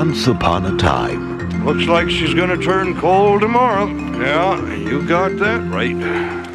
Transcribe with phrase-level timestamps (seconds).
[0.00, 1.38] Once upon a time.
[1.62, 3.86] Looks like she's gonna turn cold tomorrow.
[4.18, 5.94] Yeah, you got that right.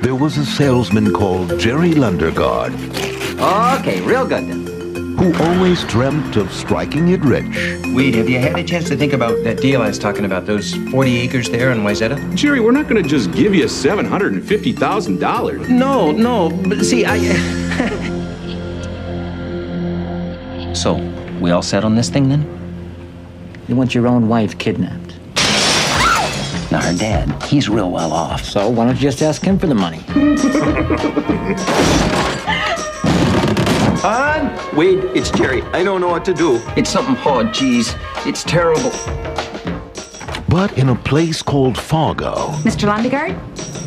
[0.01, 2.73] There was a salesman called Jerry Lundergaard
[3.77, 4.65] Okay, real good then.
[5.19, 7.55] who always dreamt of striking it rich.
[7.93, 10.47] Weed, have you had a chance to think about that deal I was talking about?
[10.47, 12.17] Those 40 acres there in Wayzata?
[12.33, 15.69] Jerry, we're not going to just give you $750,000.
[15.69, 17.19] No, no, but see, I.
[20.73, 20.95] so,
[21.39, 22.64] we all set on this thing then?
[23.67, 25.15] You want your own wife kidnapped.
[26.71, 28.43] Now, her dad, he's real well off.
[28.43, 30.03] So why don't you just ask him for the money?
[34.03, 34.75] On!
[34.75, 35.61] Wade, it's Jerry.
[35.73, 36.61] I don't know what to do.
[36.75, 37.95] It's something hard, geez.
[38.25, 38.91] It's terrible.
[40.47, 42.87] But in a place called Fargo, Mr.
[42.87, 43.35] Lundegaard?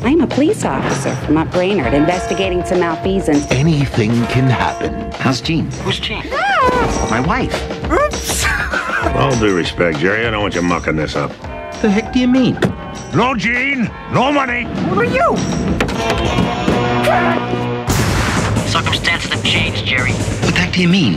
[0.05, 3.47] I'm a police officer from up Brainerd investigating some malfeasance.
[3.51, 5.11] anything can happen.
[5.13, 5.71] How's Jean?
[5.83, 6.23] Who's Jean?
[6.33, 7.09] Ah!
[7.11, 7.78] My wife.
[9.17, 11.31] All due respect, Jerry, I don't want you mucking this up.
[11.81, 12.59] The heck do you mean?
[13.15, 14.65] No Gene, no money.
[14.89, 15.37] What are you?
[18.69, 20.13] Circumstances have changed, Jerry.
[20.13, 21.15] What the heck do you mean?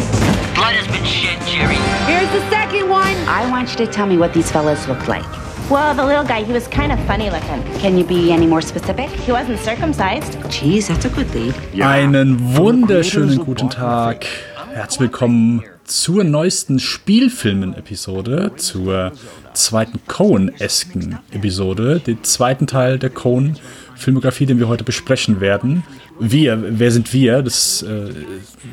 [0.56, 1.76] Blood has been shed, Jerry.
[2.12, 3.16] Here's the second one.
[3.28, 5.26] I want you to tell me what these fellas look like.
[5.70, 7.64] Well, the little guy, he was kind of funny looking.
[7.80, 9.10] Can you be any more specific?
[9.10, 10.38] He wasn't circumcised.
[10.50, 11.56] Geez, that's a good lead.
[11.82, 14.26] Einen wunderschönen guten Tag.
[14.74, 19.12] Herzlich willkommen zur neuesten Spielfilmen-Episode, zur
[19.54, 25.84] zweiten Cohen-esken Episode, den zweiten Teil der Cohen-Filmografie, den wir heute besprechen werden.
[26.18, 27.42] Wir, wer sind wir?
[27.42, 28.10] Das, äh,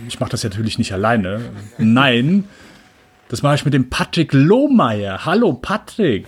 [0.06, 1.41] ich mache das ja natürlich nicht alleine.
[1.77, 2.44] Nein,
[3.28, 5.25] das mache ich mit dem Patrick Lohmeier.
[5.25, 6.27] Hallo Patrick.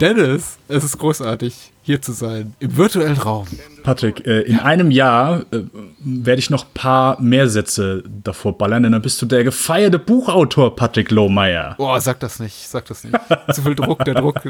[0.00, 3.46] Dennis, es ist großartig, hier zu sein, im virtuellen Raum.
[3.82, 5.62] Patrick, äh, in einem Jahr äh,
[5.98, 9.98] werde ich noch ein paar mehr Sätze davor ballern, denn dann bist du der gefeierte
[9.98, 11.74] Buchautor Patrick Lohmeier.
[11.76, 13.16] Boah, sag das nicht, sag das nicht.
[13.52, 14.40] Zu viel Druck, der Druck,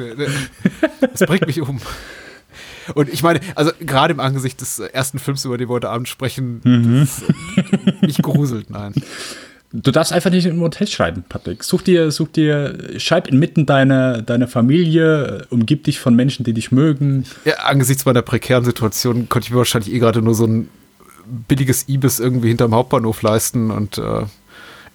[1.01, 1.81] das bringt mich um.
[2.95, 6.09] Und ich meine, also gerade im Angesicht des ersten Films, über den wir heute Abend
[6.09, 6.61] sprechen,
[7.01, 8.93] das, äh, nicht gruselt, nein.
[9.73, 11.65] Du darfst einfach nicht im Hotel schreiben, Patrick.
[11.65, 16.53] Such dir, such dir, schreib inmitten deiner, deiner Familie, äh, umgib dich von Menschen, die
[16.53, 17.25] dich mögen.
[17.45, 20.69] Ja, angesichts meiner prekären Situation konnte ich mir wahrscheinlich eh gerade nur so ein
[21.49, 24.25] billiges Ibis irgendwie hinterm Hauptbahnhof leisten und äh,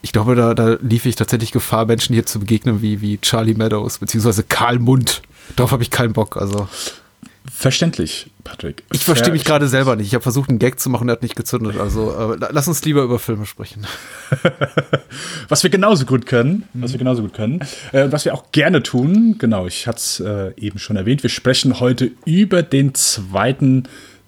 [0.02, 3.56] ich glaube, da, da lief ich tatsächlich Gefahr, Menschen hier zu begegnen wie, wie Charlie
[3.56, 5.24] Meadows, beziehungsweise Karl Mund.
[5.56, 6.68] Darauf habe ich keinen Bock, also.
[7.60, 8.84] Verständlich, Patrick.
[8.94, 10.06] Ich verstehe mich gerade selber nicht.
[10.06, 11.80] Ich habe versucht, einen Gag zu machen, der hat nicht gezündet.
[11.80, 13.88] Also äh, la- lass uns lieber über Filme sprechen.
[15.50, 17.62] Was wir genauso gut können, was wir genauso gut können,
[17.94, 21.30] äh, was wir auch gerne tun, genau, ich hatte es äh, eben schon erwähnt, wir
[21.32, 23.84] sprechen heute über den zweiten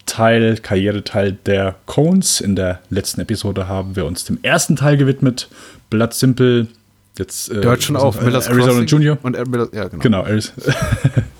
[0.07, 2.41] Teil, Karriereteil der Cones.
[2.41, 5.49] In der letzten Episode haben wir uns dem ersten Teil gewidmet,
[5.91, 6.67] Blood Simple,
[7.17, 8.19] jetzt äh, Der hört schon auf.
[8.21, 9.17] Miller's Arizona Crossing Junior.
[9.21, 10.23] Und Miller, ja, genau.
[10.23, 10.25] Genau.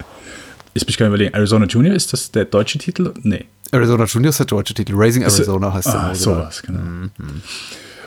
[0.74, 3.14] Jetzt bin ich gerade überlegen, Arizona Junior, ist das der deutsche Titel?
[3.24, 3.46] Nee.
[3.72, 4.94] Arizona Junior ist der deutsche Titel.
[4.96, 6.80] Raising Arizona heißt der ah, sowas, genau.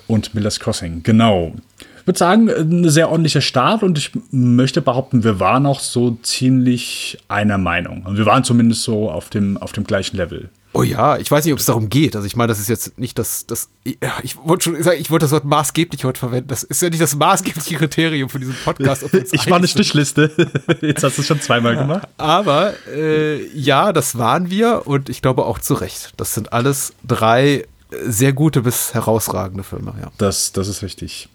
[0.06, 1.54] Und Miller's Crossing, genau.
[2.00, 6.18] Ich würde sagen, ein sehr ordentlicher Start und ich möchte behaupten, wir waren auch so
[6.22, 8.02] ziemlich einer Meinung.
[8.04, 10.50] Und wir waren zumindest so auf dem, auf dem gleichen Level.
[10.74, 12.16] Oh ja, ich weiß nicht, ob es darum geht.
[12.16, 15.10] Also ich meine, das ist jetzt nicht das, das ja, ich wollte schon sagen, ich
[15.10, 16.48] wollte das Wort maßgeblich heute verwenden.
[16.48, 19.02] Das ist ja nicht das maßgebliche Kriterium für diesen Podcast.
[19.32, 19.68] Ich war eine.
[19.68, 20.30] Strichliste.
[20.80, 22.08] Jetzt hast du es schon zweimal gemacht.
[22.16, 26.12] Aber äh, ja, das waren wir und ich glaube auch zu Recht.
[26.16, 27.64] Das sind alles drei äh,
[28.06, 30.10] sehr gute bis herausragende Filme, ja.
[30.18, 31.28] Das, das ist richtig.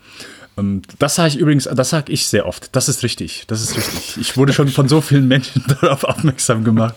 [0.58, 2.76] Ähm, Das sage ich übrigens, das sage ich sehr oft.
[2.76, 4.18] Das ist richtig, das ist richtig.
[4.18, 6.96] Ich wurde schon von so vielen Menschen darauf aufmerksam gemacht,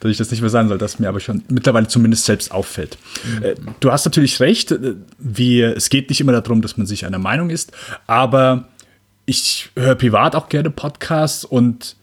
[0.00, 2.98] dass ich das nicht mehr sagen soll, das mir aber schon mittlerweile zumindest selbst auffällt.
[3.42, 7.06] Äh, Du hast natürlich recht, äh, wir, es geht nicht immer darum, dass man sich
[7.06, 7.72] einer Meinung ist,
[8.06, 8.68] aber
[9.26, 11.96] ich höre privat auch gerne Podcasts und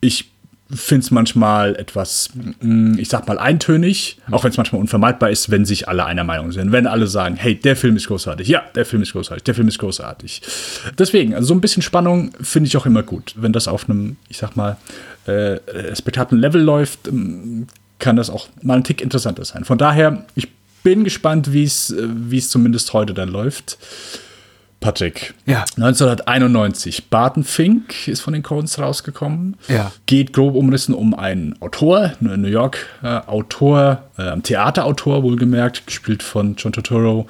[0.00, 0.29] ich
[0.72, 5.50] finde es manchmal etwas, mm, ich sag mal, eintönig, auch wenn es manchmal unvermeidbar ist,
[5.50, 6.72] wenn sich alle einer Meinung sind.
[6.72, 9.68] Wenn alle sagen, hey, der Film ist großartig, ja, der Film ist großartig, der Film
[9.68, 10.42] ist großartig.
[10.98, 13.34] Deswegen, also so ein bisschen Spannung finde ich auch immer gut.
[13.36, 14.76] Wenn das auf einem, ich sag mal,
[15.26, 17.66] äh, respektablen Level läuft, ähm,
[17.98, 19.64] kann das auch mal ein Tick interessanter sein.
[19.64, 20.48] Von daher, ich
[20.82, 23.78] bin gespannt, wie es äh, wie es zumindest heute dann läuft.
[24.80, 25.34] Patrick.
[25.44, 25.64] Ja.
[25.76, 27.10] 1991.
[27.10, 29.56] Barton Fink ist von den Coens rausgekommen.
[29.68, 29.92] Ja.
[30.06, 36.22] Geht grob umrissen um einen Autor, einen New York äh, Autor, äh, Theaterautor wohlgemerkt, gespielt
[36.22, 37.26] von John Turturro,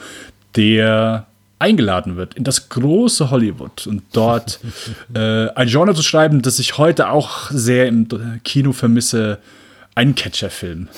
[0.57, 1.27] der
[1.59, 4.61] eingeladen wird in das große Hollywood und dort
[5.15, 8.09] äh, ein Genre zu schreiben, das ich heute auch sehr im
[8.45, 9.39] Kino vermisse,
[9.95, 10.89] einen Catcher-Film.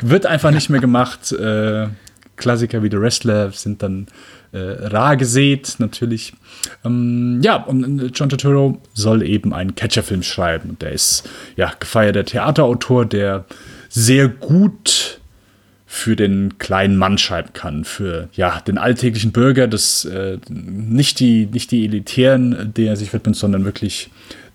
[0.00, 1.32] Wird einfach nicht mehr gemacht.
[1.32, 1.88] Äh,
[2.36, 4.06] Klassiker wie The Wrestler sind dann
[4.56, 6.32] rar gesät, natürlich.
[6.84, 10.70] Ähm, ja, und äh, John Turturro soll eben einen Catcher-Film schreiben.
[10.70, 13.44] Und der ist ja gefeierter Theaterautor, der
[13.88, 15.20] sehr gut
[15.86, 21.46] für den kleinen Mann schreiben kann, für ja, den alltäglichen Bürger, das äh, nicht, die,
[21.46, 24.10] nicht die Elitären, der er sich widmet, sondern wirklich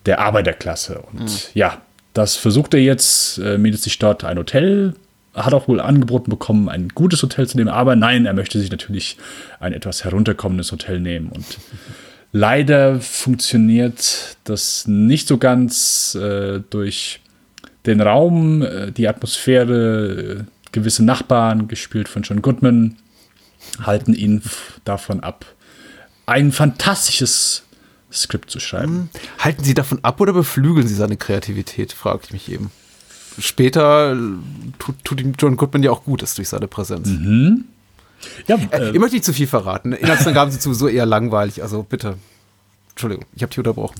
[0.05, 0.99] der Arbeiterklasse.
[1.11, 1.29] Und mhm.
[1.55, 1.81] ja,
[2.13, 4.93] das versucht er jetzt, äh, mietet sich dort ein Hotel,
[5.33, 8.71] hat auch wohl angeboten bekommen, ein gutes Hotel zu nehmen, aber nein, er möchte sich
[8.71, 9.17] natürlich
[9.59, 11.29] ein etwas herunterkommendes Hotel nehmen.
[11.29, 11.45] Und
[12.31, 17.21] leider funktioniert das nicht so ganz äh, durch
[17.85, 22.97] den Raum, äh, die Atmosphäre, äh, gewisse Nachbarn, gespielt von John Goodman,
[23.81, 24.41] halten ihn
[24.85, 25.45] davon ab.
[26.25, 27.63] Ein fantastisches
[28.11, 29.09] Skript zu schreiben.
[29.11, 29.21] Hm.
[29.39, 32.71] Halten Sie davon ab oder beflügeln Sie seine Kreativität, frage ich mich eben.
[33.39, 34.17] Später
[34.79, 37.07] tut, tut ihm John Goodman ja auch Gutes durch seine Präsenz.
[37.07, 37.65] Mhm.
[38.47, 39.91] Ja, äh, ich möchte nicht zu viel verraten.
[39.93, 42.15] Inhaltsangaben sind sowieso eher langweilig, also bitte.
[42.91, 43.95] Entschuldigung, ich habe dich unterbrochen.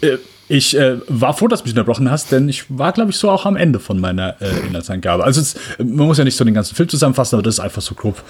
[0.00, 0.18] Äh,
[0.50, 3.30] ich äh, war froh, dass du mich unterbrochen hast, denn ich war, glaube ich, so
[3.30, 5.22] auch am Ende von meiner äh, Inhaltsangabe.
[5.22, 7.82] Also es, man muss ja nicht so den ganzen Film zusammenfassen, aber das ist einfach
[7.82, 8.20] so grob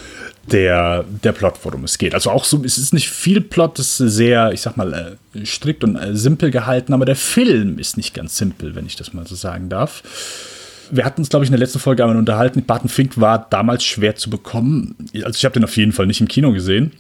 [0.52, 2.12] der, der Plot, worum es geht.
[2.12, 5.46] Also auch so, es ist nicht viel Plot, es ist sehr, ich sag mal, äh,
[5.46, 9.14] strikt und äh, simpel gehalten, aber der Film ist nicht ganz simpel, wenn ich das
[9.14, 10.02] mal so sagen darf.
[10.90, 12.64] Wir hatten uns, glaube ich, in der letzten Folge einmal unterhalten.
[12.64, 14.94] Barton Fink war damals schwer zu bekommen.
[15.24, 16.92] Also ich habe den auf jeden Fall nicht im Kino gesehen.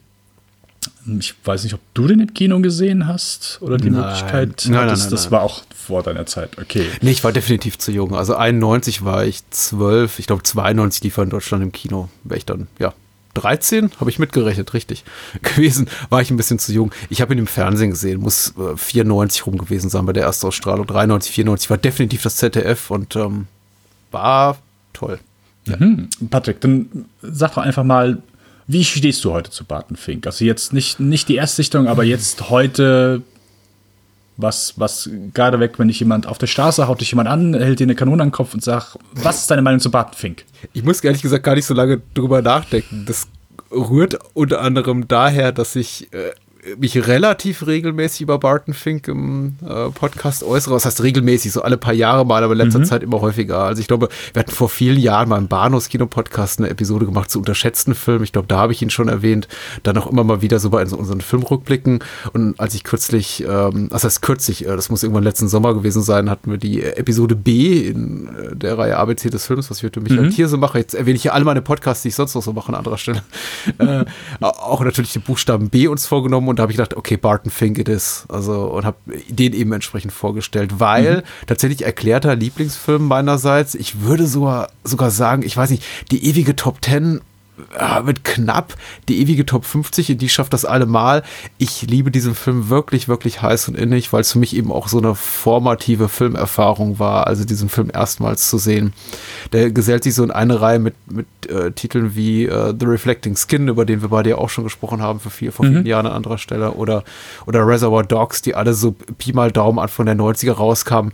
[1.18, 4.02] Ich weiß nicht, ob du den im Kino gesehen hast oder die nein.
[4.02, 5.04] Möglichkeit nein, hattest.
[5.04, 6.58] Nein, das war auch vor deiner Zeit.
[6.58, 6.86] Okay.
[7.00, 8.14] Nee, ich war definitiv zu jung.
[8.14, 10.18] Also 91 war ich 12.
[10.18, 12.08] Ich glaube 92 lief er in Deutschland im Kino.
[12.24, 12.94] Wäre ich dann, ja,
[13.34, 15.04] 13, habe ich mitgerechnet, richtig.
[15.42, 16.92] Gewesen, war ich ein bisschen zu jung.
[17.08, 20.86] Ich habe ihn im Fernsehen gesehen, muss äh, 94 rum gewesen sein bei der Erstausstrahlung.
[20.86, 23.46] 93, 94 war definitiv das ZDF und ähm,
[24.10, 24.58] war
[24.92, 25.18] toll.
[25.66, 25.76] Ja.
[25.76, 26.08] Mhm.
[26.30, 28.22] Patrick, dann sag doch einfach mal,
[28.72, 30.26] wie stehst du heute zu Barton Fink?
[30.26, 33.22] Also jetzt nicht, nicht die Erstsichtung, aber jetzt heute,
[34.36, 37.80] was, was gerade weg, wenn dich jemand auf der Straße haut dich jemand an, hält
[37.80, 40.44] dir eine Kanone an den Kopf und sagt, was ist deine Meinung zu Barton Fink?
[40.72, 43.06] Ich muss ehrlich gesagt gar nicht so lange drüber nachdenken.
[43.06, 43.26] Das
[43.72, 46.30] rührt unter anderem daher, dass ich äh,
[46.78, 50.74] mich relativ regelmäßig über Barton Fink im äh, Podcast äußere.
[50.74, 51.52] Was heißt regelmäßig?
[51.52, 52.84] So alle paar Jahre mal, aber in letzter mhm.
[52.84, 53.60] Zeit immer häufiger.
[53.60, 57.38] Also ich glaube, wir hatten vor vielen Jahren mal im Bahnhofskino-Podcast eine Episode gemacht zu
[57.38, 58.24] unterschätzten Filmen.
[58.24, 59.48] Ich glaube, da habe ich ihn schon erwähnt.
[59.82, 62.00] Dann auch immer mal wieder so bei unseren Filmrückblicken.
[62.32, 66.02] Und als ich kürzlich, ähm, das heißt kürzlich, äh, das muss irgendwann letzten Sommer gewesen
[66.02, 69.84] sein, hatten wir die Episode B in äh, der Reihe ABC des Films, was ich
[69.84, 70.30] heute Michael mhm.
[70.30, 70.78] hier so mache.
[70.78, 72.98] Jetzt erwähne ich hier alle meine Podcasts, die ich sonst noch so mache an anderer
[72.98, 73.22] Stelle.
[73.78, 74.04] äh,
[74.40, 77.78] auch natürlich den Buchstaben B uns vorgenommen und da habe ich gedacht, okay, Barton Fink
[77.78, 78.26] it is.
[78.28, 78.98] Also, und habe
[79.28, 81.46] den eben entsprechend vorgestellt, weil mhm.
[81.46, 86.82] tatsächlich erklärter Lieblingsfilm meinerseits, ich würde sogar, sogar sagen, ich weiß nicht, die ewige Top
[86.82, 87.22] Ten
[88.04, 88.74] wird knapp.
[89.08, 91.22] Die ewige Top 50, in die schafft das allemal.
[91.58, 94.88] Ich liebe diesen Film wirklich, wirklich heiß und innig, weil es für mich eben auch
[94.88, 98.92] so eine formative Filmerfahrung war, also diesen Film erstmals zu sehen.
[99.52, 103.36] Der gesellt sich so in eine Reihe mit, mit äh, Titeln wie äh, The Reflecting
[103.36, 105.70] Skin, über den wir beide ja auch schon gesprochen haben für vier, vor mhm.
[105.70, 107.04] vielen Jahren an anderer Stelle, oder,
[107.46, 111.12] oder Reservoir Dogs, die alle so Pi mal Daumen Anfang der 90er rauskamen,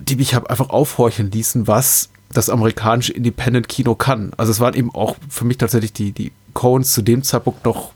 [0.00, 4.32] die mich einfach aufhorchen ließen, was das amerikanische Independent-Kino kann.
[4.36, 7.92] Also es waren eben auch für mich tatsächlich die, die Coens zu dem Zeitpunkt noch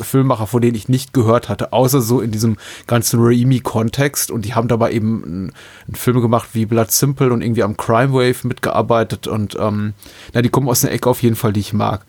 [0.00, 2.56] Filmmacher, von denen ich nicht gehört hatte, außer so in diesem
[2.86, 4.30] ganzen Raimi-Kontext.
[4.30, 5.52] Und die haben dabei eben einen,
[5.86, 9.26] einen Film gemacht wie Blood Simple und irgendwie am Crime Wave mitgearbeitet.
[9.26, 9.92] Und ähm,
[10.32, 12.06] na, die kommen aus einer Ecke auf jeden Fall, die ich mag.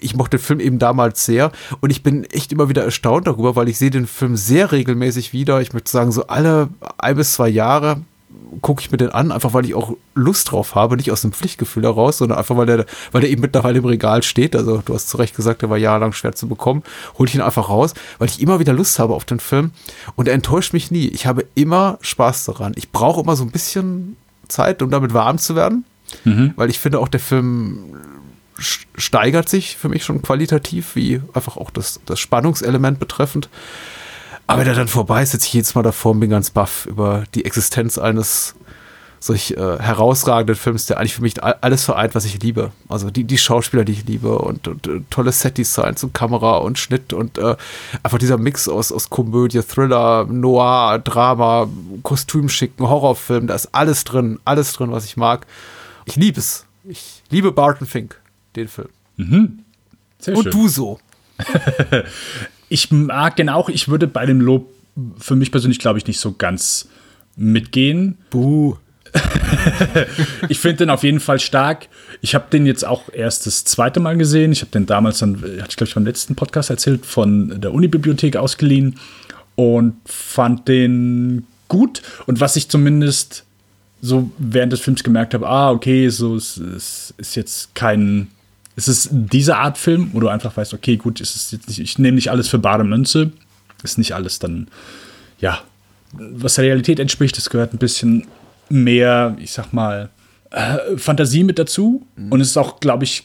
[0.00, 3.56] Ich mochte den Film eben damals sehr und ich bin echt immer wieder erstaunt darüber,
[3.56, 5.60] weil ich sehe den Film sehr regelmäßig wieder.
[5.60, 6.68] Ich möchte sagen, so alle
[6.98, 8.02] ein bis zwei Jahre
[8.60, 11.32] gucke ich mir den an, einfach weil ich auch Lust drauf habe, nicht aus dem
[11.32, 14.56] Pflichtgefühl heraus, sondern einfach weil der, weil der eben mittlerweile im Regal steht.
[14.56, 16.82] Also du hast zu Recht gesagt, der war jahrelang schwer zu bekommen.
[17.18, 19.72] Hol ich ihn einfach raus, weil ich immer wieder Lust habe auf den Film.
[20.14, 21.08] Und er enttäuscht mich nie.
[21.08, 22.72] Ich habe immer Spaß daran.
[22.76, 24.16] Ich brauche immer so ein bisschen
[24.48, 25.84] Zeit, um damit warm zu werden.
[26.24, 26.52] Mhm.
[26.56, 27.94] Weil ich finde auch, der Film
[28.58, 33.48] steigert sich für mich schon qualitativ, wie einfach auch das, das Spannungselement betreffend.
[34.46, 36.86] Aber wenn er dann vorbei ist, sitze ich jedes Mal davor und bin ganz baff
[36.86, 38.54] über die Existenz eines
[39.18, 42.72] solch äh, herausragenden Films, der eigentlich für mich alles vereint, was ich liebe.
[42.88, 46.78] Also die, die Schauspieler, die ich liebe und, und uh, tolle Set-Designs und Kamera und
[46.78, 47.56] Schnitt und äh,
[48.02, 51.68] einfach dieser Mix aus, aus Komödie, Thriller, Noir, Drama,
[52.02, 55.46] Kostümschicken, Horrorfilm, da ist alles drin, alles drin, was ich mag.
[56.04, 56.66] Ich liebe es.
[56.84, 58.20] Ich liebe Barton Fink,
[58.54, 58.88] den Film.
[59.16, 59.64] Mhm.
[60.18, 60.52] Sehr und schön.
[60.52, 61.00] du so.
[62.68, 63.68] ich mag den auch.
[63.68, 64.72] Ich würde bei dem Lob
[65.18, 66.88] für mich persönlich, glaube ich, nicht so ganz
[67.36, 68.18] mitgehen.
[68.30, 68.76] Buh.
[70.48, 71.88] ich finde den auf jeden Fall stark.
[72.20, 74.52] Ich habe den jetzt auch erst das zweite Mal gesehen.
[74.52, 77.72] Ich habe den damals dann, hatte ich glaube ich beim letzten Podcast erzählt, von der
[77.72, 78.98] Unibibliothek ausgeliehen
[79.54, 82.02] und fand den gut.
[82.26, 83.44] Und was ich zumindest
[84.02, 88.28] so während des Films gemerkt habe, ah, okay, so es, es ist jetzt kein,
[88.76, 91.80] es ist diese Art Film, wo du einfach weißt, okay, gut, es ist jetzt nicht,
[91.80, 93.32] ich nehme nicht alles für bare Münze,
[93.82, 94.68] ist nicht alles dann,
[95.40, 95.60] ja,
[96.12, 98.26] was der Realität entspricht, es gehört ein bisschen
[98.68, 100.10] mehr, ich sag mal,
[100.50, 102.06] äh, Fantasie mit dazu.
[102.16, 102.32] Mhm.
[102.32, 103.24] Und es ist auch, glaube ich,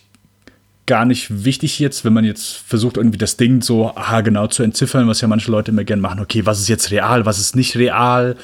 [0.85, 4.63] gar nicht wichtig jetzt, wenn man jetzt versucht, irgendwie das Ding so aha, genau zu
[4.63, 6.19] entziffern, was ja manche Leute immer gerne machen.
[6.19, 8.35] Okay, was ist jetzt real, was ist nicht real?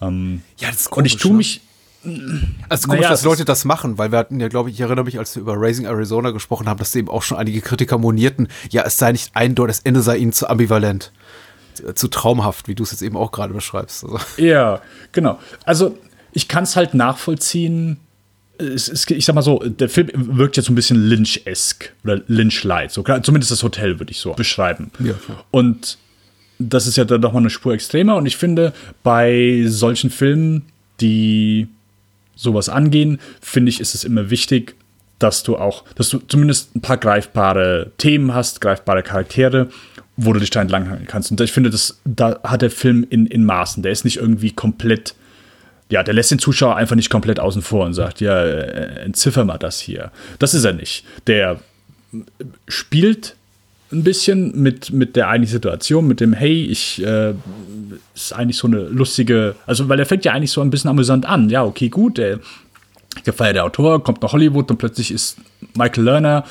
[0.00, 1.60] Ähm, ja, das ist komisch, Und ich tue ne?
[2.06, 2.22] Mich.
[2.68, 5.04] Also komisch, naja, dass Leute das machen, weil wir hatten ja, glaube ich, ich erinnere
[5.04, 8.48] mich, als wir über Raising Arizona gesprochen haben, dass eben auch schon einige Kritiker monierten,
[8.70, 11.12] ja, es sei nicht eindeutig, das Ende sei ihnen zu ambivalent,
[11.94, 14.04] zu traumhaft, wie du es jetzt eben auch gerade beschreibst.
[14.04, 14.18] Also.
[14.36, 14.80] Ja,
[15.12, 15.38] genau.
[15.64, 15.98] Also
[16.32, 17.98] ich kann es halt nachvollziehen.
[18.58, 22.22] Es, es, ich sag mal so, der Film wirkt jetzt so ein bisschen Lynch-esque oder
[22.26, 22.90] Lynch-like.
[22.90, 24.90] So, zumindest das Hotel würde ich so beschreiben.
[24.98, 25.14] Ja,
[25.50, 25.98] Und
[26.58, 28.16] das ist ja dann nochmal eine Spur extremer.
[28.16, 28.72] Und ich finde,
[29.02, 30.62] bei solchen Filmen,
[31.00, 31.68] die
[32.36, 34.76] sowas angehen, finde ich, ist es immer wichtig,
[35.18, 39.70] dass du auch, dass du zumindest ein paar greifbare Themen hast, greifbare Charaktere,
[40.16, 41.30] wo du dich da entlanghangeln kannst.
[41.30, 43.82] Und ich finde, das, da hat der Film in, in Maßen.
[43.82, 45.14] Der ist nicht irgendwie komplett
[45.88, 49.44] ja, der lässt den Zuschauer einfach nicht komplett außen vor und sagt, ja, äh, entziffer
[49.44, 50.10] mal das hier.
[50.38, 51.04] Das ist er nicht.
[51.26, 51.60] Der
[52.66, 53.36] spielt
[53.92, 57.34] ein bisschen mit, mit der eigentlichen Situation, mit dem, hey, ich, äh,
[58.14, 61.26] ist eigentlich so eine lustige, also, weil er fängt ja eigentlich so ein bisschen amüsant
[61.26, 61.48] an.
[61.50, 62.40] Ja, okay, gut, der
[63.24, 65.38] gefeierte Autor kommt nach Hollywood und plötzlich ist
[65.74, 66.44] Michael Lerner,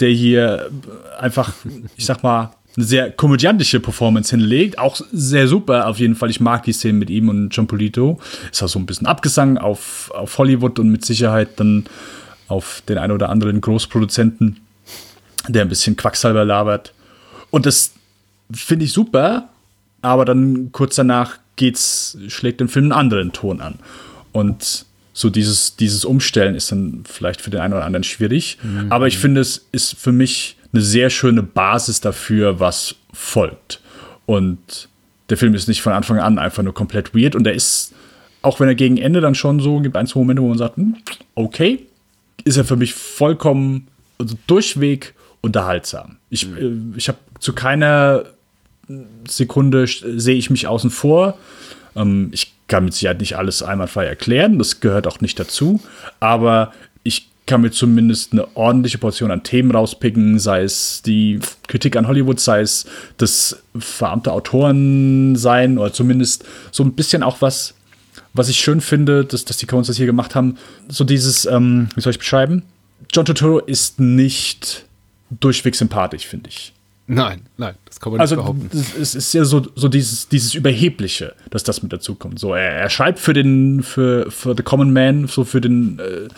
[0.00, 0.70] der hier
[1.18, 1.52] einfach,
[1.96, 4.78] ich sag mal, eine sehr komödiantische Performance hinlegt.
[4.78, 6.30] Auch sehr super auf jeden Fall.
[6.30, 8.20] Ich mag die Szenen mit ihm und John Polito.
[8.52, 11.86] Ist auch so ein bisschen abgesang auf, auf Hollywood und mit Sicherheit dann
[12.46, 14.60] auf den einen oder anderen Großproduzenten,
[15.52, 16.92] der ein bisschen Quacksalber labert.
[17.50, 17.92] Und das
[18.52, 19.48] finde ich super,
[20.02, 23.78] aber dann kurz danach geht's, schlägt den Film einen anderen Ton an.
[24.32, 28.58] Und so dieses, dieses Umstellen ist dann vielleicht für den einen oder anderen schwierig.
[28.62, 28.92] Mhm.
[28.92, 33.80] Aber ich finde, es ist für mich eine sehr schöne Basis dafür, was folgt.
[34.26, 34.88] Und
[35.30, 37.92] der Film ist nicht von Anfang an einfach nur komplett weird und er ist,
[38.42, 40.76] auch wenn er gegen Ende dann schon so, gibt ein, zwei Momente, wo man sagt,
[40.76, 40.96] hm,
[41.34, 41.86] okay,
[42.44, 43.88] ist er für mich vollkommen,
[44.18, 46.16] also durchweg unterhaltsam.
[46.30, 46.94] Ich, mhm.
[46.94, 48.24] äh, ich habe zu keiner
[49.28, 51.38] Sekunde sehe ich mich außen vor.
[51.94, 55.80] Ähm, ich kann mit Sicherheit nicht alles einwandfrei erklären, das gehört auch nicht dazu,
[56.20, 61.96] aber ich kann mir zumindest eine ordentliche Portion an Themen rauspicken, sei es die Kritik
[61.96, 62.84] an Hollywood, sei es
[63.16, 67.74] das verarmte Autoren sein oder zumindest so ein bisschen auch was,
[68.34, 70.58] was ich schön finde, dass, dass die Coens das hier gemacht haben.
[70.88, 72.64] So dieses, ähm, wie soll ich beschreiben?
[73.10, 74.84] John Turturro ist nicht
[75.30, 76.72] durchweg sympathisch, finde ich.
[77.10, 78.68] Nein, nein, das kann man also, nicht behaupten.
[79.00, 82.38] Es ist ja so, so dieses, dieses Überhebliche, dass das mit dazu kommt.
[82.38, 86.28] So, er, er schreibt für den, für, für the Common Man, so für den äh,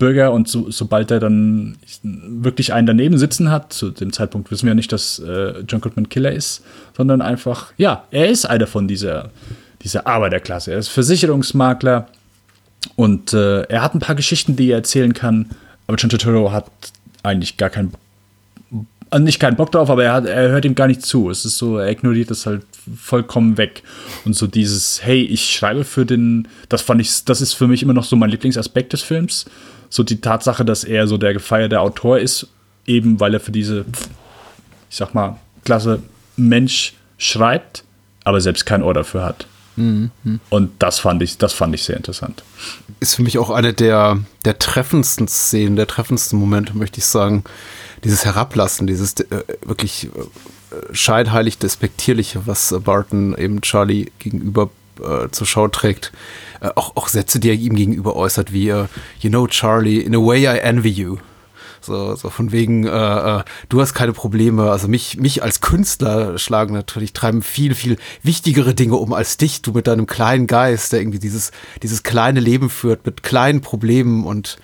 [0.00, 4.66] Bürger und so, sobald er dann wirklich einen daneben sitzen hat, zu dem Zeitpunkt wissen
[4.66, 6.64] wir ja nicht, dass äh, John Goodman Killer ist,
[6.96, 9.30] sondern einfach, ja, er ist einer von dieser,
[9.82, 10.72] dieser Arbeiterklasse.
[10.72, 12.08] Er ist Versicherungsmakler
[12.96, 15.50] und äh, er hat ein paar Geschichten, die er erzählen kann,
[15.86, 16.66] aber John Turturro hat
[17.22, 17.92] eigentlich gar keinen
[19.10, 21.30] also nicht keinen Bock drauf, aber er, hat, er hört ihm gar nicht zu.
[21.30, 22.62] Es ist so, er ignoriert das halt
[22.96, 23.82] vollkommen weg.
[24.24, 27.82] Und so dieses, hey, ich schreibe für den, das fand ich, das ist für mich
[27.82, 29.46] immer noch so mein Lieblingsaspekt des Films.
[29.88, 32.48] So die Tatsache, dass er so der gefeierte Autor ist,
[32.86, 33.84] eben weil er für diese,
[34.90, 36.02] ich sag mal, klasse
[36.36, 37.84] Mensch schreibt,
[38.24, 39.46] aber selbst kein Ohr dafür hat.
[39.76, 40.10] Mhm.
[40.50, 42.42] Und das fand ich, das fand ich sehr interessant.
[43.00, 47.44] Ist für mich auch eine der, der treffendsten Szenen, der treffendsten Momente, möchte ich sagen
[48.04, 55.46] dieses Herablassen, dieses äh, wirklich äh, scheinheilig despektierliche, was Barton eben Charlie gegenüber äh, zur
[55.46, 56.12] Schau trägt.
[56.60, 58.86] Äh, auch, auch Sätze, die er ihm gegenüber äußert, wie, uh,
[59.20, 61.18] you know, Charlie, in a way I envy you.
[61.86, 64.70] So, so von wegen, äh, äh, du hast keine Probleme.
[64.70, 69.62] Also mich, mich als Künstler schlagen natürlich, treiben viel, viel wichtigere Dinge um als dich,
[69.62, 71.52] du mit deinem kleinen Geist, der irgendwie dieses,
[71.82, 74.58] dieses kleine Leben führt mit kleinen Problemen und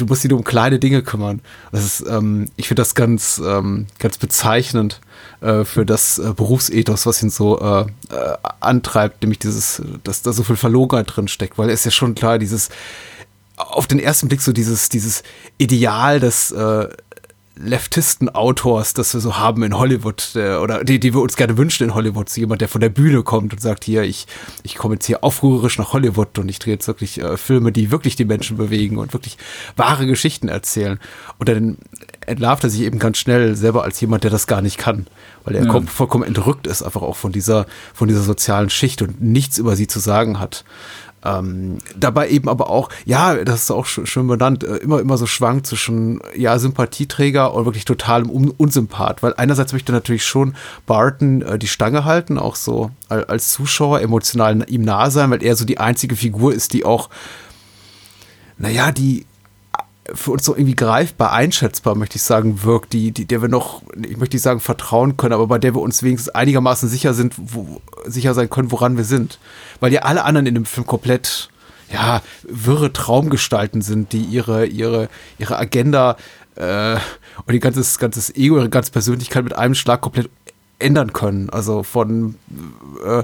[0.00, 1.40] du musst dich nur um kleine Dinge kümmern.
[1.72, 5.00] Das ist, ähm, ich finde das ganz, ähm, ganz bezeichnend
[5.40, 7.86] äh, für das äh, Berufsethos, was ihn so äh,
[8.60, 12.14] antreibt, nämlich dieses, dass da so viel Verlogenheit drin steckt, weil es ist ja schon
[12.14, 12.70] klar, dieses
[13.60, 15.22] auf den ersten Blick so dieses, dieses
[15.58, 16.88] Ideal des, äh,
[17.62, 21.84] Leftisten-Autors, das wir so haben in Hollywood, der, oder die, die wir uns gerne wünschen
[21.84, 22.28] in Hollywood.
[22.28, 24.26] So jemand, der von der Bühne kommt und sagt, hier, ich,
[24.62, 27.90] ich komme jetzt hier aufrührerisch nach Hollywood und ich drehe jetzt wirklich äh, Filme, die
[27.90, 29.36] wirklich die Menschen bewegen und wirklich
[29.76, 30.98] wahre Geschichten erzählen.
[31.38, 31.78] Und dann
[32.26, 35.06] entlarvt er sich eben ganz schnell selber als jemand, der das gar nicht kann.
[35.44, 35.80] Weil er ja.
[35.82, 39.86] vollkommen entrückt ist, einfach auch von dieser, von dieser sozialen Schicht und nichts über sie
[39.86, 40.64] zu sagen hat.
[41.24, 45.26] Ähm, dabei eben aber auch, ja, das ist auch schön benannt, äh, immer, immer so
[45.26, 49.22] schwankt zwischen, ja, Sympathieträger und wirklich totalem Un Unsympath.
[49.22, 50.54] Weil einerseits möchte natürlich schon
[50.86, 55.56] Barton äh, die Stange halten, auch so als Zuschauer emotional ihm nah sein, weil er
[55.56, 57.10] so die einzige Figur ist, die auch,
[58.56, 59.26] naja, die
[60.14, 63.82] für uns so irgendwie greifbar, einschätzbar, möchte ich sagen, wirkt, die, die, der wir noch,
[63.96, 67.34] ich möchte nicht sagen vertrauen können, aber bei der wir uns wenigstens einigermaßen sicher sind,
[67.36, 69.38] wo, sicher sein können, woran wir sind.
[69.80, 71.50] Weil ja alle anderen in dem Film komplett,
[71.92, 76.16] ja, wirre Traumgestalten sind, die ihre, ihre, ihre Agenda
[76.56, 76.96] äh,
[77.46, 80.30] und ihr ganzes, ganzes Ego, ihre ganze Persönlichkeit mit einem Schlag komplett
[80.80, 81.50] ändern können.
[81.50, 82.36] Also von
[83.04, 83.22] äh,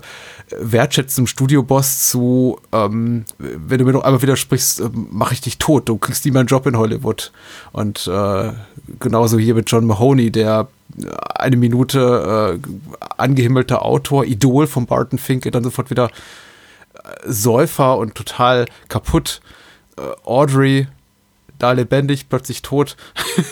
[0.59, 5.89] wertschätzendem Studioboss zu, ähm, wenn du mir noch einmal widersprichst, äh, mache ich dich tot.
[5.89, 7.33] Du kriegst nie mehr einen Job in Hollywood.
[7.73, 8.53] Und äh,
[9.01, 10.69] genauso hier mit John Mahoney, der
[11.35, 12.69] eine Minute äh,
[13.19, 16.11] angehimmelter Autor, Idol von Barton Fink, dann sofort wieder
[16.95, 19.41] äh, Säufer und total kaputt.
[19.97, 20.87] Äh, Audrey,
[21.59, 22.97] da lebendig, plötzlich tot.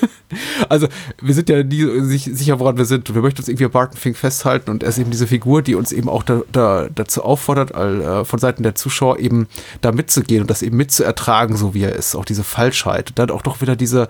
[0.68, 0.88] also
[1.20, 3.14] wir sind ja nie sicher, woran wir sind.
[3.14, 5.92] Wir möchten uns irgendwie Barton Fink festhalten und er ist eben diese Figur, die uns
[5.92, 9.48] eben auch da, da, dazu auffordert, all, äh, von Seiten der Zuschauer eben
[9.80, 12.14] da mitzugehen und das eben mitzuertragen, so wie er ist.
[12.14, 13.10] Auch diese Falschheit.
[13.10, 14.08] Und dann auch doch wieder diese,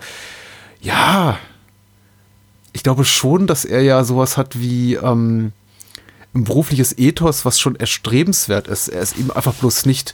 [0.81, 1.37] ja,
[2.73, 5.53] ich glaube schon, dass er ja sowas hat wie ähm,
[6.35, 8.89] ein berufliches Ethos, was schon erstrebenswert ist.
[8.89, 10.13] Er ist eben einfach bloß nicht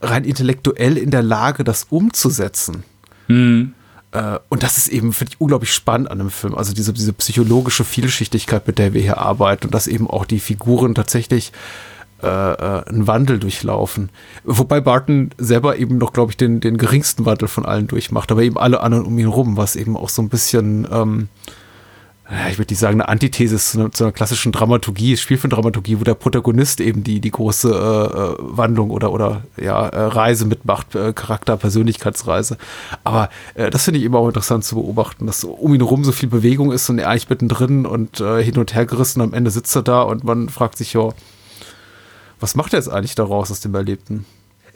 [0.00, 2.84] rein intellektuell in der Lage, das umzusetzen.
[3.28, 3.74] Mhm.
[4.12, 6.54] Äh, und das ist eben, finde ich, unglaublich spannend an dem Film.
[6.54, 10.40] Also diese, diese psychologische Vielschichtigkeit, mit der wir hier arbeiten und dass eben auch die
[10.40, 11.52] Figuren tatsächlich
[12.22, 14.10] äh, äh, einen Wandel durchlaufen.
[14.42, 18.42] Wobei Barton selber eben noch, glaube ich, den, den geringsten Wandel von allen durchmacht, aber
[18.42, 21.28] eben alle anderen um ihn rum, was eben auch so ein bisschen ähm,
[22.50, 26.14] ich würde nicht sagen, eine Antithese zu einer, zu einer klassischen Dramaturgie, Spielfilmdramaturgie, wo der
[26.14, 31.14] Protagonist eben die, die große äh, äh, Wandlung oder, oder ja, äh, Reise mitmacht, äh,
[31.14, 32.58] Charakter, Persönlichkeitsreise.
[33.02, 36.12] Aber äh, das finde ich immer auch interessant zu beobachten, dass um ihn herum so
[36.12, 39.22] viel Bewegung ist und er eigentlich mittendrin und äh, hin und her gerissen.
[39.22, 41.08] Am Ende sitzt er da und man fragt sich, ja,
[42.40, 44.26] was macht er jetzt eigentlich daraus aus dem Erlebten?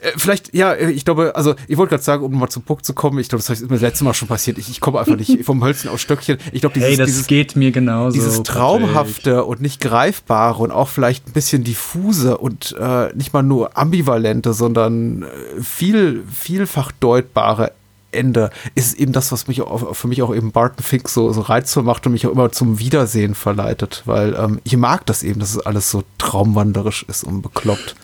[0.03, 2.85] Äh, vielleicht, ja, äh, ich glaube, also ich wollte gerade sagen, um mal zum Punkt
[2.85, 4.57] zu kommen, ich glaube, das ist mir das letzte Mal schon passiert.
[4.57, 6.37] Ich, ich komme einfach nicht vom Hölzchen aus Stöckchen.
[6.51, 8.13] Ich glaube, dieses, hey, das dieses, geht mir genauso.
[8.13, 13.43] Dieses Traumhafte und nicht Greifbare und auch vielleicht ein bisschen diffuse und äh, nicht mal
[13.43, 17.71] nur ambivalente, sondern äh, viel, vielfach deutbare
[18.11, 21.41] Ende ist eben das, was mich auch, für mich auch eben Barton Fink so, so
[21.41, 25.39] reizvoll macht und mich auch immer zum Wiedersehen verleitet, weil ähm, ich mag das eben,
[25.39, 27.95] dass es alles so traumwanderisch ist und bekloppt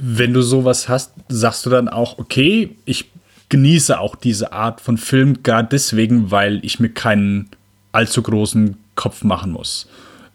[0.00, 3.06] wenn du sowas hast, sagst du dann auch, okay, ich
[3.48, 7.50] genieße auch diese Art von Film gar deswegen, weil ich mir keinen
[7.92, 9.88] allzu großen Kopf machen muss.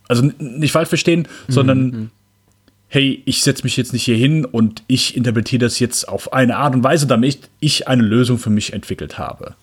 [0.08, 1.52] Also nicht falsch verstehen, mhm.
[1.52, 2.10] sondern mhm.
[2.88, 6.58] hey, ich setze mich jetzt nicht hier hin und ich interpretiere das jetzt auf eine
[6.58, 9.56] Art und Weise, damit ich eine Lösung für mich entwickelt habe.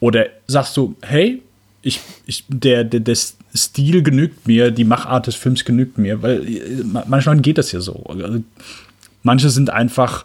[0.00, 1.42] Oder sagst du, hey,
[1.82, 3.16] ich, ich, der, der, der
[3.54, 7.80] Stil genügt mir, die Machart des Films genügt mir, weil äh, manchmal geht das ja
[7.80, 8.04] so.
[8.08, 8.42] Also,
[9.22, 10.24] manche sind einfach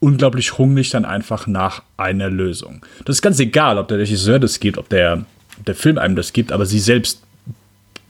[0.00, 2.84] unglaublich hungrig dann einfach nach einer Lösung.
[3.04, 5.24] Das ist ganz egal, ob der Regisseur das gibt, ob der,
[5.66, 7.22] der Film einem das gibt, aber sie selbst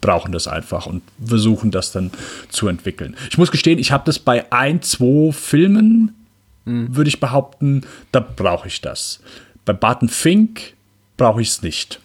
[0.01, 2.11] brauchen das einfach und versuchen das dann
[2.51, 3.17] zu entwickeln.
[3.31, 6.15] Ich muss gestehen, ich habe das bei ein, zwei Filmen,
[6.67, 6.95] mhm.
[6.95, 9.21] würde ich behaupten, da brauche ich das.
[9.65, 10.75] Bei Barton Fink
[11.17, 12.01] brauche ich es nicht.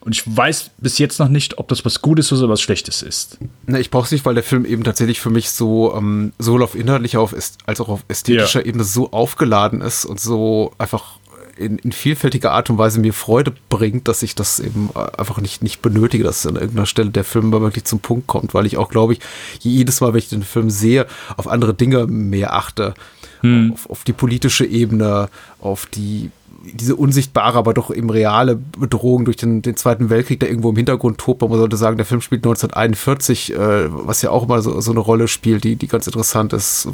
[0.00, 3.38] Und ich weiß bis jetzt noch nicht, ob das was Gutes oder was Schlechtes ist.
[3.66, 6.62] Na, ich brauche es nicht, weil der Film eben tatsächlich für mich so ähm, sowohl
[6.62, 7.34] auf inhaltlicher auf
[7.66, 8.66] als auch auf ästhetischer ja.
[8.66, 11.18] Ebene so aufgeladen ist und so einfach
[11.60, 15.62] in, in, vielfältiger Art und Weise mir Freude bringt, dass ich das eben einfach nicht,
[15.62, 18.78] nicht benötige, dass an irgendeiner Stelle der Film mal wirklich zum Punkt kommt, weil ich
[18.78, 19.20] auch, glaube ich,
[19.60, 22.94] jedes Mal, wenn ich den Film sehe, auf andere Dinge mehr achte.
[23.42, 23.72] Hm.
[23.72, 25.28] Auf, auf die politische Ebene,
[25.60, 26.30] auf die
[26.62, 30.76] diese unsichtbare, aber doch eben reale Bedrohung durch den, den Zweiten Weltkrieg, der irgendwo im
[30.76, 31.40] Hintergrund tobt.
[31.42, 33.56] Man sollte sagen, der Film spielt 1941, äh,
[33.90, 36.88] was ja auch immer so, so eine Rolle spielt, die, die ganz interessant ist.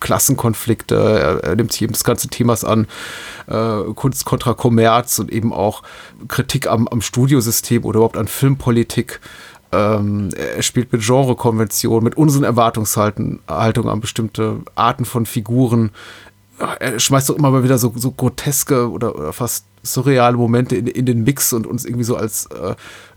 [0.00, 2.86] Klassenkonflikte, er, er nimmt sich eben des ganzen Themas an,
[3.46, 5.82] äh, Kunst kontra Kommerz und eben auch
[6.28, 9.20] Kritik am, am Studiosystem oder überhaupt an Filmpolitik
[9.74, 15.90] ähm, er spielt mit Genrekonventionen, mit unseren Erwartungshaltungen an bestimmte Arten von Figuren
[16.58, 20.86] er schmeißt doch immer mal wieder so, so groteske oder, oder fast surreale Momente in,
[20.86, 22.74] in den Mix und uns irgendwie so als äh,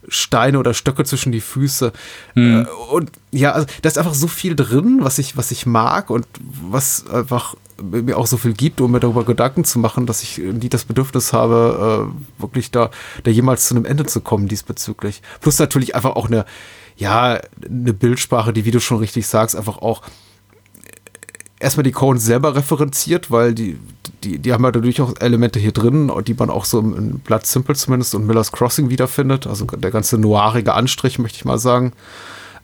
[0.08, 1.94] Steine oder Stöcke zwischen die Füße.
[2.36, 2.66] Mhm.
[2.66, 6.10] Äh, und ja, also da ist einfach so viel drin, was ich, was ich mag
[6.10, 6.28] und
[6.70, 10.40] was einfach mir auch so viel gibt, um mir darüber Gedanken zu machen, dass ich
[10.40, 12.90] nie das Bedürfnis habe, äh, wirklich da,
[13.24, 15.22] da jemals zu einem Ende zu kommen diesbezüglich.
[15.42, 16.46] Plus natürlich einfach auch eine,
[16.96, 20.02] ja, eine Bildsprache, die, wie du schon richtig sagst, einfach auch
[21.60, 23.80] erstmal die Coens selber referenziert, weil die,
[24.24, 27.46] die, die haben ja dadurch auch Elemente hier drin, die man auch so im Blood
[27.46, 29.48] Simple zumindest und Miller's Crossing wiederfindet.
[29.48, 31.94] Also der ganze noirige Anstrich, möchte ich mal sagen.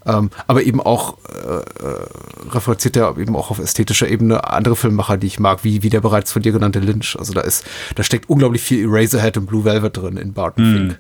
[0.05, 2.05] Ähm, aber eben auch äh, äh,
[2.51, 6.01] referenziert er eben auch auf ästhetischer Ebene andere Filmemacher, die ich mag, wie, wie der
[6.01, 7.17] bereits von dir genannte Lynch.
[7.17, 7.63] Also da ist,
[7.95, 10.77] da steckt unglaublich viel Eraserhead und Blue Velvet drin in Barton Mhm.
[10.77, 10.99] Fink.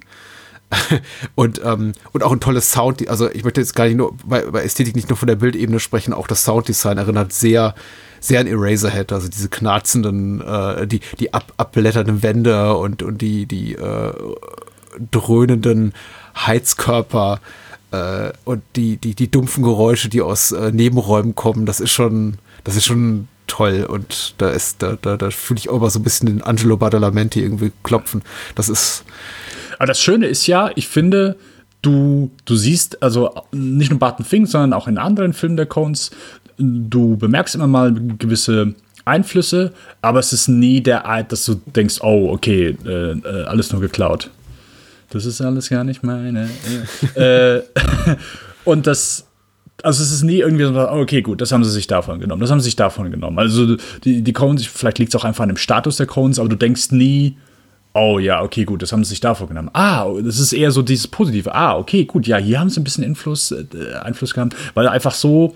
[1.35, 4.41] und, ähm, und auch ein tolles Sound, also ich möchte jetzt gar nicht nur bei,
[4.41, 7.75] bei Ästhetik nicht nur von der Bildebene sprechen, auch das Sounddesign erinnert sehr,
[8.19, 13.45] sehr an Eraserhead, also diese knarzenden, äh, die, die ab, abblätternden Wände und, und die,
[13.45, 14.13] die äh,
[15.11, 15.93] dröhnenden
[16.35, 17.39] Heizkörper
[17.91, 22.37] äh, und die, die, die dumpfen Geräusche, die aus äh, Nebenräumen kommen, das ist schon,
[22.63, 25.99] das ist schon toll und da ist, da, da, da fühle ich auch mal so
[25.99, 28.23] ein bisschen den Angelo Badalamenti irgendwie klopfen.
[28.55, 29.03] Das ist.
[29.83, 31.35] Aber das Schöne ist ja, ich finde,
[31.81, 36.09] du, du siehst, also nicht nur Barton Fink, sondern auch in anderen Filmen der Coens,
[36.57, 41.97] du bemerkst immer mal gewisse Einflüsse, aber es ist nie der Art, dass du denkst,
[41.99, 44.29] oh, okay, äh, äh, alles nur geklaut.
[45.09, 46.49] Das ist alles gar nicht meine.
[47.15, 47.59] äh,
[48.63, 49.27] und das,
[49.81, 52.39] also es ist nie irgendwie so, oh, okay, gut, das haben sie sich davon genommen,
[52.39, 53.37] das haben sie sich davon genommen.
[53.37, 56.47] Also die, die Coens, vielleicht liegt es auch einfach an dem Status der Coens, aber
[56.47, 57.35] du denkst nie,
[57.93, 59.69] oh ja, okay, gut, das haben sie sich davon genommen.
[59.73, 61.53] Ah, das ist eher so dieses Positive.
[61.53, 63.65] Ah, okay, gut, ja, hier haben sie ein bisschen Einfluss, äh,
[64.01, 65.55] Einfluss gehabt, weil einfach so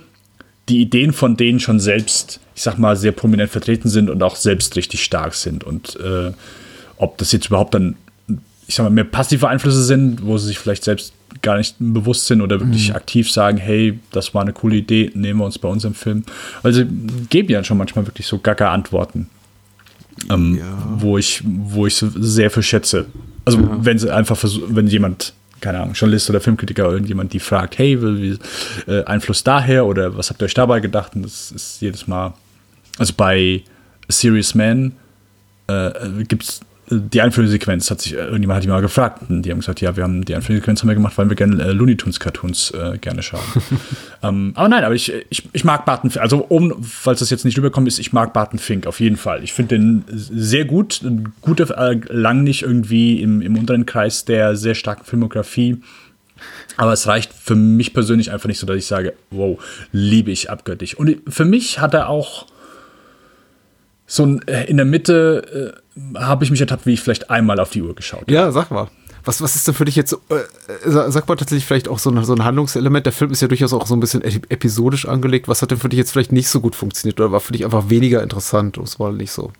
[0.69, 4.35] die Ideen von denen schon selbst, ich sag mal, sehr prominent vertreten sind und auch
[4.35, 5.63] selbst richtig stark sind.
[5.63, 6.31] Und äh,
[6.97, 7.95] ob das jetzt überhaupt dann,
[8.67, 12.27] ich sag mal, mehr passive Einflüsse sind, wo sie sich vielleicht selbst gar nicht bewusst
[12.27, 12.95] sind oder wirklich Mhm.
[12.95, 16.23] aktiv sagen, hey, das war eine coole Idee, nehmen wir uns bei uns im Film.
[16.63, 16.85] Sie
[17.29, 19.29] geben ja schon manchmal wirklich so gaga Antworten.
[20.29, 20.61] Ähm,
[20.97, 23.05] wo ich, wo ich sehr für schätze.
[23.45, 27.39] Also wenn sie einfach versuchen, wenn jemand, keine Ahnung, Journalist oder Filmkritiker oder irgendjemand die
[27.39, 28.37] fragt, hey, wie,
[28.87, 31.15] äh, Einfluss daher oder was habt ihr euch dabei gedacht?
[31.15, 32.33] Und das ist jedes Mal,
[32.97, 33.63] also bei
[34.09, 34.93] A Serious Man
[35.67, 35.91] äh,
[36.27, 39.59] gibt es die Einführsequenz, hat sich, äh, irgendjemand hat die mal gefragt und die haben
[39.59, 42.19] gesagt, ja, wir haben die Einführsequenz haben wir gemacht, weil wir gerne äh, Looney Tunes
[42.19, 43.43] Cartoons äh, gerne schauen.
[44.23, 47.43] ähm, aber nein, aber ich, ich, ich mag Barton Fink, also um, falls das jetzt
[47.43, 49.43] nicht rüberkommt, ist, ich mag Barton Fink auf jeden Fall.
[49.43, 54.23] Ich finde den sehr gut, ein guter, äh, lang nicht irgendwie im, im unteren Kreis
[54.23, 55.81] der sehr starken Filmografie.
[56.77, 59.59] Aber es reicht für mich persönlich einfach nicht so, dass ich sage, wow,
[59.91, 60.95] liebe ich abgöttisch.
[60.95, 62.45] Und für mich hat er auch
[64.05, 67.59] so ein, äh, in der Mitte äh, habe ich mich ertappt, wie ich vielleicht einmal
[67.59, 68.31] auf die Uhr geschaut habe.
[68.33, 68.87] Ja, sag mal.
[69.25, 70.17] Was, was ist denn für dich jetzt, äh,
[70.89, 73.05] sa- sag mal tatsächlich vielleicht auch so ein, so ein Handlungselement?
[73.05, 75.47] Der Film ist ja durchaus auch so ein bisschen ep- episodisch angelegt.
[75.49, 77.65] Was hat denn für dich jetzt vielleicht nicht so gut funktioniert oder war für dich
[77.65, 79.51] einfach weniger interessant, um es mal nicht so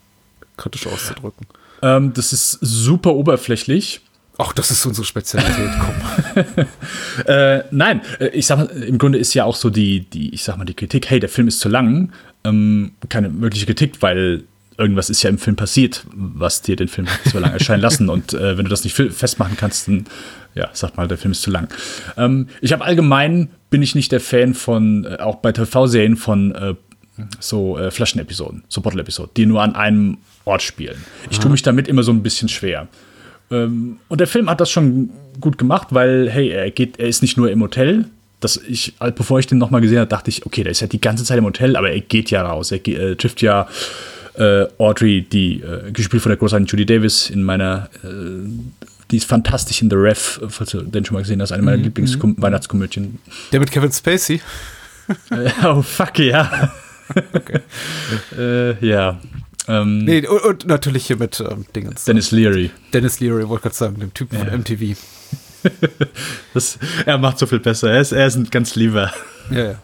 [0.55, 1.47] kritisch auszudrücken?
[1.81, 4.01] Ähm, das ist super oberflächlich.
[4.37, 6.65] Ach, das ist unsere Spezialität, komm.
[7.25, 10.43] Äh, nein, äh, ich sag mal, im Grunde ist ja auch so die, die, ich
[10.43, 12.11] sag mal, die Kritik, hey, der Film ist zu lang,
[12.43, 14.43] ähm, keine wirkliche Kritik, weil
[14.77, 18.09] irgendwas ist ja im Film passiert, was dir den Film zu lang erscheinen lassen.
[18.09, 20.05] Und äh, wenn du das nicht festmachen kannst, dann
[20.57, 21.69] ja, sag mal, der Film ist zu lang.
[22.17, 26.55] Ähm, ich habe allgemein bin ich nicht der Fan von, äh, auch bei TV-Serien von
[26.55, 26.73] äh,
[27.39, 30.97] so äh, Flaschenepisoden, so Bottle-Episoden, die nur an einem Ort spielen.
[31.29, 32.87] Ich tue mich damit immer so ein bisschen schwer.
[33.51, 35.09] Ähm, und der Film hat das schon
[35.39, 38.05] gut gemacht, weil, hey, er geht, er ist nicht nur im Hotel.
[38.39, 41.01] Das ich, bevor ich den nochmal gesehen habe, dachte ich, okay, der ist ja die
[41.01, 42.71] ganze Zeit im Hotel, aber er geht ja raus.
[42.71, 43.67] Er äh, trifft ja
[44.37, 48.07] äh, Audrey, die äh, gespielt von der großartigen Judy Davis in meiner, äh,
[49.11, 51.77] die ist fantastisch in The Ref, falls du den schon mal gesehen hast, eine meiner
[51.77, 53.19] Mhm, Lieblings-Weihnachtskomödien.
[53.51, 54.41] Der mit Kevin Spacey?
[55.63, 56.73] Oh, fuck, ja.
[58.37, 59.19] äh, ja.
[59.69, 62.03] Ähm, Nee, und, und natürlich hier mit ähm, Dingens.
[62.05, 62.71] Dennis Leary.
[62.93, 64.57] Dennis Leary, wollte gerade sagen, dem Typen von Ja.
[64.57, 64.97] MTV.
[66.53, 67.91] Das, er macht so viel besser.
[67.91, 69.11] Er ist, er ist ein ganz lieber.
[69.51, 69.75] Ja, ja.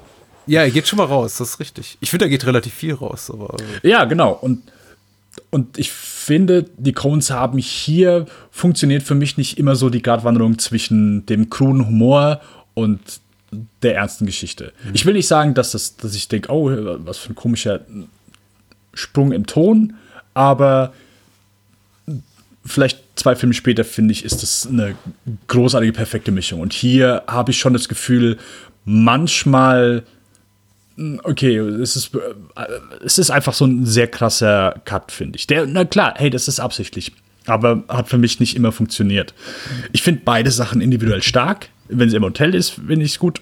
[0.45, 1.97] Ja, er geht schon mal raus, das ist richtig.
[2.01, 3.55] Ich finde, er geht relativ viel raus, aber.
[3.81, 4.31] Ja, genau.
[4.31, 4.63] Und,
[5.49, 10.59] und ich finde, die Coens haben hier funktioniert für mich nicht immer so die Gratwanderung
[10.59, 12.41] zwischen dem kruden Humor
[12.73, 12.99] und
[13.81, 14.73] der ernsten Geschichte.
[14.93, 16.71] Ich will nicht sagen, dass, das, dass ich denke, oh,
[17.05, 17.81] was für ein komischer
[18.93, 19.95] Sprung im Ton,
[20.33, 20.93] aber
[22.65, 24.95] vielleicht zwei Filme später, finde ich, ist das eine
[25.47, 26.61] großartige, perfekte Mischung.
[26.61, 28.37] Und hier habe ich schon das Gefühl,
[28.85, 30.03] manchmal
[31.23, 32.19] Okay, es ist, äh,
[33.03, 35.47] es ist einfach so ein sehr krasser Cut, finde ich.
[35.47, 37.13] Der, na klar, hey, das ist absichtlich.
[37.45, 39.33] aber hat für mich nicht immer funktioniert.
[39.91, 41.69] Ich finde beide Sachen individuell stark.
[41.87, 43.41] Wenn es im Hotel ist, finde ich es gut.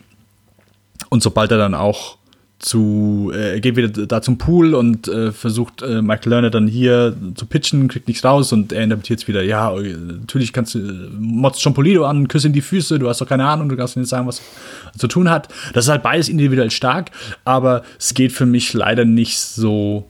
[1.09, 2.17] Und sobald er dann auch
[2.61, 6.67] zu, äh, er geht wieder da zum Pool und äh, versucht äh, Michael Lerner dann
[6.67, 10.79] hier zu pitchen, kriegt nichts raus und er interpretiert jetzt wieder, ja, natürlich kannst du,
[11.19, 13.97] motzt John Polido an, küsse in die Füße, du hast doch keine Ahnung, du kannst
[13.97, 14.41] nicht sagen, was
[14.97, 15.47] zu tun hat.
[15.73, 17.11] Das ist halt beides individuell stark,
[17.45, 20.07] aber es geht für mich leider nicht so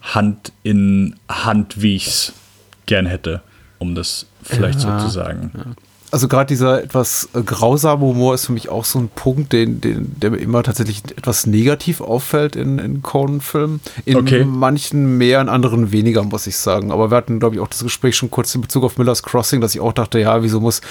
[0.00, 2.32] Hand in Hand, wie ich es
[2.86, 3.42] gern hätte,
[3.78, 5.50] um das vielleicht Ja, so zu sagen.
[6.14, 9.80] Also gerade dieser etwas äh, grausame Humor ist für mich auch so ein Punkt, den,
[9.80, 13.80] den, der mir immer tatsächlich etwas negativ auffällt in, in Conan-Filmen.
[14.04, 14.44] In Okay.
[14.44, 16.92] manchen mehr, in anderen weniger, muss ich sagen.
[16.92, 19.60] Aber wir hatten, glaube ich, auch das Gespräch schon kurz in Bezug auf Miller's Crossing,
[19.60, 20.82] dass ich auch dachte, ja, wieso muss,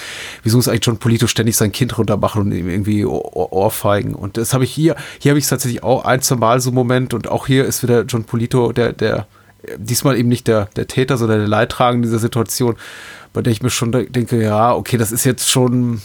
[0.44, 4.16] wieso muss eigentlich John Polito ständig sein Kind runtermachen und ihm irgendwie Ohr, Ohr- Ohrfeigen?
[4.16, 6.70] Und das habe ich hier, hier habe ich es tatsächlich auch ein, zwei Mal so
[6.70, 9.28] einen Moment und auch hier ist wieder John Polito, der, der,
[9.78, 12.76] diesmal eben nicht der, der Täter, sondern der Leidtragende dieser Situation,
[13.34, 16.02] bei der ich mir schon de- denke, ja, okay, das ist jetzt schon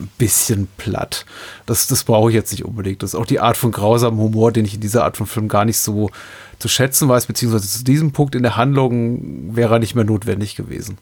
[0.00, 1.26] ein bisschen platt.
[1.66, 3.02] Das, das brauche ich jetzt nicht unbedingt.
[3.02, 5.48] Das ist auch die Art von grausamem Humor, den ich in dieser Art von Film
[5.48, 6.10] gar nicht so
[6.58, 10.56] zu schätzen weiß, beziehungsweise zu diesem Punkt in der Handlung wäre er nicht mehr notwendig
[10.56, 10.98] gewesen.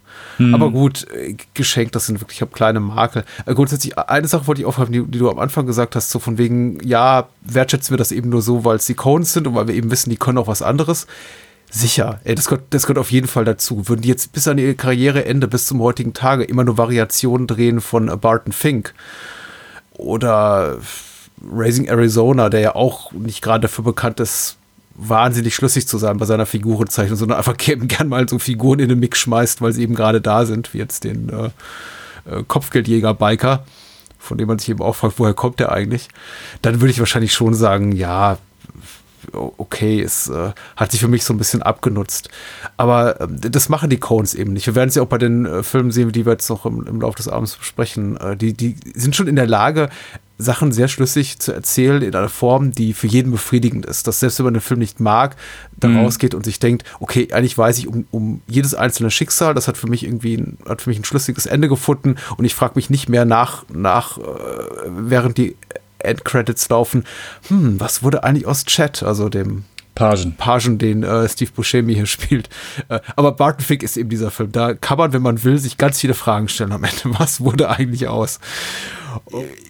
[0.54, 3.24] Aber gut, äh, geschenkt, das sind wirklich ich hab kleine Makel.
[3.44, 6.18] Äh, Grundsätzlich, eine Sache wollte ich aufgreifen, die, die du am Anfang gesagt hast, so
[6.20, 9.54] von wegen, ja, wertschätzen wir das eben nur so, weil es die Cones sind und
[9.56, 11.06] weil wir eben wissen, die können auch was anderes.
[11.70, 13.88] Sicher, ey, das gehört, das gehört auf jeden Fall dazu.
[13.88, 17.80] Würden die jetzt bis an ihr Karriereende, bis zum heutigen Tage, immer nur Variationen drehen
[17.80, 18.94] von Barton Fink
[19.92, 20.78] oder
[21.46, 24.56] Raising Arizona, der ja auch nicht gerade dafür bekannt ist,
[24.94, 28.88] wahnsinnig schlüssig zu sein bei seiner Figurenzeichnung, sondern einfach gern, gern mal so Figuren in
[28.88, 31.50] den Mix schmeißt, weil sie eben gerade da sind, wie jetzt den äh,
[32.30, 33.64] äh, Kopfgeldjäger-Biker,
[34.18, 36.08] von dem man sich eben auch fragt, woher kommt der eigentlich?
[36.62, 38.38] Dann würde ich wahrscheinlich schon sagen, ja,
[39.32, 42.28] okay, es äh, hat sich für mich so ein bisschen abgenutzt.
[42.76, 44.66] Aber ähm, das machen die Cones eben nicht.
[44.66, 46.86] Wir werden es ja auch bei den äh, Filmen sehen, die wir jetzt noch im,
[46.86, 48.16] im Laufe des Abends besprechen.
[48.16, 49.88] Äh, die, die sind schon in der Lage,
[50.40, 54.06] Sachen sehr schlüssig zu erzählen in einer Form, die für jeden befriedigend ist.
[54.06, 55.34] Dass selbst wenn man den Film nicht mag,
[55.76, 55.98] da Mhm.
[55.98, 59.76] rausgeht und sich denkt, okay, eigentlich weiß ich um, um jedes einzelne Schicksal, das hat
[59.76, 62.88] für mich irgendwie ein, hat für mich ein schlüssiges Ende gefunden und ich frage mich
[62.88, 64.22] nicht mehr nach, nach äh,
[64.86, 65.56] während die
[65.98, 67.04] Endcredits laufen,
[67.48, 69.64] hm, was wurde eigentlich aus Chat, also dem
[69.98, 70.36] Pagen.
[70.36, 72.48] Pagen, den äh, Steve Buscemi hier spielt.
[72.88, 74.52] Äh, aber Barton Fink ist eben dieser Film.
[74.52, 77.18] Da kann man, wenn man will, sich ganz viele Fragen stellen am Ende.
[77.18, 78.38] Was wurde eigentlich aus?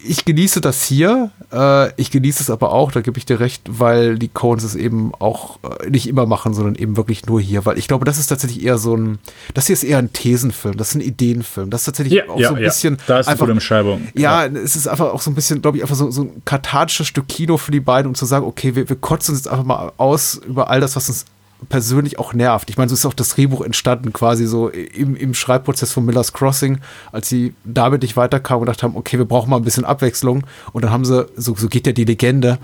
[0.05, 1.31] Ich genieße das hier.
[1.51, 4.75] Äh, ich genieße es aber auch, da gebe ich dir recht, weil die Coens es
[4.75, 7.65] eben auch äh, nicht immer machen, sondern eben wirklich nur hier.
[7.65, 9.19] Weil ich glaube, das ist tatsächlich eher so ein,
[9.53, 11.69] das hier ist eher ein Thesenfilm, das ist ein Ideenfilm.
[11.69, 12.67] Das ist tatsächlich Ja, auch ja, so ein ja.
[12.67, 12.97] bisschen.
[13.07, 14.07] Da ist eine einfach- gute Beschreibung.
[14.15, 17.07] Ja, es ist einfach auch so ein bisschen, glaube ich, einfach so, so ein kathartisches
[17.07, 19.65] Stück Kino für die beiden, um zu sagen, okay, wir, wir kotzen uns jetzt einfach
[19.65, 21.25] mal aus über all das, was uns
[21.67, 22.69] persönlich auch nervt.
[22.69, 26.31] Ich meine, so ist auch das Drehbuch entstanden, quasi so im, im Schreibprozess von Miller's
[26.31, 26.79] Crossing,
[27.11, 30.43] als sie damit nicht weiterkamen und gedacht haben, okay, wir brauchen mal ein bisschen Abwechslung.
[30.71, 32.59] Und dann haben sie, so, so geht ja die Legende,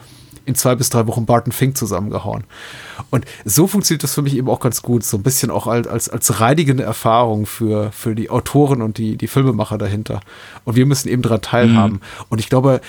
[0.46, 2.44] in zwei bis drei Wochen Barton Fink zusammengehauen.
[3.10, 5.88] Und so funktioniert das für mich eben auch ganz gut, so ein bisschen auch als,
[5.88, 10.22] als, als reinigende Erfahrung für, für die Autoren und die, die Filmemacher dahinter.
[10.64, 12.00] Und wir müssen eben daran teilhaben.
[12.30, 12.82] Und ich glaube,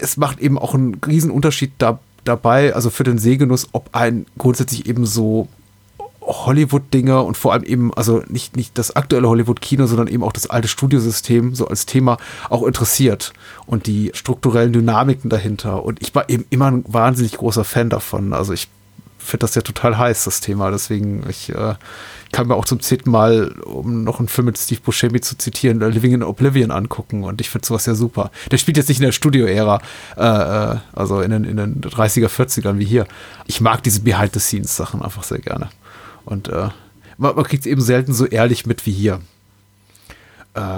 [0.00, 4.26] es macht eben auch einen riesen Unterschied da, dabei, also für den Sehgenuss, ob ein
[4.36, 5.48] grundsätzlich eben so
[6.28, 10.50] Hollywood-Dinge und vor allem eben, also nicht, nicht das aktuelle Hollywood-Kino, sondern eben auch das
[10.50, 12.18] alte Studiosystem so als Thema
[12.50, 13.32] auch interessiert
[13.66, 15.84] und die strukturellen Dynamiken dahinter.
[15.84, 18.34] Und ich war eben immer ein wahnsinnig großer Fan davon.
[18.34, 18.68] Also ich
[19.18, 20.70] finde das ja total heiß, das Thema.
[20.70, 21.74] Deswegen, ich äh,
[22.32, 25.82] kann mir auch zum zehnten Mal, um noch einen Film mit Steve Buscemi zu zitieren,
[25.82, 27.24] äh, Living in Oblivion angucken.
[27.24, 28.30] Und ich finde sowas ja super.
[28.50, 29.80] Der spielt jetzt nicht in der Studio-Ära,
[30.16, 33.06] äh, äh, also in den, in den 30er, 40ern wie hier.
[33.46, 35.68] Ich mag diese Behind-the-Scenes-Sachen einfach sehr gerne.
[36.24, 36.68] Und äh,
[37.16, 39.20] man, man kriegt es eben selten so ehrlich mit wie hier.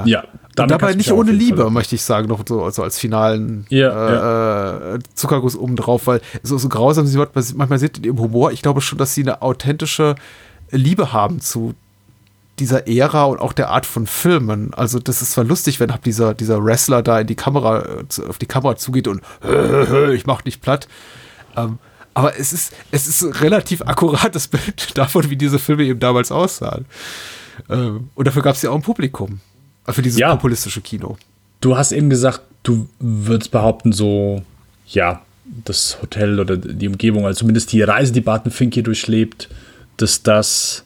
[0.04, 0.24] Äh, Ja,
[0.58, 4.92] und dabei nicht ohne Liebe, Fall- möchte ich sagen, noch so also als finalen Ja,
[4.92, 7.16] äh, äh, Zuckerguss obendrauf, weil so, so grausam sie
[7.54, 10.16] manchmal sind in ihrem Humor, ich glaube schon, dass sie eine authentische
[10.70, 11.74] Liebe haben zu
[12.58, 14.74] dieser Ära und auch der Art von Filmen.
[14.74, 17.82] Also das ist zwar lustig, wenn hab dieser, dieser Wrestler da in die Kamera,
[18.28, 19.22] auf die Kamera zugeht und
[20.12, 20.86] ich mach dich platt.
[21.56, 21.78] Ähm,
[22.12, 26.30] aber es ist, es ist ein relativ akkurates Bild davon, wie diese Filme eben damals
[26.30, 26.84] aussahen.
[27.70, 29.40] Ähm, und dafür gab es ja auch ein Publikum.
[29.90, 30.34] Äh, Für dieses Ja.
[30.34, 31.16] populistische Kino.
[31.60, 34.42] Du hast eben gesagt, du würdest behaupten, so,
[34.88, 35.22] ja,
[35.64, 39.48] das Hotel oder die Umgebung, also zumindest die Reise, die Barton Fink hier durchlebt,
[39.96, 40.84] dass das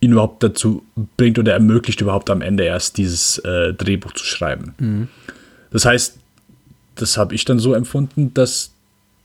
[0.00, 0.82] ihn überhaupt dazu
[1.16, 5.08] bringt oder ermöglicht, überhaupt am Ende erst dieses äh, Drehbuch zu schreiben.
[5.70, 6.18] Das heißt,
[6.96, 8.72] das habe ich dann so empfunden, dass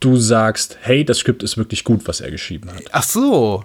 [0.00, 2.82] du sagst, hey, das Skript ist wirklich gut, was er geschrieben hat.
[2.92, 3.64] Ach so.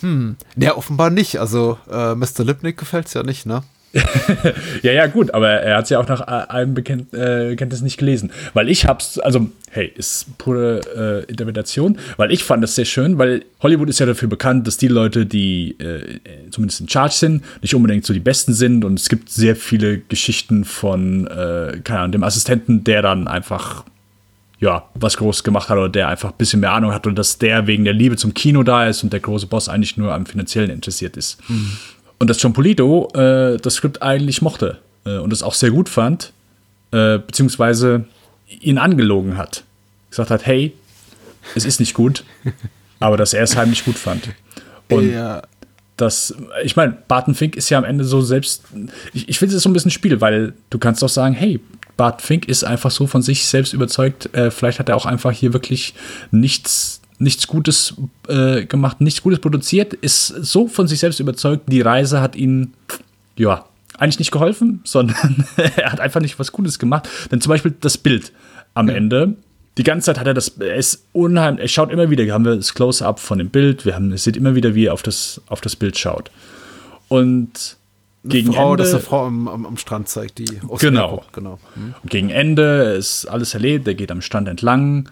[0.00, 0.36] Hm.
[0.56, 1.38] Ja, offenbar nicht.
[1.40, 2.44] Also äh, Mr.
[2.44, 3.62] Lipnick gefällt es ja nicht, ne?
[4.82, 7.96] ja, ja, gut, aber er hat es ja auch nach allem Bekennt, äh, Bekenntnis nicht
[7.96, 8.30] gelesen.
[8.52, 13.18] Weil ich hab's, also, hey, ist pure äh, Interpretation, weil ich fand das sehr schön,
[13.18, 16.18] weil Hollywood ist ja dafür bekannt, dass die Leute, die äh,
[16.50, 19.98] zumindest in Charge sind, nicht unbedingt so die Besten sind und es gibt sehr viele
[19.98, 23.84] Geschichten von, äh, keine Ahnung, dem Assistenten, der dann einfach
[24.60, 27.38] ja, was groß gemacht hat oder der einfach ein bisschen mehr Ahnung hat und dass
[27.38, 30.26] der wegen der Liebe zum Kino da ist und der große Boss eigentlich nur am
[30.26, 31.38] finanziellen interessiert ist.
[31.50, 31.72] Mhm.
[32.18, 35.88] Und dass John Polito äh, das Skript eigentlich mochte äh, und es auch sehr gut
[35.88, 36.32] fand,
[36.90, 38.04] äh, beziehungsweise
[38.60, 39.64] ihn angelogen hat.
[40.10, 40.72] Gesagt hat, hey,
[41.54, 42.24] es ist nicht gut,
[43.00, 44.28] aber dass er es heimlich gut fand.
[44.88, 45.42] Und ja.
[45.96, 48.64] das, ich meine, Barton Fink ist ja am Ende so selbst,
[49.12, 51.60] ich, ich finde es so ein bisschen Spiel, weil du kannst doch sagen, hey,
[51.96, 55.32] Bart Fink ist einfach so von sich selbst überzeugt, äh, vielleicht hat er auch einfach
[55.32, 55.94] hier wirklich
[56.30, 57.94] nichts nichts Gutes
[58.28, 62.74] äh, gemacht, nichts Gutes produziert, ist so von sich selbst überzeugt, die Reise hat ihn,
[63.36, 63.64] ja,
[63.96, 65.46] eigentlich nicht geholfen, sondern
[65.76, 67.08] er hat einfach nicht was Gutes gemacht.
[67.30, 68.32] Denn zum Beispiel das Bild
[68.74, 68.94] am ja.
[68.94, 69.36] Ende,
[69.76, 72.56] die ganze Zeit hat er das, er ist unheimlich, er schaut immer wieder, haben wir
[72.56, 75.40] das Close-Up von dem Bild, wir haben, es sieht immer wieder, wie er auf das,
[75.48, 76.30] auf das Bild schaut.
[77.08, 77.76] Und
[78.24, 80.46] gegen Frau, Ende, dass eine Frau am, am, am Strand zeigt, die
[80.78, 81.24] Genau.
[81.32, 81.58] genau.
[81.74, 81.94] Hm.
[82.06, 85.08] Gegen Ende ist alles erlebt, er geht am Strand entlang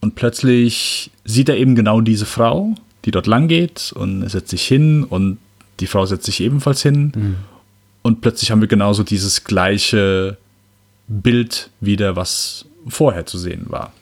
[0.00, 4.50] und plötzlich sieht er eben genau diese Frau, die dort lang geht und er setzt
[4.50, 5.38] sich hin und
[5.80, 7.12] die Frau setzt sich ebenfalls hin.
[7.14, 7.36] Mhm.
[8.02, 10.38] Und plötzlich haben wir genauso dieses gleiche
[11.06, 13.92] Bild wieder, was vorher zu sehen war.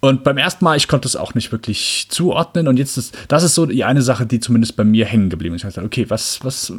[0.00, 2.68] Und beim ersten Mal, ich konnte es auch nicht wirklich zuordnen.
[2.68, 5.54] Und jetzt ist, das ist so die eine Sache, die zumindest bei mir hängen geblieben
[5.54, 5.64] ist.
[5.64, 6.72] Ich dachte, okay, was, was,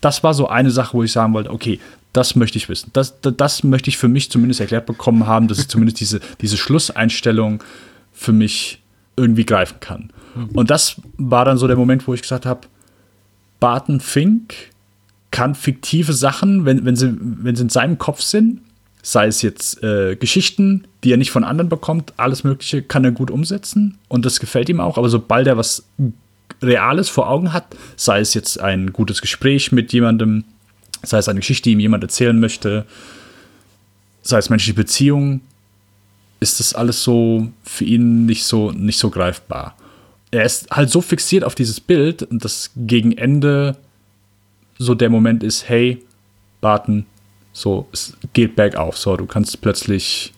[0.00, 1.80] das war so eine Sache, wo ich sagen wollte, okay,
[2.16, 2.90] das möchte ich wissen.
[2.92, 6.20] Das, das, das möchte ich für mich zumindest erklärt bekommen haben, dass ich zumindest diese,
[6.40, 7.62] diese Schlusseinstellung
[8.12, 8.82] für mich
[9.16, 10.10] irgendwie greifen kann.
[10.34, 10.50] Mhm.
[10.54, 12.62] Und das war dann so der Moment, wo ich gesagt habe,
[13.60, 14.54] Barton Fink
[15.30, 18.60] kann fiktive Sachen, wenn, wenn, sie, wenn sie in seinem Kopf sind,
[19.02, 23.12] sei es jetzt äh, Geschichten, die er nicht von anderen bekommt, alles Mögliche kann er
[23.12, 24.98] gut umsetzen und das gefällt ihm auch.
[24.98, 25.86] Aber sobald er was
[26.62, 30.44] Reales vor Augen hat, sei es jetzt ein gutes Gespräch mit jemandem,
[31.06, 32.86] sei es eine Geschichte, die ihm jemand erzählen möchte,
[34.22, 35.40] sei es menschliche Beziehungen,
[36.40, 39.76] ist das alles so für ihn nicht so, nicht so greifbar.
[40.30, 43.76] Er ist halt so fixiert auf dieses Bild, dass gegen Ende
[44.78, 46.02] so der Moment ist, hey,
[46.60, 47.06] Barton,
[47.52, 50.34] so, es geht bergauf, so, du kannst plötzlich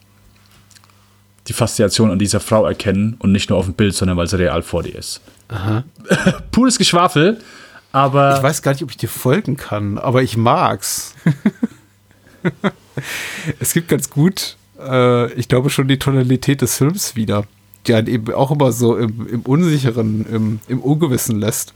[1.49, 4.39] die Faszination an dieser Frau erkennen und nicht nur auf dem Bild, sondern weil sie
[4.39, 5.21] real vor dir ist.
[5.49, 5.83] Aha.
[6.53, 7.39] Pures Geschwafel,
[7.93, 8.37] aber.
[8.37, 11.15] Ich weiß gar nicht, ob ich dir folgen kann, aber ich mag's.
[13.61, 17.45] es gibt ganz gut, äh, ich glaube schon die Tonalität des Films wieder,
[17.87, 21.75] die einen eben auch immer so im, im Unsicheren, im, im Ungewissen lässt.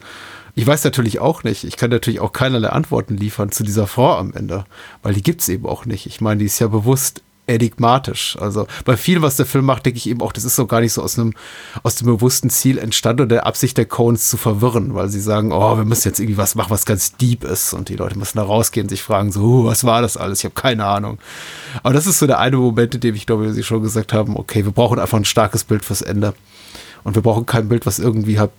[0.55, 4.19] Ich weiß natürlich auch nicht, ich kann natürlich auch keinerlei Antworten liefern zu dieser Frau
[4.19, 4.67] am Ende,
[5.03, 6.07] weil die gibt es eben auch nicht.
[6.07, 8.37] Ich meine, die ist ja bewusst enigmatisch.
[8.41, 10.81] Also bei vielem, was der Film macht, denke ich eben auch, das ist so gar
[10.81, 11.35] nicht so aus einem,
[11.83, 15.53] aus dem bewussten Ziel entstanden oder der Absicht der Coens zu verwirren, weil sie sagen,
[15.53, 18.39] oh, wir müssen jetzt irgendwie was machen, was ganz deep ist und die Leute müssen
[18.39, 20.39] da rausgehen und sich fragen, so, was war das alles?
[20.39, 21.19] Ich habe keine Ahnung.
[21.83, 24.37] Aber das ist so der eine Moment, in dem ich glaube, Sie schon gesagt haben,
[24.37, 26.35] okay, wir brauchen einfach ein starkes Bild fürs Ende.
[27.05, 28.53] Und wir brauchen kein Bild, was irgendwie halt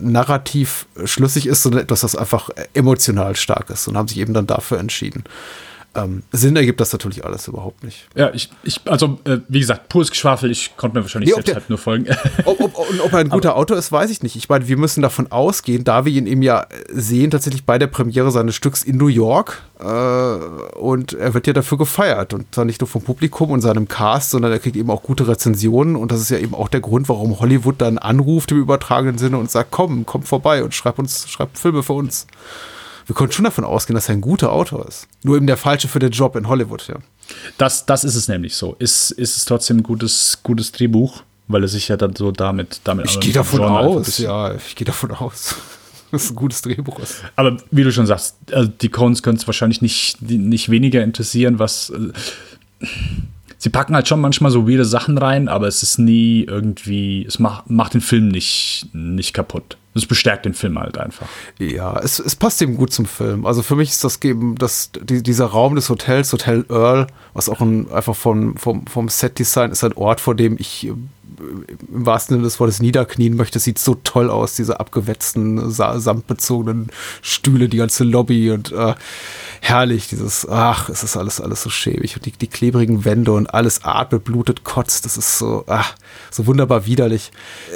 [0.00, 4.46] narrativ schlüssig ist, sondern etwas, das einfach emotional stark ist und haben sich eben dann
[4.46, 5.24] dafür entschieden.
[6.04, 8.06] Ähm, Sinn ergibt das natürlich alles überhaupt nicht.
[8.14, 11.48] Ja, ich, ich also äh, wie gesagt, pures Geschwafel, ich konnte mir wahrscheinlich nee, selbst
[11.48, 12.06] der, halt nur folgen.
[12.44, 14.36] Ob, ob, und ob er ein guter Autor ist, weiß ich nicht.
[14.36, 17.88] Ich meine, wir müssen davon ausgehen, da wir ihn eben ja sehen, tatsächlich bei der
[17.88, 19.62] Premiere seines Stücks in New York.
[19.80, 22.34] Äh, und er wird ja dafür gefeiert.
[22.34, 25.28] Und zwar nicht nur vom Publikum und seinem Cast, sondern er kriegt eben auch gute
[25.28, 25.96] Rezensionen.
[25.96, 29.38] Und das ist ja eben auch der Grund, warum Hollywood dann anruft im übertragenen Sinne
[29.38, 32.26] und sagt, komm, komm vorbei und schreib uns, schreib Filme für uns
[33.08, 35.08] wir konnten schon davon ausgehen, dass er ein guter Autor ist.
[35.22, 36.96] Nur eben der Falsche für den Job in Hollywood, ja.
[37.56, 38.76] Das, das ist es nämlich so.
[38.78, 42.82] Ist, ist es trotzdem ein gutes, gutes Drehbuch, weil er sich ja dann so damit.
[42.84, 45.54] damit ich gehe davon aus, ja, ich gehe davon aus.
[46.10, 47.22] dass es ein gutes Drehbuch ist.
[47.34, 51.58] Aber wie du schon sagst, also die Coens können es wahrscheinlich nicht, nicht weniger interessieren,
[51.58, 51.90] was.
[51.90, 52.86] Äh,
[53.58, 57.38] sie packen halt schon manchmal so weirde Sachen rein, aber es ist nie irgendwie, es
[57.38, 59.76] macht, macht den Film nicht, nicht kaputt.
[59.94, 61.26] Es bestärkt den Film halt einfach.
[61.58, 63.44] Ja, es, es passt eben gut zum Film.
[63.44, 67.48] Also für mich ist das eben, das, die, dieser Raum des Hotels, Hotel Earl, was
[67.48, 70.92] auch ein, einfach vom, vom, vom Set-Design ist ein Ort, vor dem ich
[71.38, 73.58] im wahrsten Sinne des Wortes niederknien möchte.
[73.58, 76.88] Sieht so toll aus, diese abgewetzten, samtbezogenen
[77.22, 78.94] Stühle, die ganze Lobby und äh,
[79.60, 83.52] herrlich, dieses, ach, es ist alles, alles so schäbig und die, die klebrigen Wände und
[83.52, 85.94] alles atmet, blutet, kotzt, das ist so, ach,
[86.30, 87.32] so wunderbar widerlich.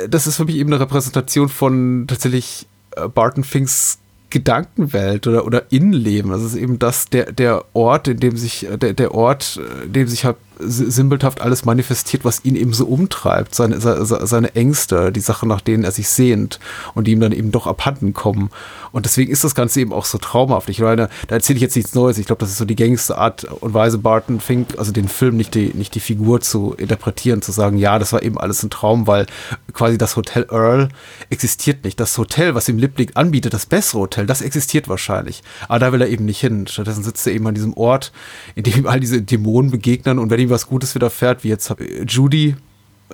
[0.09, 3.99] Das ist für mich eben eine Repräsentation von tatsächlich äh, Barton Finks
[4.33, 6.31] Gedankenwelt oder, oder Innenleben.
[6.31, 10.09] Das ist eben das, der, der Ort, in dem sich, der, der Ort, in dem
[10.09, 15.49] sich halt sinnbildhaft alles manifestiert, was ihn eben so umtreibt, seine, seine Ängste, die Sachen,
[15.49, 16.61] nach denen er sich sehnt
[16.95, 18.51] und die ihm dann eben doch abhanden kommen.
[18.93, 20.69] Und deswegen ist das Ganze eben auch so traumhaft.
[20.69, 22.19] Ich meine, da erzähle ich jetzt nichts Neues.
[22.19, 25.37] Ich glaube, das ist so die gängigste Art und Weise, Barton Fink, also den Film,
[25.37, 28.71] nicht die, nicht die Figur zu interpretieren, zu sagen, ja, das war eben alles ein
[28.71, 29.27] Traum, weil
[29.73, 30.89] quasi das Hotel Earl
[31.31, 31.99] existiert nicht.
[31.99, 35.43] Das Hotel, was ihm Liebling anbietet, das bessere Hotel, das existiert wahrscheinlich.
[35.69, 36.67] Aber da will er eben nicht hin.
[36.67, 38.13] Stattdessen sitzt er eben an diesem Ort,
[38.55, 41.75] in dem ihm all diese Dämonen begegnen und wenn ihm was Gutes widerfährt, wie jetzt
[42.07, 42.57] Judy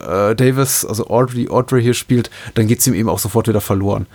[0.00, 3.60] äh, Davis, also Audrey, Audrey hier spielt, dann geht es ihm eben auch sofort wieder
[3.60, 4.06] verloren.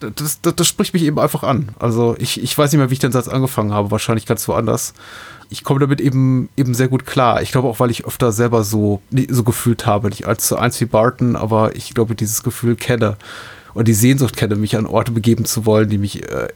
[0.00, 1.70] Das, das, das, spricht mich eben einfach an.
[1.78, 4.92] Also ich, ich weiß nicht mehr, wie ich den Satz angefangen habe, wahrscheinlich ganz woanders.
[5.48, 7.40] Ich komme damit eben, eben sehr gut klar.
[7.40, 9.00] Ich glaube auch, weil ich öfter selber so,
[9.30, 10.08] so gefühlt habe.
[10.08, 13.16] Nicht allzu eins wie Barton, aber ich glaube, dieses Gefühl kenne
[13.72, 16.48] und die Sehnsucht kenne, mich an Orte begeben zu wollen, die mich äh,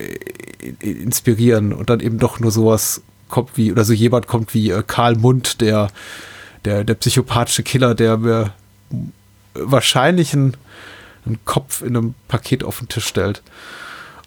[0.80, 3.00] inspirieren und dann eben doch nur sowas
[3.30, 5.88] kommt wie, oder so jemand kommt wie äh, Karl Mund, der,
[6.64, 8.52] der, der psychopathische Killer, der mir
[9.54, 10.56] wahrscheinlich einen,
[11.26, 13.42] einen Kopf in einem Paket auf den Tisch stellt.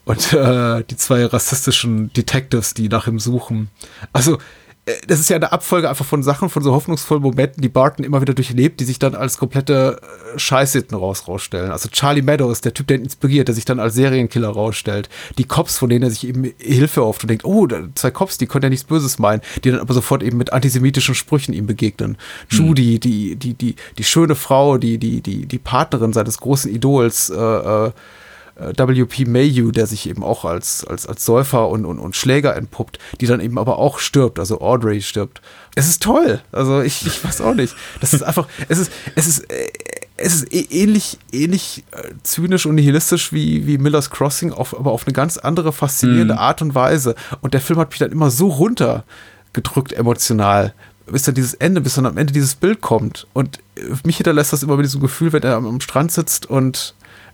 [0.05, 3.69] Und äh, die zwei rassistischen Detectives, die nach ihm suchen.
[4.11, 4.37] Also,
[5.07, 8.19] das ist ja eine Abfolge einfach von Sachen, von so hoffnungsvollen Momenten, die Barton immer
[8.19, 11.71] wieder durchlebt, die sich dann als komplette äh, Scheiße hinten raus rausstellen.
[11.71, 15.07] Also Charlie Meadows, der Typ, der ihn inspiriert, der sich dann als Serienkiller rausstellt.
[15.37, 17.65] Die Cops, von denen er sich eben Hilfe oft und denkt, oh,
[17.95, 21.15] zwei Cops, die können ja nichts Böses meinen, die dann aber sofort eben mit antisemitischen
[21.15, 22.17] Sprüchen ihm begegnen.
[22.51, 22.57] Mhm.
[22.57, 27.29] Judy, die, die, die, die schöne Frau, die, die, die, die Partnerin seines großen Idols,
[27.29, 27.91] äh, äh, äh,
[28.55, 29.25] W.P.
[29.25, 33.25] Mayhew, der sich eben auch als, als, als Säufer und, und, und Schläger entpuppt, die
[33.25, 35.41] dann eben aber auch stirbt, also Audrey stirbt.
[35.75, 36.41] Es ist toll.
[36.51, 37.75] Also ich, ich weiß auch nicht.
[37.99, 39.71] Das ist einfach, es ist, es ist, äh,
[40.17, 45.07] es ist ähnlich, ähnlich äh, zynisch und nihilistisch wie, wie Miller's Crossing, auf, aber auf
[45.07, 46.39] eine ganz andere, faszinierende mhm.
[46.39, 47.15] Art und Weise.
[47.41, 50.75] Und der Film hat mich dann immer so runtergedrückt emotional,
[51.07, 53.25] bis dann dieses Ende, bis dann am Ende dieses Bild kommt.
[53.33, 53.59] Und
[54.05, 56.93] mich hinterlässt das immer mit diesem Gefühl, wenn er am Strand sitzt und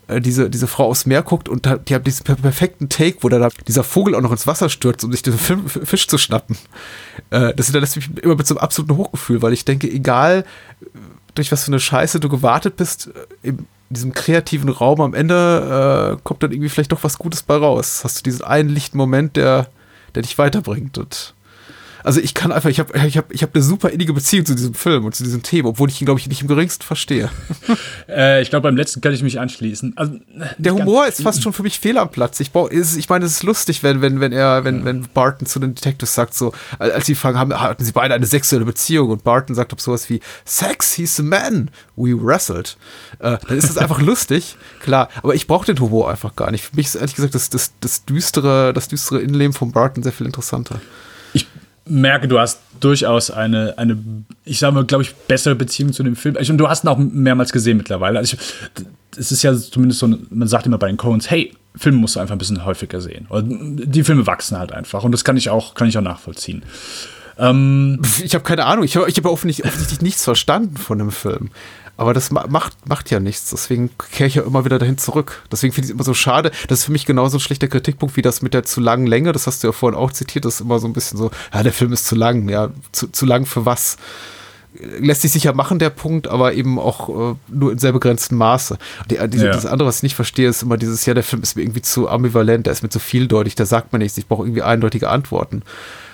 [0.09, 3.49] äh, diese, diese Frau aufs Meer guckt und die haben diesen perfekten Take, wo da
[3.67, 6.57] dieser Vogel auch noch ins Wasser stürzt, um sich den Fisch zu schnappen.
[7.29, 10.45] Äh, das hinterlässt mich immer mit so einem absoluten Hochgefühl, weil ich denke, egal
[11.35, 13.07] durch was für eine Scheiße du gewartet bist,
[13.43, 17.43] äh, in diesem kreativen Raum am Ende äh, kommt dann irgendwie vielleicht doch was Gutes
[17.43, 18.01] bei raus.
[18.03, 19.69] Hast du diesen einen lichten Moment, der,
[20.15, 21.33] der dich weiterbringt und
[22.03, 24.55] also ich kann einfach, ich habe ich hab, ich hab eine super innige Beziehung zu
[24.55, 27.29] diesem Film und zu diesem Thema, obwohl ich ihn, glaube ich, nicht im geringsten verstehe.
[28.09, 29.93] äh, ich glaube, beim letzten kann ich mich anschließen.
[29.95, 30.13] Also,
[30.57, 32.39] der Humor ist fast schon für mich fehl am Platz.
[32.39, 34.85] Ich, ich meine, es ist lustig, wenn, wenn, wenn er, wenn, ja.
[34.85, 38.25] wenn Barton zu den Detectives sagt, so, als sie fragen, haben, hatten sie beide eine
[38.25, 42.77] sexuelle Beziehung und Barton sagt ob sowas wie, Sex, he's a man, we wrestled.
[43.19, 46.63] Äh, dann ist das einfach lustig, klar, aber ich brauche den Humor einfach gar nicht.
[46.63, 50.13] Für mich ist ehrlich gesagt das, das, das düstere, das düstere Innenleben von Barton sehr
[50.13, 50.79] viel interessanter.
[51.89, 53.97] Ich merke, du hast durchaus eine, eine
[54.45, 56.35] ich sage mal, glaube ich, bessere Beziehung zu dem Film.
[56.35, 58.19] Und du hast ihn auch mehrmals gesehen mittlerweile.
[58.19, 58.85] Also ich,
[59.17, 62.19] es ist ja zumindest so, man sagt immer bei den Coens, hey, Filme musst du
[62.19, 63.27] einfach ein bisschen häufiger sehen.
[63.31, 65.03] Die Filme wachsen halt einfach.
[65.03, 66.63] Und das kann ich auch, kann ich auch nachvollziehen.
[67.37, 68.83] Ähm, ich habe keine Ahnung.
[68.83, 71.49] Ich habe ich hab offensichtlich nichts verstanden von dem Film.
[71.99, 73.49] Aber das macht, macht ja nichts.
[73.49, 75.43] Deswegen kehre ich ja immer wieder dahin zurück.
[75.51, 76.49] Deswegen finde ich es immer so schade.
[76.69, 79.33] Das ist für mich genauso ein schlechter Kritikpunkt wie das mit der zu langen Länge.
[79.33, 80.45] Das hast du ja vorhin auch zitiert.
[80.45, 82.47] Das ist immer so ein bisschen so, ja, der Film ist zu lang.
[82.47, 83.97] Ja, zu, zu lang für was?
[84.79, 88.77] Lässt sich sicher machen, der Punkt, aber eben auch äh, nur in sehr begrenztem Maße.
[89.11, 89.51] Die, diese, ja.
[89.51, 91.81] Das andere, was ich nicht verstehe, ist immer dieses, ja, der Film ist mir irgendwie
[91.81, 95.09] zu ambivalent, der ist mir zu vieldeutig, da sagt man nichts, ich brauche irgendwie eindeutige
[95.09, 95.63] Antworten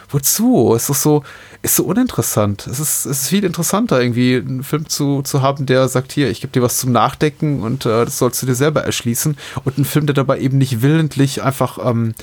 [0.10, 0.74] wozu?
[0.76, 1.24] Es ist so,
[1.62, 2.68] ist so uninteressant.
[2.68, 6.30] Es ist, es ist viel interessanter, irgendwie einen Film zu, zu haben, der sagt, hier,
[6.30, 9.38] ich gebe dir was zum Nachdenken und äh, das sollst du dir selber erschließen.
[9.64, 12.14] Und ein Film, der dabei eben nicht willentlich einfach, ähm,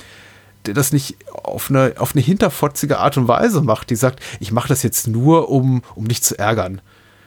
[0.65, 4.51] der das nicht auf eine, auf eine hinterfotzige Art und Weise macht, die sagt, ich
[4.51, 6.81] mache das jetzt nur, um, um dich zu ärgern.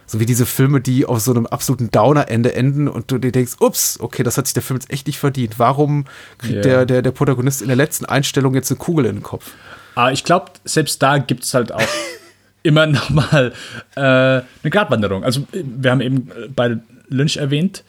[0.08, 3.54] So wie diese Filme, die auf so einem absoluten Downer-Ende enden und du dir denkst,
[3.58, 5.58] ups, okay, das hat sich der Film jetzt echt nicht verdient.
[5.58, 6.04] Warum
[6.38, 6.62] kriegt yeah.
[6.62, 9.50] der, der, der Protagonist in der letzten Einstellung jetzt eine Kugel in den Kopf?
[9.96, 11.82] Aber ich glaube, selbst da gibt es halt auch
[12.62, 13.52] immer noch mal
[13.96, 15.24] äh, eine Gratwanderung.
[15.24, 16.78] Also wir haben eben bei
[17.08, 17.82] Lynch erwähnt,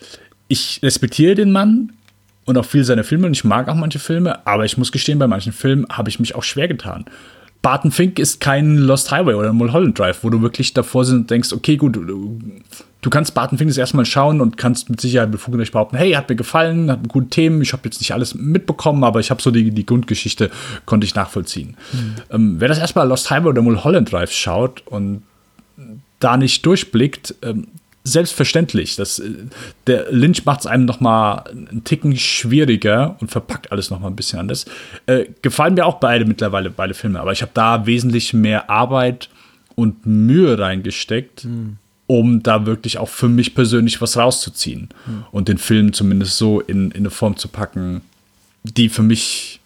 [0.47, 1.91] ich respektiere den Mann
[2.45, 5.20] und auch viel seiner Filme und ich mag auch manche Filme, aber ich muss gestehen,
[5.20, 7.05] bei manchen Filmen habe ich mich auch schwer getan.
[7.62, 11.30] Barton Fink ist kein Lost Highway oder Mulholland Drive, wo du wirklich davor sitzt und
[11.30, 11.99] denkst, okay, gut,
[13.02, 16.30] du kannst Barton Fink das erstmal schauen und kannst mit Sicherheit befugt behaupten, hey, hat
[16.30, 19.52] mir gefallen, hat gute Themen, ich habe jetzt nicht alles mitbekommen, aber ich habe so
[19.52, 20.50] die, die Grundgeschichte,
[20.86, 21.78] konnte ich nachvollziehen.
[21.93, 22.16] Mhm.
[22.32, 25.24] Ähm, wer das erstmal Lost Highway oder Mulholland Drive schaut und
[26.20, 27.68] da nicht durchblickt, ähm,
[28.04, 28.95] selbstverständlich.
[28.95, 29.32] Das, äh,
[29.86, 34.08] der Lynch macht es einem noch mal einen Ticken schwieriger und verpackt alles noch mal
[34.08, 34.66] ein bisschen anders.
[35.06, 39.30] Äh, gefallen mir auch beide mittlerweile, beide Filme, aber ich habe da wesentlich mehr Arbeit
[39.76, 41.78] und Mühe reingesteckt, mhm.
[42.08, 45.26] Um da wirklich auch für mich persönlich was rauszuziehen mhm.
[45.32, 48.01] und den Film zumindest so in, in eine Form zu packen,
[48.64, 49.60] die für mich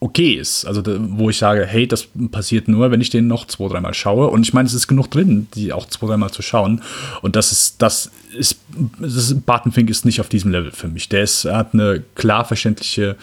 [0.00, 0.64] okay ist.
[0.64, 4.28] Also wo ich sage, hey, das passiert nur, wenn ich den noch zwei, dreimal schaue.
[4.28, 6.82] Und ich meine, es ist genug drin, die auch zwei, dreimal zu schauen.
[7.20, 8.58] Und das ist, das ist,
[8.98, 11.08] das ist Barton Fink ist nicht auf diesem Level für mich.
[11.10, 13.16] Der ist, hat eine klar verständliche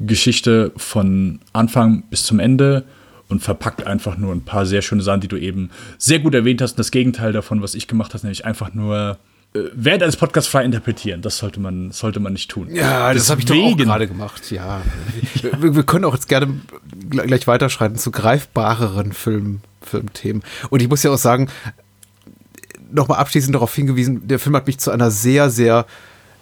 [0.00, 2.84] Geschichte von Anfang bis zum Ende
[3.32, 6.62] und verpackt einfach nur ein paar sehr schöne Sachen, die du eben sehr gut erwähnt
[6.62, 6.72] hast.
[6.72, 9.18] Und das Gegenteil davon, was ich gemacht habe, nämlich einfach nur
[9.54, 11.22] äh, während eines Podcasts frei interpretieren.
[11.22, 12.74] Das sollte man, sollte man nicht tun.
[12.74, 14.50] Ja, das habe ich doch auch gerade gemacht.
[14.50, 14.82] Ja,
[15.58, 16.60] wir, wir, können auch jetzt gerne
[17.10, 20.42] gleich weiterschreiten zu greifbareren Film, Filmthemen.
[20.70, 21.48] Und ich muss ja auch sagen,
[22.90, 25.86] nochmal abschließend darauf hingewiesen, der Film hat mich zu einer sehr, sehr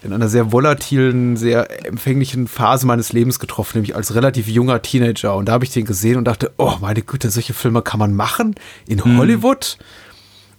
[0.03, 5.37] in einer sehr volatilen, sehr empfänglichen Phase meines Lebens getroffen, nämlich als relativ junger Teenager.
[5.37, 8.15] Und da habe ich den gesehen und dachte, oh meine Güte, solche Filme kann man
[8.15, 8.55] machen
[8.87, 9.19] in hm.
[9.19, 9.77] Hollywood.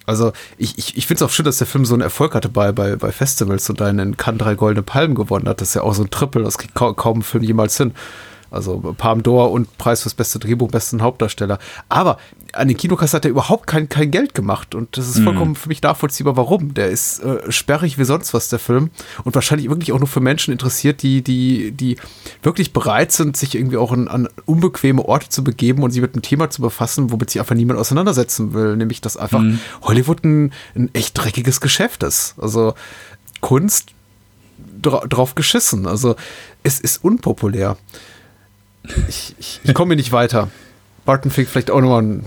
[0.05, 2.49] Also ich, ich, ich finde es auch schön, dass der Film so einen Erfolg hatte
[2.49, 5.61] bei, bei, bei Festivals und einen in Cannes drei goldene Palmen gewonnen hat.
[5.61, 7.93] Das ist ja auch so ein Triple, das kriegt kaum, kaum ein Film jemals hin.
[8.51, 11.57] Also Palm d'Or und Preis fürs beste Drehbuch, besten Hauptdarsteller.
[11.87, 12.17] Aber
[12.51, 14.75] an den Kinokassen hat er überhaupt kein, kein Geld gemacht.
[14.75, 15.23] Und das ist mhm.
[15.23, 16.73] vollkommen für mich nachvollziehbar, warum.
[16.73, 18.89] Der ist äh, sperrig wie sonst was, der Film.
[19.23, 21.95] Und wahrscheinlich wirklich auch nur für Menschen interessiert, die, die, die
[22.43, 26.13] wirklich bereit sind, sich irgendwie auch an, an unbequeme Orte zu begeben und sich mit
[26.13, 28.75] einem Thema zu befassen, womit sich einfach niemand auseinandersetzen will.
[28.75, 29.59] Nämlich, dass einfach mhm.
[29.83, 32.35] Hollywood ein, ein echt dreckiges Geschäft ist.
[32.37, 32.73] Also
[33.39, 33.93] Kunst
[34.81, 35.87] dra drauf geschissen.
[35.87, 36.17] Also
[36.63, 37.77] es ist unpopulär
[39.07, 40.49] ich, ich, ich komme nicht weiter.
[41.05, 42.25] Barton Fink vielleicht auch nochmal ein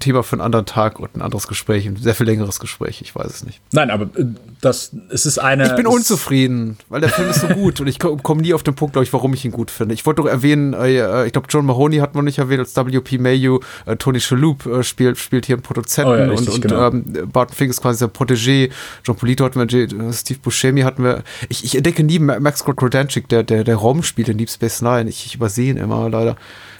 [0.00, 3.14] Thema für einen anderen Tag und ein anderes Gespräch, ein sehr viel längeres Gespräch, ich
[3.14, 3.60] weiß es nicht.
[3.72, 4.24] Nein, aber äh,
[4.60, 5.66] das, es ist eine.
[5.66, 8.74] Ich bin unzufrieden, weil der Film ist so gut und ich komme nie auf den
[8.74, 9.94] Punkt, glaube ich, warum ich ihn gut finde.
[9.94, 13.16] Ich wollte doch erwähnen, äh, ich glaube, John Mahoney hat man nicht erwähnt, als W.P.
[13.16, 16.88] Äh, Tony Shalhoub äh, spielt, spielt hier einen Produzenten oh ja, richtig, und, und genau.
[16.88, 18.70] ähm, Barton Fink ist quasi sein Protégé,
[19.04, 21.22] John Polito hatten wir, äh, Steve Buscemi hatten wir.
[21.48, 25.08] Ich, ich entdecke nie Max Rodancic, der, der, der Raum spielt in Deep Space Nine.
[25.10, 26.36] Ich, ich übersehe ihn immer leider.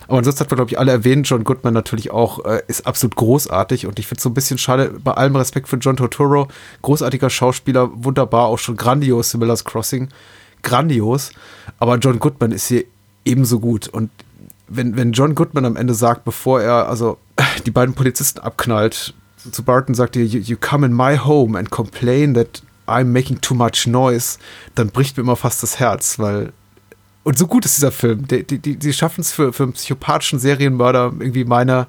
[0.09, 1.29] Aber ansonsten hat man, glaube ich, alle erwähnt.
[1.29, 3.87] John Goodman natürlich auch äh, ist absolut großartig.
[3.87, 6.49] Und ich finde es so ein bisschen schade, bei allem Respekt für John Turturro,
[6.83, 10.09] großartiger Schauspieler, wunderbar, auch schon grandios in Miller's Crossing.
[10.63, 11.31] Grandios.
[11.79, 12.85] Aber John Goodman ist hier
[13.25, 13.89] ebenso gut.
[13.89, 14.11] Und
[14.69, 17.19] wenn, wenn John Goodman am Ende sagt, bevor er also
[17.67, 19.15] die beiden Polizisten abknallt,
[19.51, 23.41] zu Barton sagt er, you, you come in my home and complain that I'm making
[23.41, 24.39] too much noise,
[24.75, 26.53] dann bricht mir immer fast das Herz, weil
[27.25, 28.29] und so gut ist dieser Film.
[28.29, 31.89] Die, die, die, die schaffen es für, für einen psychopathischen Serienmörder irgendwie meiner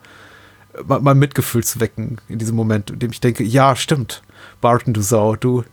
[0.88, 4.22] mein Mitgefühl zu wecken in diesem Moment, in dem ich denke, ja, stimmt,
[4.62, 5.64] Barton, du Sau, du,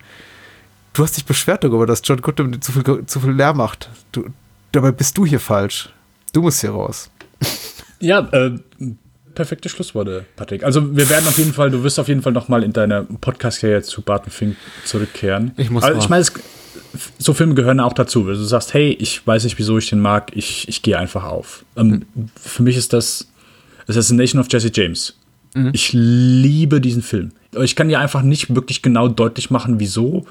[0.93, 3.91] du hast dich beschwert darüber, dass John Goodman zu viel, zu viel Lärm macht.
[4.13, 4.27] Du,
[4.71, 5.91] dabei bist du hier falsch.
[6.33, 7.11] Du musst hier raus.
[8.05, 8.59] Ja, äh,
[9.33, 10.65] perfekte Schlussworte, Patrick.
[10.65, 13.05] Also wir werden auf jeden Fall, du wirst auf jeden Fall noch mal in deiner
[13.05, 15.53] Podcast-Karriere zu Barton Fink zurückkehren.
[15.57, 16.25] Ich muss also, ich meine,
[17.19, 18.27] so Filme gehören auch dazu.
[18.27, 21.25] Wenn du sagst, hey, ich weiß nicht, wieso ich den mag, ich, ich gehe einfach
[21.25, 21.65] auf.
[21.77, 22.29] Ähm, mhm.
[22.37, 23.29] Für mich ist das
[23.89, 25.15] Assassination of Jesse James.
[25.55, 25.71] Mhm.
[25.73, 27.33] Ich liebe diesen Film.
[27.61, 30.27] Ich kann dir einfach nicht wirklich genau deutlich machen, wieso,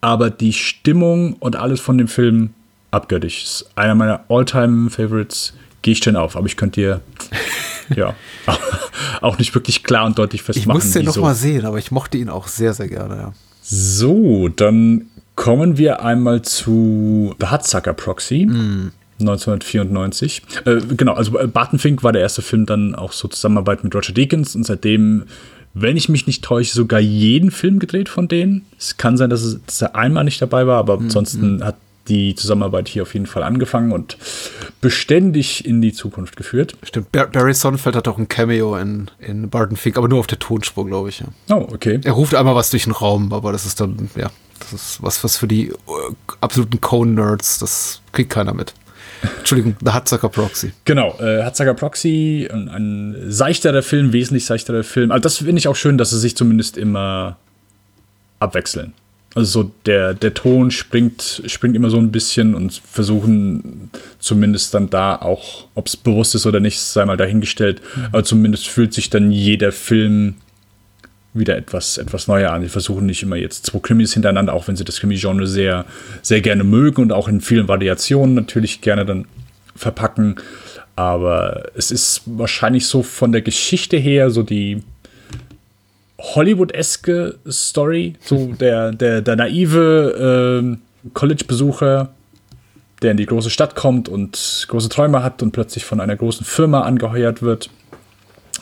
[0.00, 2.50] aber die Stimmung und alles von dem Film
[2.90, 3.42] abgöttisch.
[3.42, 5.54] Ist einer meiner All-Time-Favorites.
[5.82, 7.00] Gehe ich schon auf, aber ich könnte dir
[7.96, 8.14] ja
[9.20, 10.78] auch nicht wirklich klar und deutlich festmachen.
[10.78, 13.16] Ich musste ihn noch mal sehen, aber ich mochte ihn auch sehr, sehr gerne.
[13.16, 13.32] Ja.
[13.62, 15.06] So, dann
[15.36, 18.46] Kommen wir einmal zu The Hudsucker Proxy.
[18.46, 18.92] Mm.
[19.20, 20.42] 1994.
[20.64, 23.94] Äh, genau, also äh, Barton Fink war der erste Film dann auch so Zusammenarbeit mit
[23.94, 25.24] Roger Deakins und seitdem,
[25.74, 28.66] wenn ich mich nicht täusche, sogar jeden Film gedreht von denen.
[28.78, 31.64] Es kann sein, dass, es, dass er einmal nicht dabei war, aber mm, ansonsten mm.
[31.64, 31.76] hat
[32.08, 34.16] die Zusammenarbeit hier auf jeden Fall angefangen und
[34.80, 36.76] beständig in die Zukunft geführt.
[36.82, 40.38] Stimmt, Barry Sonnenfeld hat auch ein Cameo in, in Barton Fink, aber nur auf der
[40.38, 41.20] Tonspur, glaube ich.
[41.20, 41.26] Ja.
[41.50, 42.00] Oh, okay.
[42.04, 45.22] Er ruft einmal was durch den Raum, aber das ist dann, ja, das ist was,
[45.24, 45.74] was für die äh,
[46.40, 48.74] absoluten Cone-Nerds, das kriegt keiner mit.
[49.38, 50.72] Entschuldigung, The Hudsucker Proxy.
[50.84, 55.10] Genau, äh, Proxy, ein, ein seichterer Film, wesentlich seichterer Film.
[55.10, 57.36] Also das finde ich auch schön, dass sie sich zumindest immer
[58.38, 58.92] abwechseln.
[59.34, 64.88] Also so der, der Ton springt, springt immer so ein bisschen und versuchen zumindest dann
[64.88, 68.06] da auch, ob es bewusst ist oder nicht, sei mal dahingestellt, mhm.
[68.06, 70.36] aber zumindest fühlt sich dann jeder Film
[71.38, 72.62] wieder etwas, etwas neuer an.
[72.62, 75.84] Sie versuchen nicht immer jetzt zwei Krimis hintereinander, auch wenn sie das Krimi-Genre sehr,
[76.22, 79.26] sehr gerne mögen und auch in vielen Variationen natürlich gerne dann
[79.74, 80.36] verpacken.
[80.96, 84.82] Aber es ist wahrscheinlich so von der Geschichte her so die
[86.18, 88.14] Hollywood-eske Story.
[88.20, 92.10] So der, der, der naive äh, College-Besucher,
[93.02, 96.46] der in die große Stadt kommt und große Träume hat und plötzlich von einer großen
[96.46, 97.70] Firma angeheuert wird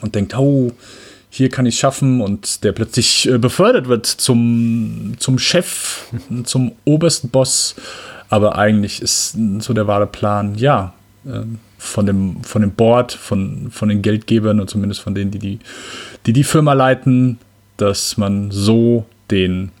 [0.01, 0.71] und denkt, oh,
[1.35, 6.05] hier kann ich schaffen und der plötzlich äh, befördert wird zum, zum Chef,
[6.45, 7.75] zum obersten Boss.
[8.29, 10.93] Aber eigentlich ist so der wahre Plan, ja,
[11.25, 11.41] äh,
[11.77, 15.59] von dem, von dem Board, von, von den Geldgebern und zumindest von denen, die die,
[16.25, 17.37] die die Firma leiten,
[17.75, 19.71] dass man so den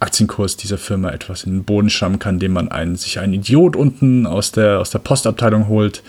[0.00, 3.74] Aktienkurs dieser Firma etwas in den Boden schrammen kann, indem man einen, sich einen Idiot
[3.74, 6.02] unten aus der, aus der Postabteilung holt,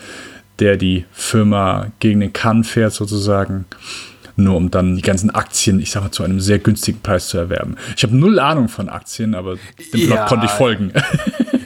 [0.58, 3.64] der die Firma gegen den Kahn fährt sozusagen,
[4.36, 7.38] nur um dann die ganzen Aktien, ich sag mal, zu einem sehr günstigen Preis zu
[7.38, 7.76] erwerben.
[7.96, 9.56] Ich habe null Ahnung von Aktien, aber
[9.92, 10.26] dem Plot Ja.
[10.26, 10.92] konnte ich folgen.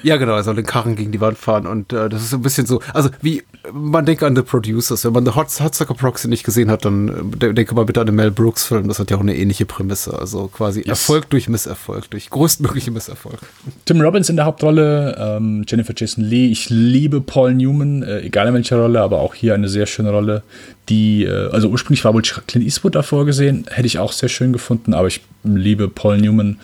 [0.06, 2.36] Ja, genau, er soll den Karren gegen die Wand fahren und äh, das ist so
[2.36, 3.42] ein bisschen so, also wie,
[3.72, 7.08] man denkt an The Producers, wenn man The Hot, Hotsucker Proxy nicht gesehen hat, dann
[7.08, 9.34] äh, de- denke mal bitte an den Mel Brooks Film, das hat ja auch eine
[9.36, 13.40] ähnliche Prämisse, also quasi Erfolg durch Misserfolg, durch größtmögliche Misserfolg.
[13.84, 16.52] Tim Robbins in der Hauptrolle, ähm, Jennifer Jason Lee.
[16.52, 20.10] Ich liebe Paul Newman, äh, egal in welcher Rolle, aber auch hier eine sehr schöne
[20.12, 20.44] Rolle.
[20.88, 24.52] Die, äh, also ursprünglich war wohl Clint Eastwood davor gesehen, hätte ich auch sehr schön
[24.52, 26.58] gefunden, aber ich liebe Paul Newman.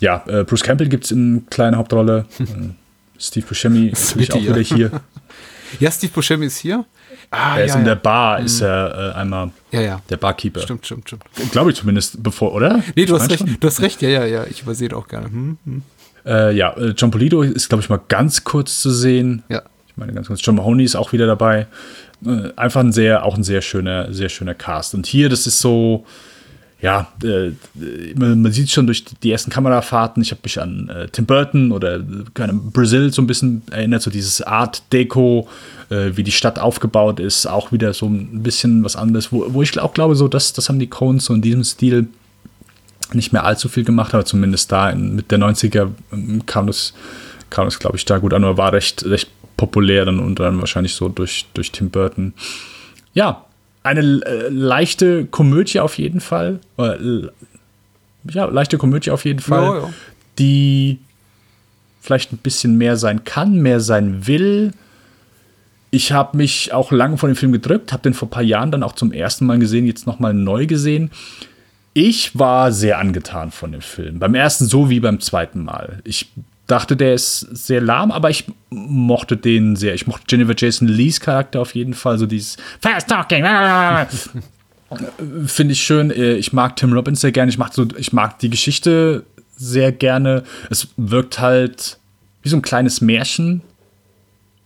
[0.00, 2.26] Ja, äh, Bruce Campbell gibt es in kleiner Hauptrolle.
[3.18, 4.56] Äh, Steve Buscemi ist natürlich auch ja.
[4.56, 5.00] wieder hier.
[5.80, 6.84] Ja, Steve Buscemi ist hier?
[7.30, 10.02] Ah, er ist ja, in der Bar, ist er äh, einmal Ja, ja.
[10.08, 10.60] der Barkeeper.
[10.60, 11.24] Stimmt, stimmt, stimmt.
[11.50, 12.82] Glaube ich zumindest, bevor, oder?
[12.94, 13.56] Nee, du Ich hast recht, schon.
[13.58, 15.26] du hast recht, ja, ja, ja, ich übersehe auch gerne.
[15.26, 15.82] Hm, hm.
[16.24, 19.42] Äh, ja, äh, John Polito ist, glaube ich, mal ganz kurz zu sehen.
[19.48, 19.62] Ja.
[19.88, 20.40] Ich meine, ganz kurz.
[20.44, 21.66] John Mahoney ist auch wieder dabei.
[22.24, 24.94] Äh, einfach ein sehr, auch ein sehr schöner, sehr schöner Cast.
[24.94, 26.06] Und hier, das ist so,
[26.80, 27.52] ja, äh,
[28.16, 31.72] man, man sieht schon durch die ersten Kamerafahrten, ich habe mich an äh, Tim Burton
[31.72, 32.02] oder äh,
[32.34, 35.48] keine Ahnung, Brazil so ein bisschen erinnert, so dieses Art Deco,
[35.88, 39.62] äh, wie die Stadt aufgebaut ist, auch wieder so ein bisschen was anderes, wo, wo
[39.62, 42.08] ich auch glaube, so das, das haben die Coens so in diesem Stil
[43.14, 46.92] nicht mehr allzu viel gemacht, aber zumindest da in, mit der 90er ähm, kam das,
[47.48, 50.60] kam das glaube ich, da gut an, aber war recht, recht populär dann und dann
[50.60, 52.34] wahrscheinlich so durch, durch Tim Burton.
[53.14, 53.45] Ja,
[53.86, 56.60] eine äh, leichte Komödie auf jeden Fall.
[56.78, 57.28] Äh,
[58.30, 59.90] ja, leichte Komödie auf jeden Fall, Ja, ja.
[60.38, 60.98] die
[62.00, 64.72] vielleicht ein bisschen mehr sein kann, mehr sein will.
[65.90, 68.70] Ich habe mich auch lange vor dem Film gedrückt, habe den vor ein paar Jahren
[68.70, 71.10] dann auch zum ersten Mal gesehen, jetzt nochmal neu gesehen.
[71.94, 74.18] Ich war sehr angetan von dem Film.
[74.18, 76.00] Beim ersten so wie beim zweiten Mal.
[76.04, 76.30] Ich
[76.66, 79.94] dachte, der ist sehr lahm, aber ich mochte den sehr.
[79.94, 82.18] Ich mochte Jennifer Jason Lees Charakter auf jeden Fall.
[82.18, 83.44] So dieses Fast Talking.
[85.46, 86.10] Finde ich schön.
[86.10, 87.50] Äh, Ich mag Tim Robbins sehr gerne.
[87.50, 89.24] Ich mag, so, ich mag die Geschichte
[89.56, 90.44] sehr gerne.
[90.70, 91.98] Es wirkt halt
[92.42, 93.62] wie so ein kleines Märchen.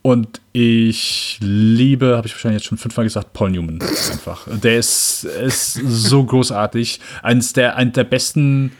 [0.02, 4.46] Und ich liebe, habe ich wahrscheinlich jetzt schon fünfmal gesagt, Paul Newman einfach.
[4.48, 7.00] Der ist, ist so großartig.
[7.22, 8.72] Eines der, eines der besten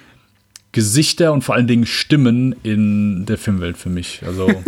[0.72, 4.22] Gesichter und vor allen Dingen Stimmen in der Filmwelt für mich.
[4.26, 4.48] Also,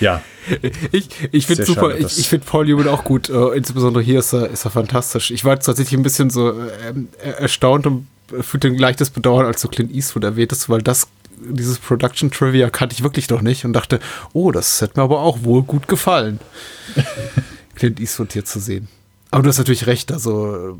[0.00, 0.22] ja.
[0.92, 4.18] Ich, ich finde super, schade, ich, ich finde Paul Newman auch gut, äh, insbesondere hier
[4.18, 5.30] ist er, ist er fantastisch.
[5.30, 6.52] Ich war tatsächlich ein bisschen so
[6.86, 8.06] ähm, er- erstaunt und
[8.42, 11.08] fühlte ein leichtes Bedauern, als du Clint Eastwood erwähntest, weil das,
[11.38, 14.00] dieses Production Trivia kannte ich wirklich noch nicht und dachte,
[14.34, 16.40] oh, das hätte mir aber auch wohl gut gefallen,
[17.74, 18.88] Clint Eastwood hier zu sehen.
[19.30, 20.74] Aber du hast natürlich recht, also äh,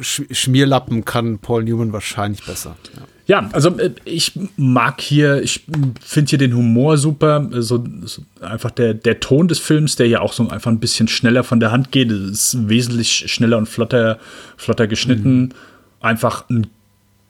[0.00, 2.76] Sch Schmierlappen kann Paul Newman wahrscheinlich besser.
[2.94, 3.02] Ja.
[3.26, 5.64] Ja, also äh, ich mag hier, ich
[6.04, 7.48] finde hier den Humor super.
[7.52, 10.80] äh, So, so einfach der, der Ton des Films, der ja auch so einfach ein
[10.80, 14.18] bisschen schneller von der Hand geht, ist wesentlich schneller und flotter,
[14.56, 15.54] flotter geschnitten.
[16.00, 16.66] Einfach ein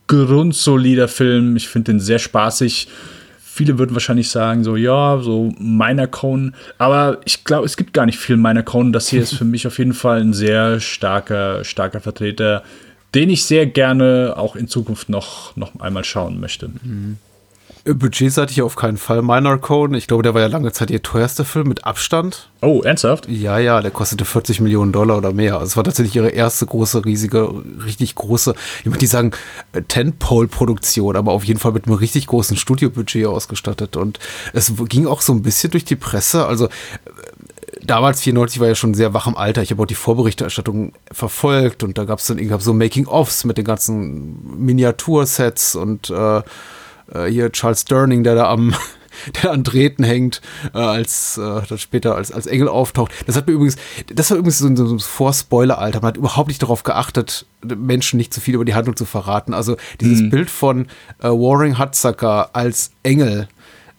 [0.07, 1.57] grundsolider Film.
[1.57, 2.89] Ich finde den sehr spaßig.
[3.55, 6.53] Viele würden wahrscheinlich sagen, so, ja, so Minor Cone.
[6.79, 8.93] Aber ich glaube, es gibt gar nicht viel Minor Cone.
[8.93, 12.63] Das hier ist für mich auf jeden Fall ein sehr starker, starker Vertreter,
[13.15, 16.71] den ich sehr gerne auch in Zukunft noch, noch einmal schauen möchte.
[17.85, 19.97] Äh, Budgetseitig auf keinen Fall Minor Cone.
[19.97, 22.51] Ich glaube, der war ja lange Zeit ihr teuerster Film mit Abstand.
[22.61, 23.29] Oh, ernsthaft?
[23.29, 25.55] Ja, ja, der kostete 40 Millionen Dollar oder mehr.
[25.55, 27.53] Also es war tatsächlich ihre erste große, riesige,
[27.85, 29.33] richtig große, ich würde nicht sagen
[29.73, 33.97] äh, Tentpole-Produktion, aber auf jeden Fall mit einem richtig großen Studiobudget ausgestattet.
[33.97, 34.19] Und
[34.53, 36.47] es ging auch so ein bisschen durch die Presse.
[36.47, 36.71] Also äh,
[37.83, 39.63] damals 94 war ja schon sehr wach im Alter.
[39.63, 43.59] Ich habe auch die Vorberichterstattung verfolgt und da gab es dann gab so Making-ofs mit
[43.59, 46.43] den ganzen Miniatursets und äh,
[47.15, 48.75] äh, hier Charles Durning, der da am
[49.43, 50.41] der an Drähten hängt,
[50.75, 53.13] äh, als äh, dann später als, als Engel auftaucht.
[53.27, 53.77] Das hat mir übrigens,
[54.13, 56.01] das war übrigens so ein, so ein Vorspoiler-Alter.
[56.01, 59.55] Man hat überhaupt nicht darauf geachtet, Menschen nicht zu viel über die Handlung zu verraten.
[59.55, 60.31] Also dieses Mhm.
[60.31, 60.87] Bild von
[61.21, 63.49] äh, Warring Hudsucker als Engel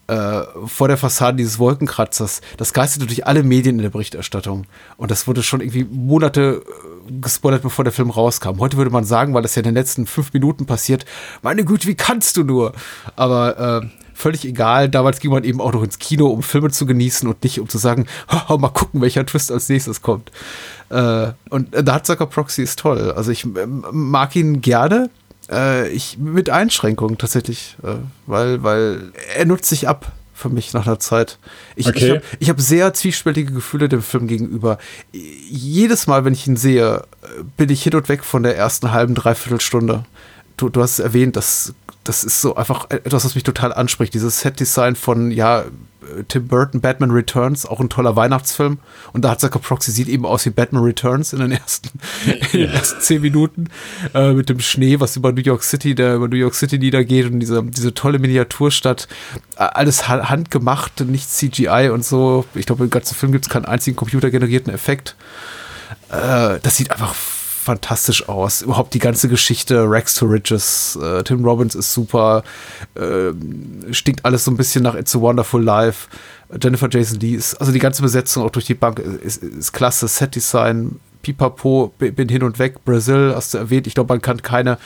[0.08, 4.66] äh, vor der Fassade dieses Wolkenkratzers, das geisterte durch alle Medien in der Berichterstattung.
[4.98, 8.60] Und das wurde schon irgendwie Monate äh, gespoilert, bevor der Film rauskam.
[8.60, 11.06] Heute würde man sagen, weil das ja in den letzten fünf Minuten passiert,
[11.42, 12.74] meine Güte, wie kannst du nur?
[13.16, 14.90] Aber äh, völlig egal.
[14.90, 17.68] Damals ging man eben auch noch ins Kino, um Filme zu genießen und nicht um
[17.68, 20.32] zu sagen, "Haha, mal gucken, welcher Twist als nächstes kommt.
[20.90, 23.12] Äh, und The Hudsucker Proxy ist toll.
[23.12, 25.10] Also ich ähm, mag ihn gerne.
[25.52, 27.96] Äh, ich mit Einschränkungen tatsächlich, äh,
[28.28, 30.12] weil, weil er nutzt sich ab
[30.44, 31.40] für mich nach einer Zeit.
[31.76, 31.98] Ich, Okay.
[32.00, 34.78] ich habe ich hab sehr zwiespältige Gefühle dem Film gegenüber.
[35.12, 37.04] Jedes Mal, wenn ich ihn sehe,
[37.58, 40.04] bin ich hin und weg von der ersten halben, dreiviertel Stunde.
[40.58, 41.74] Du, du hast es erwähnt, das,
[42.04, 44.14] das ist so einfach etwas, was mich total anspricht.
[44.14, 45.64] Dieses Set-Design von, ja,
[46.28, 48.80] Tim Burton, Batman Returns, auch ein toller Weihnachtsfilm.
[49.14, 51.90] Und da hat Zucker Proxy sieht eben aus wie Batman Returns in den ersten,
[52.54, 53.70] in den ersten zehn Minuten
[54.14, 57.26] äh, mit dem Schnee, was über New York City, der über New York City niedergeht
[57.28, 59.08] und diese, diese tolle Miniaturstadt.
[59.58, 62.46] Äh, Alles ha- handgemacht, nicht CGI und so.
[62.56, 65.16] Ich glaube, im ganzen Film gibt es keinen einzigen computergenerierten Effekt.
[66.10, 67.14] Äh, das sieht einfach
[67.64, 68.62] fantastisch aus.
[68.62, 72.44] Überhaupt die ganze Geschichte, Rex to Riches, äh, Tim Robbins ist super,
[72.96, 73.32] äh,
[73.94, 76.08] stinkt alles so ein bisschen nach It's a Wonderful Life.
[76.62, 80.08] Jennifer Jason Lee ist, also die ganze Besetzung auch durch die Bank ist, ist klasse,
[80.08, 84.42] Set-Design, Pipapo, bi- bin hin und weg, Brazil, hast du erwähnt, ich glaube, man kann
[84.42, 84.78] keine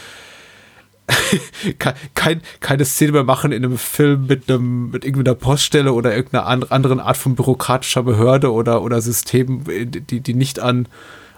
[1.80, 6.13] kein, kein, keine Szene mehr machen in einem Film mit einem mit irgendeiner Poststelle oder
[6.15, 10.88] irgendeiner an, anderen Art von bürokratischer Behörde oder oder System, die die nicht an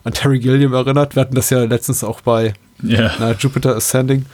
[0.04, 1.16] an Terry Gilliam erinnert.
[1.16, 3.12] Wir hatten das ja letztens auch bei Ja.
[3.20, 4.26] na, Jupiter Ascending.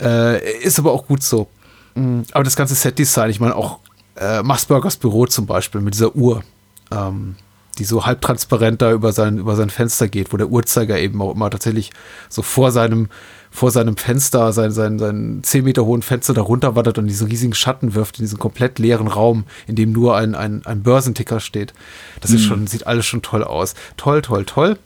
[0.00, 1.48] Äh, ist aber auch gut so.
[1.94, 3.78] Mm, Aber das ganze Set-Design, ich meine auch
[4.16, 6.42] äh, Masburgers Büro zum Beispiel mit dieser Uhr,
[6.90, 7.36] ähm,
[7.74, 11.34] die so halbtransparent da über sein, über sein Fenster geht, wo der Uhrzeiger eben auch
[11.34, 11.90] immer tatsächlich
[12.28, 13.08] so vor seinem,
[13.50, 17.54] vor seinem Fenster, sein, sein, sein 10 Meter hohen Fenster darunter wandert und diese riesigen
[17.54, 21.72] Schatten wirft in diesen komplett leeren Raum, in dem nur ein, ein, ein Börsenticker steht.
[22.20, 22.48] Das ist Mhm.
[22.48, 23.74] schon, sieht alles schon toll aus.
[23.96, 24.78] Toll, toll, toll.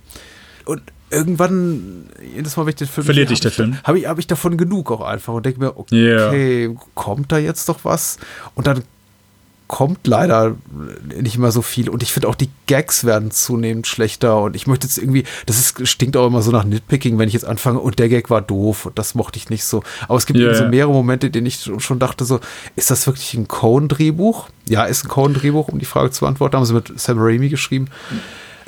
[0.64, 3.78] Und irgendwann, jedes Mal, wenn ich den Film Verliert dich der Film?
[3.84, 7.68] Habe ich, hab ich davon genug auch einfach und denke mir, okay, kommt da jetzt
[7.68, 8.18] doch was?
[8.54, 8.82] Und dann
[9.68, 10.56] kommt leider
[11.20, 11.90] nicht mehr so viel.
[11.90, 14.40] Und ich finde auch, die Gags werden zunehmend schlechter.
[14.40, 17.34] Und ich möchte jetzt irgendwie, das ist, stinkt auch immer so nach Nitpicking, wenn ich
[17.34, 19.82] jetzt anfange, und der Gag war doof und das mochte ich nicht so.
[20.08, 22.40] Aber es gibt eben so mehrere Momente, in denen ich schon dachte, so,
[22.76, 24.48] ist das wirklich ein Coen-Drehbuch?
[24.66, 26.56] Ja, ist ein Coen-Drehbuch, um die Frage zu beantworten.
[26.56, 27.88] Haben sie mit Sam Raimi geschrieben.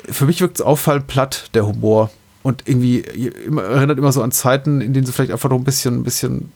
[0.07, 2.11] Für mich wirkt es auffallend platt, der Humor.
[2.43, 5.99] Und irgendwie erinnert immer so an Zeiten, in denen sie vielleicht einfach noch ein bisschen,
[5.99, 6.51] ein bisschen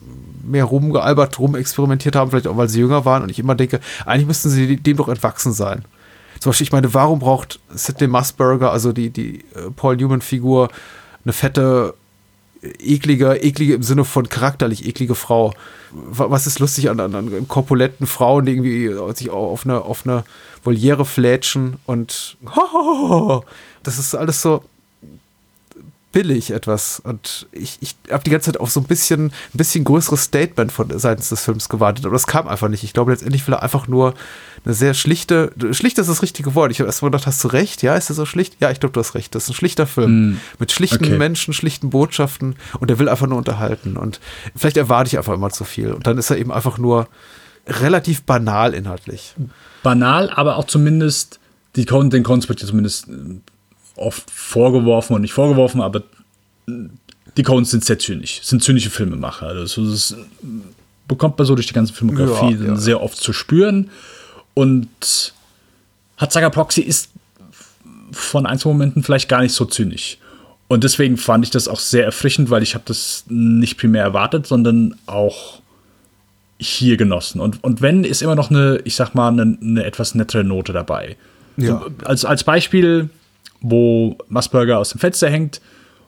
[0.45, 3.23] mehr rumgealbert, rumexperimentiert haben, vielleicht auch weil sie jünger waren.
[3.23, 5.83] Und ich immer denke, eigentlich müssten sie dem doch entwachsen sein.
[6.39, 10.69] Zum Beispiel, ich meine, warum braucht Sidney Musburger, also die, die äh, Paul Newman-Figur,
[11.23, 11.93] eine fette,
[12.79, 15.53] eklige, eklige im Sinne von charakterlich eklige Frau?
[15.91, 19.81] Wa- Was ist lustig an, an, an korpulenten Frauen, die irgendwie sich auch auf eine,
[19.81, 20.23] auf eine
[20.63, 22.37] Voliere flätschen und
[23.83, 24.63] das ist alles so,
[26.16, 27.01] billig etwas.
[27.01, 30.72] Und ich, ich habe die ganze Zeit auf so ein bisschen, ein bisschen größeres Statement
[30.72, 32.86] von seitens des Films gewartet, aber das kam einfach nicht.
[32.86, 34.13] Ich glaube, letztendlich will er einfach nur
[34.63, 36.72] eine sehr schlichte, schlicht ist das richtige Wort.
[36.72, 37.84] Ich habe erst mal gedacht, hast du recht?
[37.84, 38.55] Ja, ist das so schlicht?
[38.61, 39.36] Ja, ich glaube, du hast recht.
[39.36, 40.30] Das ist ein schlichter Film.
[40.32, 41.18] Mm, Mit schlichten okay.
[41.18, 43.97] Menschen, schlichten Botschaften und er will einfach nur unterhalten.
[43.97, 44.22] Und
[44.55, 45.91] vielleicht erwarte ich einfach immer zu viel.
[45.91, 47.09] Und dann ist er eben einfach nur
[47.68, 49.36] relativ banal inhaltlich.
[49.84, 51.41] Banal, aber auch zumindest,
[51.76, 53.41] die Coen, den ja zumindest äh,
[53.95, 56.03] oft vorgeworfen und nicht vorgeworfen, aber
[57.37, 59.47] die Coens sind sehr zynisch, sind zynische Filmemacher.
[59.47, 60.15] Also das äh,
[61.07, 62.75] bekommt man so durch die ganze Filmografie Ja, ja.
[62.75, 63.89] sehr oft zu spüren.
[64.53, 65.33] Und
[66.17, 67.09] Hatzaga Proxy ist
[68.11, 70.17] von Einzelmomenten vielleicht gar nicht so zynisch.
[70.67, 74.47] Und deswegen fand ich das auch sehr erfrischend, weil ich habe das nicht primär erwartet,
[74.47, 75.59] sondern auch
[76.57, 77.39] hier genossen.
[77.41, 80.73] Und, und wenn, ist immer noch eine, ich sag mal, eine, eine etwas nettere Note
[80.73, 81.17] dabei.
[81.57, 81.79] Ja.
[81.79, 83.09] So, als, als Beispiel,
[83.62, 85.62] wo Masburger aus dem Fenster hängt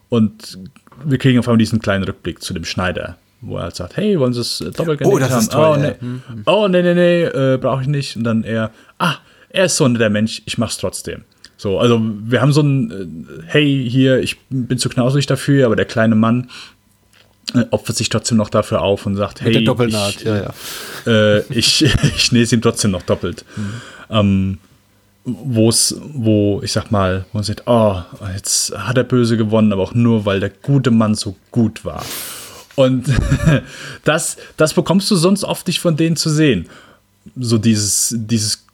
[0.10, 0.58] und
[1.06, 4.20] wir kriegen auf einmal diesen kleinen Rückblick zu dem Schneider, wo er halt sagt, hey,
[4.20, 5.40] wollen Sie es äh, doppelt Oh, das haben?
[5.40, 8.16] ist toll, Oh, nee, oh, nee, nee, nee, äh, brauche ich nicht.
[8.16, 9.16] Und dann er, ah,
[9.50, 11.24] er ist so ein netter Mensch, ich mach's trotzdem.
[11.58, 15.76] So, also wir haben so ein, äh, hey, hier, ich bin zu knausrig dafür, aber
[15.76, 16.50] der kleine Mann
[17.56, 20.54] äh, opfert sich trotzdem noch dafür auf und sagt, hey, ich, ja, ja.
[21.38, 21.84] Äh, ich,
[22.16, 23.46] ich nähe es ihm trotzdem noch doppelt.
[24.10, 24.58] Ähm,
[25.28, 28.02] wo es, wo, ich sag mal, wo man sagt, oh,
[28.34, 32.04] jetzt hat er böse gewonnen, aber auch nur, weil der gute Mann so gut war.
[32.76, 33.08] Und
[34.06, 36.68] das, das bekommst du sonst oft nicht von denen zu sehen.
[37.36, 38.66] so dieses, dieses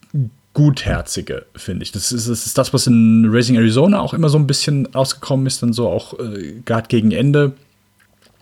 [0.53, 1.91] Gutherzige, finde ich.
[1.91, 5.47] Das ist, das ist das, was in Racing Arizona auch immer so ein bisschen rausgekommen
[5.47, 7.53] ist, dann so auch äh, gerade gegen Ende.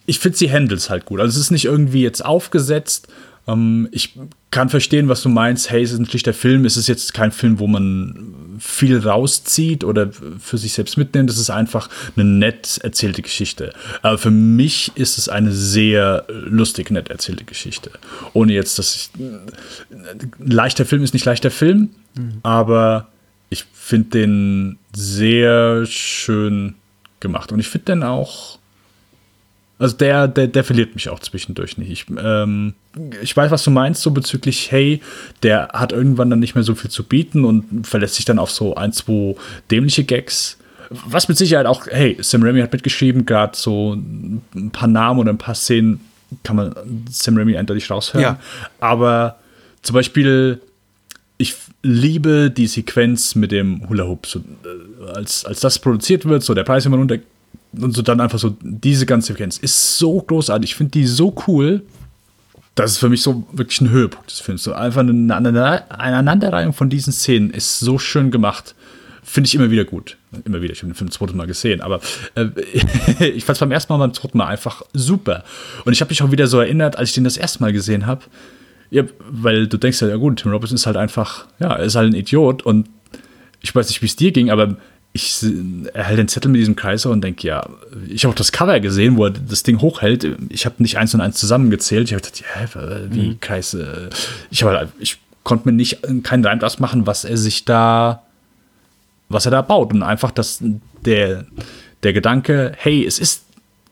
[0.06, 1.22] Ich finde, sie handelt es halt gut.
[1.22, 3.08] Also es ist nicht irgendwie jetzt aufgesetzt.
[3.48, 4.18] Ähm, ich
[4.52, 5.70] kann verstehen, was du meinst.
[5.72, 6.66] Hey, es ist ein schlichter Film.
[6.66, 11.30] Es ist jetzt kein Film, wo man viel rauszieht oder für sich selbst mitnimmt.
[11.30, 13.74] Es ist einfach eine nett erzählte Geschichte.
[14.02, 17.92] Aber für mich ist es eine sehr lustig nett erzählte Geschichte.
[18.34, 19.10] Ohne jetzt, dass ich.
[19.20, 22.40] Ein leichter Film ist nicht leichter Film, mhm.
[22.44, 23.08] aber
[23.50, 26.76] ich finde den sehr schön
[27.20, 27.52] gemacht.
[27.52, 28.60] Und ich finde den auch
[29.82, 31.90] also der, der, der verliert mich auch zwischendurch nicht.
[31.90, 32.76] Ich, ähm,
[33.24, 35.02] ich weiß, was du meinst, so bezüglich, hey,
[35.42, 38.52] der hat irgendwann dann nicht mehr so viel zu bieten und verlässt sich dann auf
[38.52, 39.36] so ein, zwei
[39.72, 40.60] dämliche Gags.
[40.92, 45.32] Was mit Sicherheit auch, hey, Sam Raimi hat mitgeschrieben, gerade so ein paar Namen oder
[45.32, 46.00] ein paar Szenen
[46.44, 46.76] kann man
[47.10, 48.22] Sam Raimi eindeutig raushören.
[48.22, 48.40] Ja.
[48.80, 49.40] Aber
[49.82, 50.62] zum Beispiel,
[51.40, 54.28] ich liebe die Sequenz mit dem Hula Hoop.
[54.28, 57.18] So, äh, als, als das produziert wird, so der Preis immer runter
[57.74, 60.72] und so dann einfach so diese ganze Sequenz ist so großartig.
[60.72, 61.84] Ich finde die so cool.
[62.76, 64.64] Das ist für mich so wirklich ein Höhepunkt des Films.
[64.64, 68.76] So einfach eine, Aneinanderreihung von diesen Szenen ist so schön gemacht.
[69.24, 70.18] Finde ich immer wieder gut.
[70.46, 70.74] Immer wieder.
[70.74, 71.82] Ich habe den Film das zweite Mal gesehen.
[71.82, 72.02] Aber
[72.36, 72.48] äh,
[73.26, 75.44] ich fand es beim ersten Mal beim zweiten Mal einfach super.
[75.86, 78.08] Und ich habe mich auch wieder so erinnert, als ich den das erste Mal gesehen
[78.08, 78.22] habe.
[78.90, 81.96] Ja, weil du denkst ja, ja gut, Tim Robertson ist halt einfach, ja, er ist
[81.96, 82.64] halt ein Idiot.
[82.64, 82.90] Und
[83.62, 84.76] ich weiß nicht, wie es dir ging, aber
[85.14, 85.46] ich
[85.94, 87.68] erhalte den Zettel mit diesem Kaiser und denke, ja,
[88.08, 90.26] ich habe auch das Cover gesehen, wo er das Ding hochhält.
[90.50, 92.08] Ich habe nicht eins und eins zusammengezählt.
[92.08, 93.40] Ich habe gedacht, ja, wie mhm.
[93.42, 94.10] Kaiser.
[94.50, 98.24] Ich, hab, ich konnte mir nicht keinen Reim das machen, was er sich da,
[99.28, 99.92] was er da baut.
[99.92, 100.64] Und einfach das,
[101.06, 101.46] der,
[102.04, 103.44] der Gedanke, hey, es ist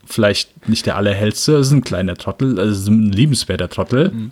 [0.05, 4.31] vielleicht nicht der allerhellste, es ist ein kleiner Trottel, es ist ein liebenswerter Trottel, mhm.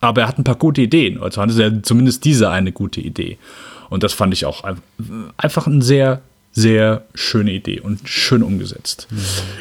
[0.00, 1.22] aber er hat ein paar gute Ideen.
[1.22, 3.38] Also hatte er zumindest diese eine gute Idee.
[3.88, 4.64] Und das fand ich auch
[5.36, 6.22] einfach eine sehr,
[6.52, 9.08] sehr schöne Idee und schön umgesetzt.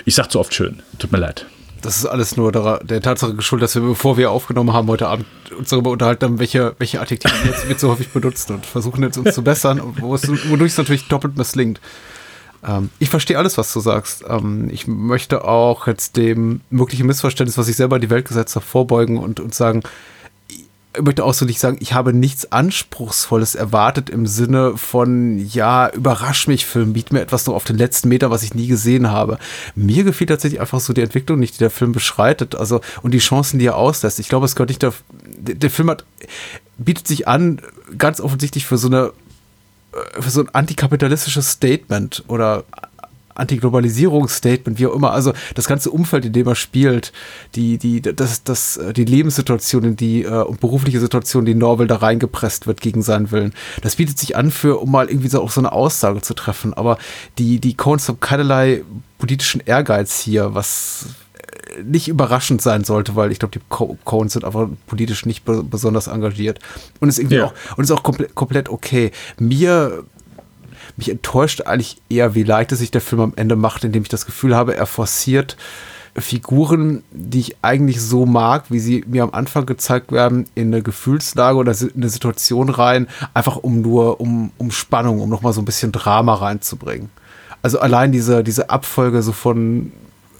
[0.06, 1.46] Ich sag zu oft schön, tut mir leid.
[1.82, 5.08] Das ist alles nur der, der Tatsache geschuldet, dass wir, bevor wir aufgenommen haben, heute
[5.08, 7.34] Abend uns darüber unterhalten haben, welche, welche Adjektive
[7.70, 11.80] jetzt so häufig benutzt und versuchen jetzt uns zu bessern, wodurch es natürlich doppelt misslingt.
[12.66, 14.24] Ähm, ich verstehe alles, was du sagst.
[14.28, 18.56] Ähm, ich möchte auch jetzt dem möglichen Missverständnis, was ich selber in die Welt gesetzt
[18.56, 19.84] habe, vorbeugen und, und sagen,
[21.02, 26.48] möchte auch so nicht sagen, ich habe nichts Anspruchsvolles erwartet im Sinne von, ja, überrasch
[26.48, 29.38] mich Film, biet mir etwas noch auf den letzten Meter, was ich nie gesehen habe.
[29.76, 33.20] Mir gefiel tatsächlich einfach so die Entwicklung nicht, die der Film beschreitet, also, und die
[33.20, 34.20] Chancen, die er auslässt.
[34.20, 34.94] Ich glaube, es gehört nicht, der,
[35.24, 36.06] der Film hat,
[36.78, 37.62] bietet sich an,
[37.98, 39.12] ganz offensichtlich für so eine,
[39.94, 42.64] äh, für so ein antikapitalistisches Statement oder
[43.38, 45.12] Antiglobalisierungsstatement, wie auch immer.
[45.12, 47.14] Also das ganze Umfeld, in dem er spielt,
[47.56, 51.98] die, die, das, das, die Lebenssituation, in die äh, und berufliche Situation, die Norwell da
[51.98, 53.54] reingepresst wird gegen seinen Willen.
[53.82, 56.74] Das bietet sich an, für, um mal irgendwie so auch so eine Aussage zu treffen.
[56.74, 56.98] Aber
[57.38, 58.84] die, die Coens haben keinerlei
[59.18, 64.46] politischen Ehrgeiz hier, was äh, nicht überraschend sein sollte, weil ich glaube, die Coens sind
[64.46, 66.60] einfach politisch nicht besonders engagiert.
[67.00, 67.46] Und ist irgendwie ja.
[67.46, 69.12] auch, und ist auch komplett, komplett okay.
[69.40, 70.04] Mir
[70.98, 74.10] mich enttäuscht eigentlich eher, wie leicht es sich der Film am Ende macht, indem ich
[74.10, 75.56] das Gefühl habe, er forciert
[76.20, 80.82] Figuren, die ich eigentlich so mag, wie sie mir am Anfang gezeigt werden, in eine
[80.82, 85.62] Gefühlslage oder in eine Situation rein, einfach um nur, um, um Spannung, um nochmal so
[85.62, 87.12] ein bisschen Drama reinzubringen.
[87.62, 89.92] Also allein diese, diese Abfolge so von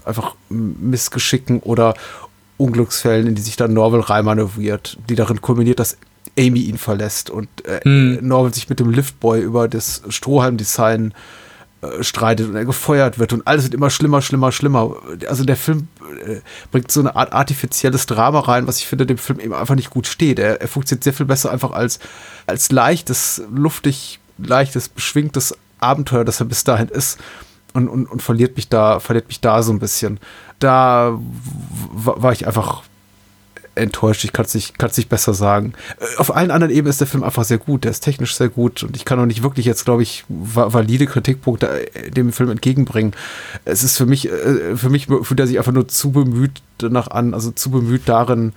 [0.04, 1.94] einfach Missgeschicken oder
[2.56, 5.96] Unglücksfällen, in die sich dann Norvel reinmanövriert, die darin kulminiert, dass
[6.38, 8.18] Amy ihn verlässt und äh, hm.
[8.22, 11.12] Norman sich mit dem Liftboy über das Strohhalm-Design
[11.80, 14.96] äh, streitet und er gefeuert wird und alles wird immer schlimmer, schlimmer, schlimmer.
[15.28, 15.88] Also der Film
[16.26, 16.40] äh,
[16.70, 19.90] bringt so eine Art artifizielles Drama rein, was ich finde dem Film eben einfach nicht
[19.90, 20.38] gut steht.
[20.38, 22.00] Er, er funktioniert sehr viel besser einfach als,
[22.46, 27.18] als leichtes, luftig, leichtes, beschwingtes Abenteuer, das er bis dahin ist.
[27.74, 30.18] Und, und, und verliert mich da, verliert mich da so ein bisschen.
[30.58, 31.16] Da
[31.92, 32.82] war ich einfach
[33.78, 34.24] enttäuscht.
[34.24, 35.74] Ich kann es nicht, nicht besser sagen.
[35.98, 37.84] Äh, auf allen anderen Ebenen ist der Film einfach sehr gut.
[37.84, 41.06] Der ist technisch sehr gut und ich kann auch nicht wirklich jetzt, glaube ich, valide
[41.06, 43.14] Kritikpunkte äh, dem Film entgegenbringen.
[43.64, 47.08] Es ist für mich, äh, für mich fühlt er sich einfach nur zu bemüht danach
[47.08, 48.52] an, also zu bemüht darin,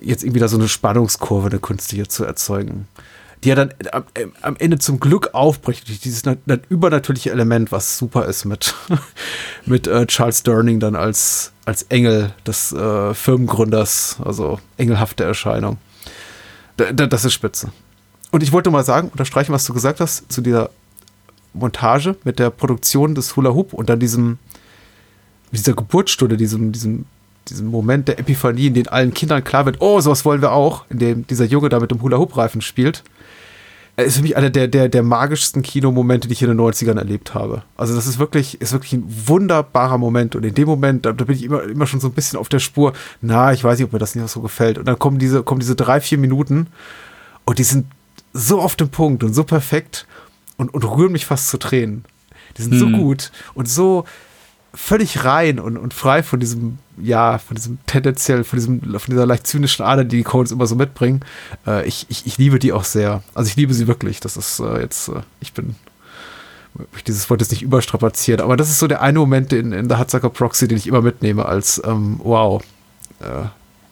[0.00, 2.88] jetzt irgendwie da so eine Spannungskurve, eine künstliche zu erzeugen
[3.44, 4.04] die ja dann am,
[4.40, 6.22] am, Ende zum Glück aufbricht, dieses
[6.68, 8.74] übernatürliche Element, was super ist mit,
[9.66, 15.76] mit äh, Charles Durning dann als, als Engel des äh, Firmengründers, also engelhafte Erscheinung.
[16.78, 17.70] Da, da, das ist spitze.
[18.30, 20.70] Und ich wollte mal sagen, unterstreichen, was du gesagt hast, zu dieser
[21.52, 24.38] Montage mit der Produktion des Hula Hoop und dann diesem,
[25.52, 27.04] dieser Geburtsstunde, diesem, diesem
[27.48, 30.86] diesen Moment der Epiphanie, in dem allen Kindern klar wird, oh, sowas wollen wir auch,
[30.88, 33.13] in dem dieser Junge da mit dem Hula-Hoop-Reifen spielt, äh,
[33.96, 37.34] ist für mich einer der, der, der magischsten Kinomomente, die ich in den 90ern erlebt
[37.34, 37.62] habe.
[37.76, 40.34] Also das ist wirklich, ist wirklich ein wunderbarer Moment.
[40.34, 42.48] Und in dem Moment, da, da bin ich immer, immer schon so ein bisschen auf
[42.48, 44.78] der Spur, na, ich weiß nicht, ob mir das nicht so gefällt.
[44.78, 46.66] Und dann kommen diese, kommen diese drei, vier Minuten
[47.44, 47.86] und die sind
[48.32, 50.06] so auf dem Punkt und so perfekt
[50.56, 52.04] und, und rühren mich fast zu Tränen.
[52.56, 52.98] Die sind so Hm.
[52.98, 54.04] gut und so
[54.74, 59.26] völlig rein und, und frei von diesem, ja, von diesem tendenziell, von diesem, von dieser
[59.26, 61.20] leicht zynischen Ader, die die Coens immer so mitbringen.
[61.66, 63.22] Äh, ich, ich, ich liebe die auch sehr.
[63.34, 64.20] Also ich liebe sie wirklich.
[64.20, 65.74] Das ist äh, jetzt, äh, ich bin,
[66.74, 69.88] möchte dieses Wort jetzt nicht überstrapaziert, aber das ist so der eine Moment in, in
[69.88, 72.62] der Hudsucker Proxy, den ich immer mitnehme als, ähm, wow,
[73.20, 73.46] äh,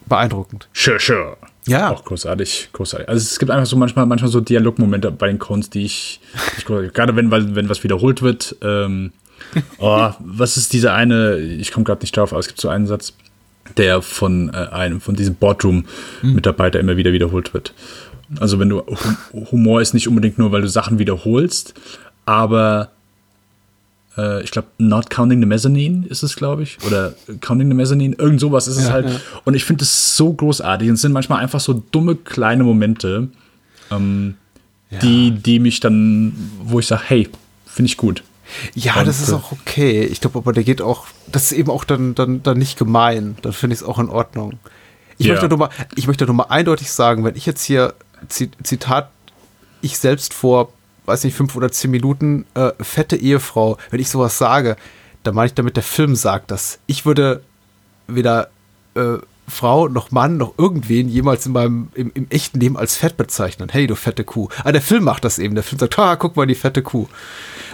[0.07, 0.69] beeindruckend.
[0.73, 1.37] Sure, sure.
[1.67, 1.91] Ja.
[1.91, 3.09] Auch großartig, großartig.
[3.09, 6.21] Also es gibt einfach so manchmal, manchmal so Dialogmomente bei den Coens, die ich,
[6.59, 9.13] ich gerade wenn, weil, wenn was wiederholt wird, ähm,
[9.79, 12.87] oh, was ist dieser eine, ich komme gerade nicht drauf, aber es gibt so einen
[12.87, 13.15] Satz,
[13.77, 17.73] der von äh, einem, von diesem Boardroom-Mitarbeiter immer wieder wiederholt wird.
[18.41, 21.75] Also wenn du, Hum- Humor ist nicht unbedingt nur, weil du Sachen wiederholst,
[22.25, 22.91] aber
[24.17, 26.79] äh, ich glaube, Not Counting the Mezzanine ist es, glaube ich.
[26.87, 29.09] Oder Counting the Mezzanine, irgend sowas ist es Ja, halt.
[29.11, 29.17] ja.
[29.45, 30.89] Und ich finde es so großartig.
[30.89, 33.29] Und es sind manchmal einfach so dumme kleine Momente,
[33.91, 34.35] ähm,
[35.03, 36.33] die, die mich dann,
[36.63, 37.29] wo ich sage, hey,
[37.67, 38.23] finde ich gut.
[38.75, 40.03] Ja, Und, das ist auch okay.
[40.05, 43.37] Ich glaube, aber der geht auch, das ist eben auch dann, dann, dann nicht gemein.
[43.43, 44.59] Dann finde ich es auch in Ordnung.
[45.19, 45.33] Ich, Ja.
[45.35, 47.95] möchte nur mal, ich möchte nur mal eindeutig sagen, wenn ich jetzt hier,
[48.29, 49.11] Zi- Zitat,
[49.81, 50.73] ich selbst vor,
[51.07, 54.77] weiß nicht, fünf oder zehn Minuten, äh, fette Ehefrau, wenn ich sowas sage,
[55.25, 56.79] dann meine ich damit, der Film sagt das.
[56.87, 57.43] Ich würde
[58.07, 58.49] weder
[58.95, 59.19] äh,
[59.49, 63.69] Frau noch Mann noch irgendwen jemals in meinem im, im echten Leben als fett bezeichnen.
[63.71, 64.49] Hey, du fette Kuh.
[64.61, 65.55] Aber der Film macht das eben.
[65.55, 67.09] Der Film sagt, ha, guck mal, die fette Kuh.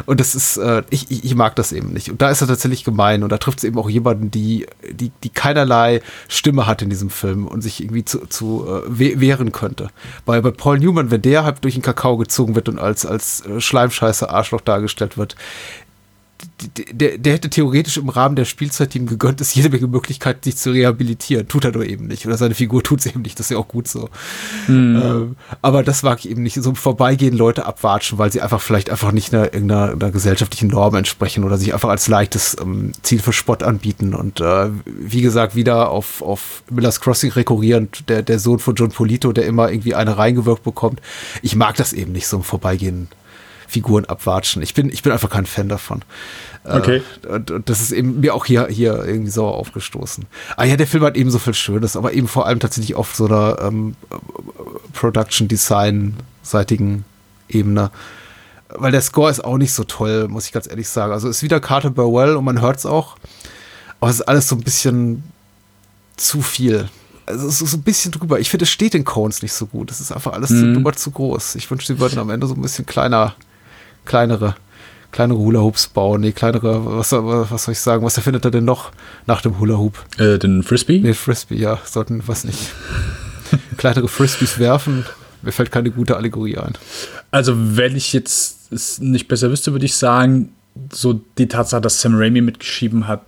[0.06, 2.10] Und das ist, äh, ich, ich, ich mag das eben nicht.
[2.10, 3.22] Und da ist er tatsächlich gemein.
[3.22, 7.10] Und da trifft es eben auch jemanden, die, die, die keinerlei Stimme hat in diesem
[7.10, 9.90] Film und sich irgendwie zu, zu äh, we- wehren könnte.
[10.24, 13.44] Bei, bei Paul Newman, wenn der halt durch den Kakao gezogen wird und als, als
[13.44, 15.36] äh, Schleimscheiße Arschloch dargestellt wird,
[16.92, 20.56] der, der hätte theoretisch im Rahmen der Spielzeit, ihm gegönnt ist, jede Menge Möglichkeiten, sich
[20.56, 21.48] zu rehabilitieren.
[21.48, 22.26] Tut er nur eben nicht.
[22.26, 23.38] Oder seine Figur tut es eben nicht.
[23.38, 24.08] Das ist ja auch gut so.
[24.68, 26.54] Ähm, aber das mag ich eben nicht.
[26.60, 30.68] So im Vorbeigehen Leute abwatschen, weil sie einfach vielleicht einfach nicht einer, irgendeiner einer gesellschaftlichen
[30.68, 34.14] Norm entsprechen oder sich einfach als leichtes ähm, Ziel für Spott anbieten.
[34.14, 38.90] Und äh, wie gesagt, wieder auf, auf Miller's Crossing rekurrierend, der, der Sohn von John
[38.90, 41.00] Polito, der immer irgendwie eine reingewirkt bekommt.
[41.42, 43.08] Ich mag das eben nicht, so im Vorbeigehen
[43.68, 44.62] Figuren abwatschen.
[44.62, 46.02] Ich bin, ich bin einfach kein Fan davon.
[46.64, 47.02] Okay.
[47.24, 50.24] Äh, und, und das ist eben mir auch hier, hier irgendwie sauer aufgestoßen.
[50.56, 53.14] Ah ja, der Film hat eben so viel Schönes, aber eben vor allem tatsächlich auf
[53.14, 53.94] so einer ähm,
[54.94, 57.04] Production Design-seitigen
[57.48, 57.90] Ebene.
[58.70, 61.12] Weil der Score ist auch nicht so toll, muss ich ganz ehrlich sagen.
[61.12, 63.16] Also ist wieder Carter Burwell und man hört es auch.
[64.00, 65.22] Aber es ist alles so ein bisschen
[66.16, 66.88] zu viel.
[67.24, 68.40] Also es ist so ein bisschen drüber.
[68.40, 69.90] Ich finde, es steht den Cones nicht so gut.
[69.90, 70.82] Es ist einfach alles Mhm.
[70.84, 71.54] zu, zu groß.
[71.54, 73.34] Ich wünschte, sie würden am Ende so ein bisschen kleiner,
[74.08, 74.56] kleinere,
[75.12, 76.22] kleinere Hula Hoops bauen.
[76.22, 78.04] Nee, kleinere, was, was soll ich sagen?
[78.04, 78.90] Was erfindet er denn noch
[79.26, 80.04] nach dem Hula Hoop?
[80.18, 80.98] Äh, den Frisbee?
[80.98, 81.78] Nee, Frisbee, ja.
[81.84, 82.72] Sollten, was nicht.
[83.76, 85.04] kleinere Frisbees werfen.
[85.42, 86.72] Mir fällt keine gute Allegorie ein.
[87.30, 90.50] Also, wenn ich jetzt es nicht besser wüsste, würde ich sagen,
[90.92, 93.22] so die Tatsache, dass Sam Raimi mitgeschrieben hat.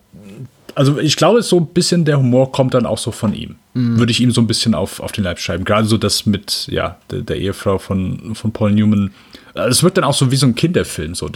[0.74, 3.56] Also, ich glaube, so ein bisschen der Humor kommt dann auch so von ihm.
[3.74, 5.64] Würde ich ihm so ein bisschen auf, auf den Leib schreiben.
[5.64, 9.12] Gerade so das mit, ja, der, der Ehefrau von, von Paul Newman.
[9.54, 11.28] Es wird dann auch so wie so ein Kinderfilm, so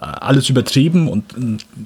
[0.00, 1.24] alles übertrieben und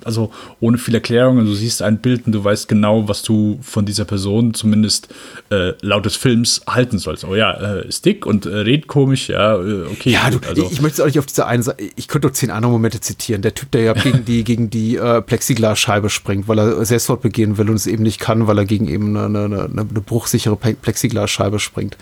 [0.04, 1.44] also ohne viel Erklärung.
[1.44, 5.08] Du siehst ein Bild und du weißt genau, was du von dieser Person zumindest
[5.50, 7.24] äh, laut des Films halten sollst.
[7.24, 10.10] Oh ja, äh, ist dick und äh, redet komisch, ja, äh, okay.
[10.10, 11.84] Ja, du, gut, also, ich möchte es auch nicht auf diese eine Seite.
[11.96, 13.42] Ich könnte doch zehn andere Momente zitieren.
[13.42, 17.58] Der Typ, der ja gegen die, gegen die äh, Plexiglasscheibe springt, weil er Selbstmord begehen
[17.58, 21.58] will und es eben nicht kann, weil er gegen eben eine, eine, eine, bruchsichere Plexiglasscheibe
[21.58, 21.96] springt.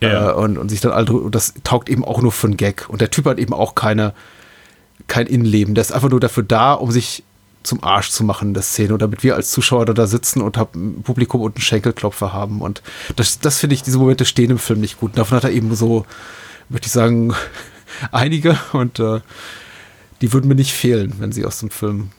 [0.00, 0.30] Ja.
[0.30, 2.88] Äh, und, und sich dann alle, und das taugt eben auch nur für einen Gag.
[2.88, 4.12] Und der Typ hat eben auch keine,
[5.06, 5.74] kein Innenleben.
[5.74, 7.24] Der ist einfach nur dafür da, um sich
[7.62, 10.40] zum Arsch zu machen in der Szene und damit wir als Zuschauer da, da sitzen
[10.40, 12.60] und hab ein Publikum und einen Schenkelklopfer haben.
[12.60, 12.80] Und
[13.16, 15.12] das, das finde ich, diese Momente stehen im Film nicht gut.
[15.12, 16.06] Und davon hat er eben so,
[16.68, 17.34] möchte ich sagen,
[18.12, 19.20] einige und äh,
[20.20, 22.10] die würden mir nicht fehlen, wenn sie aus dem Film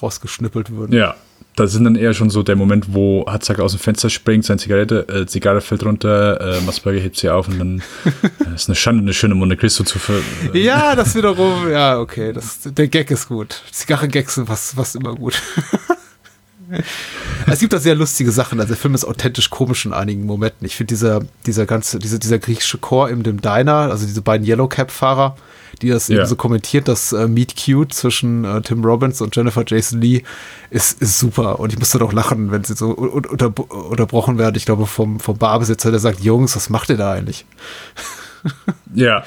[0.00, 0.96] rausgeschnippelt würden.
[0.96, 1.16] Ja,
[1.58, 4.58] das sind dann eher schon so der Moment, wo Hatzak aus dem Fenster springt, seine
[4.58, 7.82] Zigarette, äh, Zigarre fällt runter, äh, Masperger hebt sie auf und dann
[8.50, 10.20] äh, ist eine Schande, eine schöne Monte Cristo zu ver
[10.54, 13.62] äh, Ja, das wiederum, ja, okay, das, der Gag ist gut.
[13.72, 15.40] Zigarren-Gags sind was, was immer gut.
[17.46, 18.60] Es gibt da sehr lustige Sachen.
[18.60, 20.66] Also der Film ist authentisch komisch in einigen Momenten.
[20.66, 24.46] Ich finde dieser, dieser ganze, dieser, dieser griechische Chor im dem Diner, also diese beiden
[24.46, 25.34] Yellow Cap Fahrer,
[25.80, 26.18] die das Ja.
[26.18, 30.22] eben so kommentiert, das äh, Meet Cute zwischen äh, Tim Robbins und Jennifer Jason Lee
[30.70, 31.58] ist, ist super.
[31.58, 34.56] Und ich musste doch lachen, wenn sie so un unter unterbrochen werden.
[34.56, 37.46] Ich glaube, vom, vom Barbesitzer, der sagt, Jungs, was macht ihr da eigentlich?
[38.94, 39.24] Ja.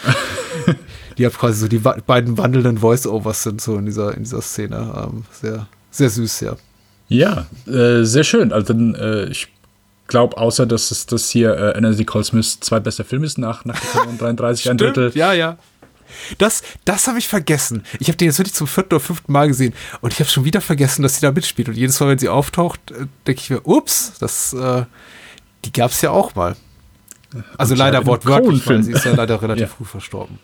[1.17, 5.09] Die haben quasi so die beiden wandelnden Voice-Overs sind so in dieser, in dieser Szene.
[5.11, 6.55] Ähm, sehr, sehr süß, ja.
[7.11, 8.53] Ja, äh, sehr schön.
[8.53, 9.49] Also dann, äh, ich
[10.07, 13.79] glaube, außer dass es das hier äh, Energy Call Smith zweitbester Film ist, nach, nach
[13.91, 15.11] Kanon 33 ein Drittel.
[15.13, 15.57] Ja, ja.
[16.37, 17.83] Das, das habe ich vergessen.
[17.99, 20.45] Ich habe den jetzt wirklich zum vierten oder fünften Mal gesehen und ich habe schon
[20.45, 21.67] wieder vergessen, dass sie da mitspielt.
[21.67, 24.85] Und jedes Mal, wenn sie auftaucht, äh, denke ich mir, ups, das, äh,
[25.65, 26.55] die gab es ja auch mal.
[27.57, 29.75] Also Und leider wortwörtlich, weil sie ist ja leider relativ Ja.
[29.75, 30.39] früh verstorben.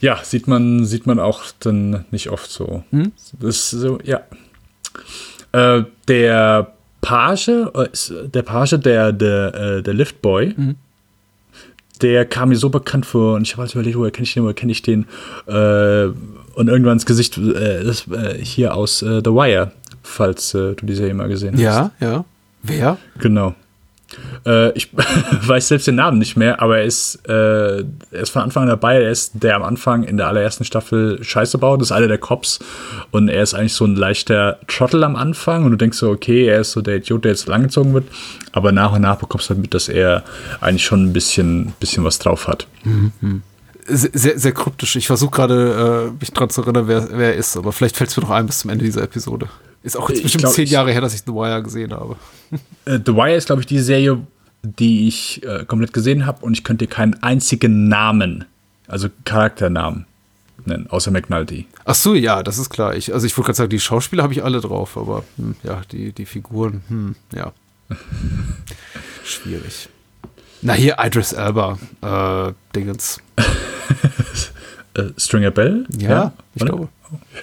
[0.00, 2.84] Ja, sieht man, sieht man auch dann nicht oft so.
[2.90, 3.12] Hm?
[3.40, 4.20] Das ist so, ja.
[5.52, 10.74] Äh, der Page, äh, ist der Page, der, der, äh, der Liftboy, Mhm.
[12.02, 14.42] der kam mir so bekannt vor und ich habe halt überlegt, woher kenne ich den,
[14.42, 15.06] woher kenne ich den?
[15.46, 16.06] Äh,
[16.54, 19.72] und irgendwann ins Gesicht, äh, das, äh, hier aus äh, The Wire,
[20.02, 21.62] falls äh, du die Serie mal gesehen hast.
[21.62, 22.24] Ja, ja.
[22.62, 22.98] Wer?
[23.18, 23.54] Genau.
[24.44, 28.42] Äh, ich weiß selbst den Namen nicht mehr, aber er ist, äh, er ist von
[28.42, 29.02] Anfang an dabei.
[29.02, 31.80] Er ist der am Anfang in der allerersten Staffel Scheiße baut.
[31.80, 32.60] Das ist einer der Cops.
[33.10, 35.64] Und er ist eigentlich so ein leichter Trottel am Anfang.
[35.64, 38.04] Und du denkst so, okay, er ist so der Idiot, der jetzt langgezogen wird.
[38.52, 40.24] Aber nach und nach bekommst du halt mit, dass er
[40.60, 42.66] eigentlich schon ein bisschen, bisschen was drauf hat.
[43.88, 44.96] Sehr, sehr, sehr kryptisch.
[44.96, 48.10] Ich versuche gerade, äh, mich dran zu erinnern, wer, wer er ist, aber vielleicht fällt
[48.10, 49.48] es mir noch ein bis zum Ende dieser Episode.
[49.86, 52.16] Ist auch jetzt Ich bestimmt glaub, zehn Jahre her, dass ich The Wire gesehen habe.
[52.86, 54.24] Äh, The Wire ist, glaube ich, die Serie,
[54.62, 56.44] die ich äh, komplett gesehen habe.
[56.44, 58.44] Und ich könnte keinen einzigen Namen,
[58.88, 60.06] also Charakternamen
[60.64, 61.66] nennen, außer McNulty.
[61.84, 62.94] Ach so, ja, das ist klar.
[62.96, 65.82] Ich, also ich wollte gerade sagen, die Schauspieler habe ich alle drauf, aber hm, ja,
[65.92, 67.52] die, die Figuren, hm, ja.
[69.24, 69.88] Schwierig.
[70.62, 73.20] Na hier, Idris Elba, äh, Dingens.
[74.94, 75.86] äh, Stringer Bell?
[75.96, 76.72] Ja, ich oder?
[76.72, 76.88] glaube.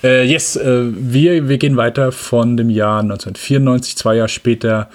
[0.04, 4.90] Äh, yes, äh, wir, wir gehen weiter von dem Jahr 1994, zwei Jahre später,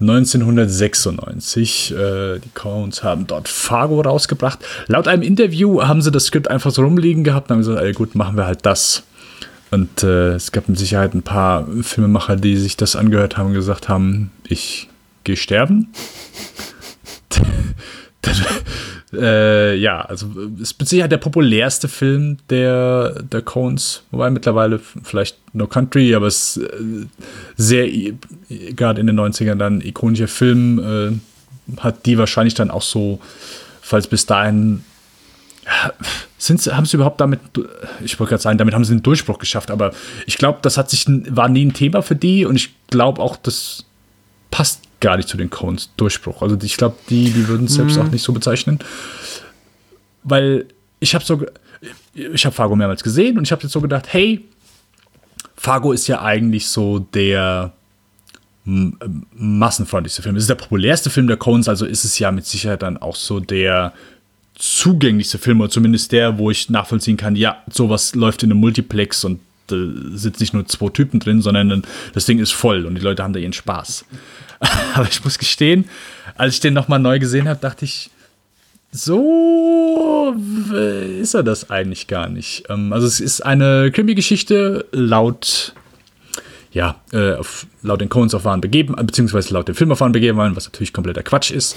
[0.00, 1.92] 1996.
[1.92, 4.58] Äh, die Coens haben dort Fargo rausgebracht.
[4.86, 7.92] Laut einem Interview haben sie das Skript einfach so rumliegen gehabt und haben gesagt, ey,
[7.92, 9.02] gut, machen wir halt das.
[9.70, 13.54] Und äh, es gab mit Sicherheit ein paar Filmemacher, die sich das angehört haben und
[13.54, 14.88] gesagt haben, ich
[15.24, 15.88] gehe sterben.
[19.12, 24.78] äh, ja, also es ist mit Sicherheit der populärste Film der, der Coens, wobei mittlerweile
[24.78, 27.06] vielleicht No Country, aber es ist äh,
[27.56, 27.88] sehr,
[28.48, 33.20] gerade in den 90ern dann ikonischer Film, äh, hat die wahrscheinlich dann auch so,
[33.80, 34.84] falls bis dahin
[36.36, 37.40] sind sie, haben sie überhaupt damit,
[38.04, 39.92] ich wollte gerade sagen, damit haben sie einen Durchbruch geschafft, aber
[40.26, 43.36] ich glaube, das hat sich, war nie ein Thema für die und ich glaube auch,
[43.36, 43.84] das
[44.50, 46.42] passt gar nicht zu den Coens Durchbruch.
[46.42, 48.02] Also ich glaube, die, die würden es selbst Mhm.
[48.02, 48.78] auch nicht so bezeichnen.
[50.22, 50.64] Weil
[51.00, 51.44] ich habe so,
[52.14, 54.42] ich habe Fargo mehrmals gesehen und ich habe jetzt so gedacht, hey,
[55.56, 57.72] Fargo ist ja eigentlich so der
[58.64, 60.36] massenfreundlichste Film.
[60.36, 63.16] Es ist der populärste Film der Coens, also ist es ja mit Sicherheit dann auch
[63.16, 63.92] so der
[64.54, 69.24] zugänglichste Film oder zumindest der, wo ich nachvollziehen kann, ja, sowas läuft in einem Multiplex
[69.24, 69.76] und da
[70.12, 73.32] sitzen nicht nur zwei Typen drin, sondern das Ding ist voll und die Leute haben
[73.32, 74.04] da ihren Spaß.
[74.94, 75.86] Aber ich muss gestehen,
[76.36, 78.10] als ich den nochmal neu gesehen habe, dachte ich,
[78.92, 80.34] so
[81.20, 82.64] ist er das eigentlich gar nicht.
[82.68, 85.74] Ähm, Also es ist eine Krimi-Geschichte laut
[86.74, 87.36] ja, äh,
[87.82, 90.92] laut den Coens auf wahren Begeben, beziehungsweise laut dem Film auf wahren Begeben, was natürlich
[90.92, 91.76] kompletter Quatsch ist.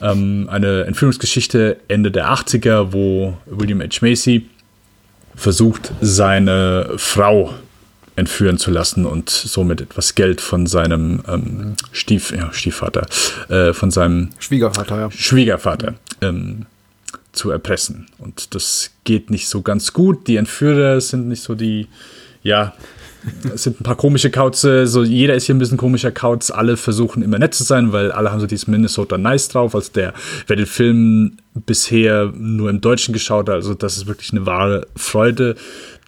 [0.00, 3.98] Ähm, eine Entführungsgeschichte Ende der 80er, wo William H.
[4.02, 4.46] Macy
[5.36, 7.54] versucht, seine Frau
[8.16, 13.06] entführen zu lassen und somit etwas Geld von seinem ähm, Stief, ja, Stiefvater,
[13.48, 15.10] äh, von seinem Schwiegervater, ja.
[15.10, 16.64] Schwiegervater ähm,
[17.32, 18.06] zu erpressen.
[18.18, 20.26] Und das geht nicht so ganz gut.
[20.26, 21.88] Die Entführer sind nicht so die,
[22.42, 22.72] ja,
[23.54, 26.76] es sind ein paar komische Kauze, so jeder ist hier ein bisschen komischer Kauz, alle
[26.76, 30.14] versuchen immer nett zu sein, weil alle haben so dieses Minnesota Nice drauf, also der,
[30.46, 34.86] wer den Film bisher nur im Deutschen geschaut hat, also das ist wirklich eine wahre
[34.96, 35.56] Freude,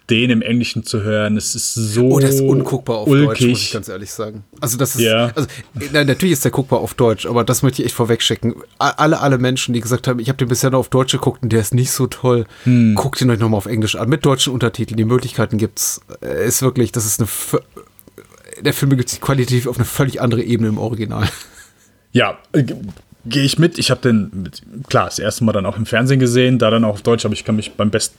[0.09, 3.39] den im Englischen zu hören, es ist so Oh, der ist unguckbar auf Deutsch, muss
[3.39, 3.71] ich ulkig.
[3.73, 4.43] ganz ehrlich sagen.
[4.59, 5.31] Also das ist, Ja.
[5.35, 5.47] also,
[5.91, 8.55] nein, natürlich ist der guckbar auf Deutsch, aber das möchte ich echt vorwegschicken.
[8.79, 11.43] A- Alle, alle Menschen, die gesagt haben, ich habe den bisher nur auf Deutsch geguckt
[11.43, 12.95] und der ist nicht so toll, Hm.
[12.95, 14.97] guckt ihn euch nochmal auf Englisch an, mit deutschen Untertiteln.
[14.97, 16.01] Die Möglichkeiten gibt's.
[16.21, 17.29] Äh, Ist wirklich, das ist eine,
[18.61, 21.27] der Film gibt sich qualitativ auf eine völlig andere Ebene im Original.
[22.11, 22.77] Ja, äh, ge-
[23.25, 23.77] gehe ich mit.
[23.77, 24.49] Ich habe den,
[24.87, 27.33] klar, das erste Mal dann auch im Fernsehen gesehen, da dann auch auf Deutsch, aber
[27.33, 28.13] ich kann mich beim, best,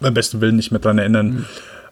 [0.00, 1.46] beim besten Willen nicht mehr dran erinnern.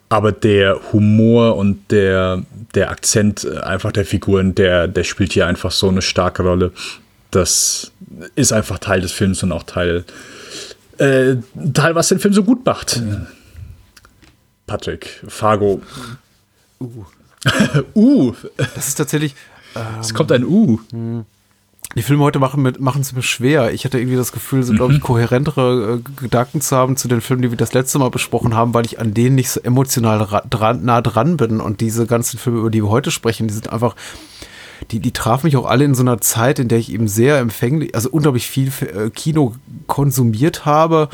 [0.08, 2.42] aber der Humor und der,
[2.74, 6.72] der Akzent äh, einfach der Figuren, der, der spielt hier einfach so eine starke Rolle.
[7.30, 7.90] Das
[8.36, 10.04] ist einfach Teil des Films und auch Teil,
[10.98, 11.36] äh,
[11.72, 13.02] Teil was den Film so gut macht.
[14.66, 15.82] Patrick, Fargo.
[16.80, 17.04] Uh.
[17.94, 18.34] uh.
[18.74, 19.34] Das ist tatsächlich.
[20.00, 20.78] es kommt ein U.
[21.96, 23.72] Die Filme heute machen mit, machen es mir schwer.
[23.72, 27.20] Ich hatte irgendwie das Gefühl, so, glaube ich, kohärentere äh, Gedanken zu haben zu den
[27.20, 30.20] Filmen, die wir das letzte Mal besprochen haben, weil ich an denen nicht so emotional
[30.22, 31.60] ra- dran, nah dran bin.
[31.60, 33.94] Und diese ganzen Filme, über die wir heute sprechen, die sind einfach,
[34.90, 37.38] die, die trafen mich auch alle in so einer Zeit, in der ich eben sehr
[37.38, 39.54] empfänglich, also unglaublich viel äh, Kino
[39.86, 41.08] konsumiert habe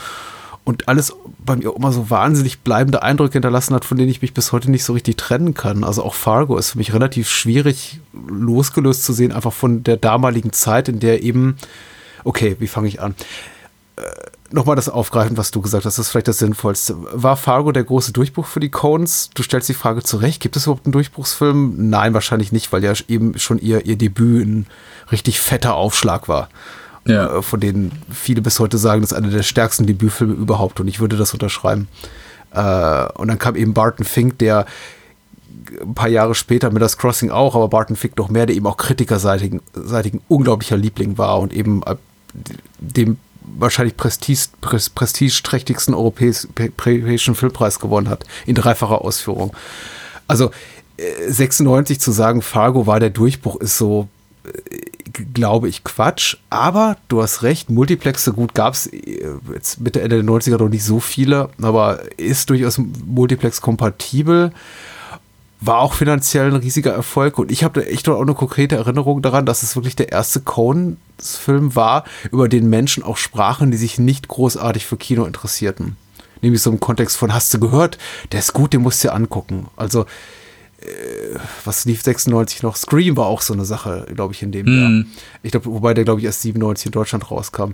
[0.64, 1.14] und alles
[1.50, 4.52] bei mir auch immer so wahnsinnig bleibende Eindrücke hinterlassen hat, von denen ich mich bis
[4.52, 5.84] heute nicht so richtig trennen kann.
[5.84, 10.52] Also auch Fargo ist für mich relativ schwierig losgelöst zu sehen, einfach von der damaligen
[10.52, 11.56] Zeit, in der eben,
[12.24, 13.14] okay, wie fange ich an?
[13.96, 14.02] Äh,
[14.52, 16.96] Nochmal das aufgreifen, was du gesagt hast, das ist vielleicht das Sinnvollste.
[17.12, 19.30] War Fargo der große Durchbruch für die Coens?
[19.32, 21.88] Du stellst die Frage zurecht, gibt es überhaupt einen Durchbruchsfilm?
[21.88, 24.66] Nein, wahrscheinlich nicht, weil ja eben schon ihr, ihr Debüt ein
[25.12, 26.48] richtig fetter Aufschlag war
[27.10, 27.38] Ja.
[27.38, 30.88] äh, von denen viele bis heute sagen, das ist einer der stärksten Debütfilme überhaupt und
[30.88, 31.88] ich würde das unterschreiben.
[32.52, 34.66] Äh, und dann kam eben Barton Fink, der
[35.80, 38.66] ein paar Jahre später mit das Crossing auch, aber Barton Fink noch mehr, der eben
[38.66, 41.96] auch kritikerseitigen seitigen unglaublicher Liebling war und eben äh,
[42.78, 43.18] dem
[43.58, 49.54] wahrscheinlich prestige, pres- prestigeträchtigsten europäis- europäischen Filmpreis gewonnen hat, in dreifacher Ausführung.
[50.28, 50.50] Also
[50.96, 54.08] äh, 96 zu sagen, Fargo war der Durchbruch, ist so,
[55.12, 56.36] glaube ich, Quatsch.
[56.50, 58.90] Aber du hast recht, Multiplexe, gut, gab es
[59.52, 64.52] jetzt Mitte, Ende der 90er noch nicht so viele, aber ist durchaus Multiplex kompatibel.
[65.62, 69.20] War auch finanziell ein riesiger Erfolg und ich habe da echt auch eine konkrete Erinnerung
[69.20, 73.98] daran, dass es wirklich der erste Coen-Film war, über den Menschen auch sprachen, die sich
[73.98, 75.96] nicht großartig für Kino interessierten.
[76.40, 77.98] Nämlich so im Kontext von, hast du gehört,
[78.32, 79.66] der ist gut, den musst du dir angucken.
[79.76, 80.06] Also, äh,
[81.64, 82.76] was lief 96 noch?
[82.76, 85.04] Scream war auch so eine Sache, glaube ich, in dem Jahr.
[85.42, 87.72] Ich glaube, wobei der, glaube ich, erst 97 in Deutschland rauskam.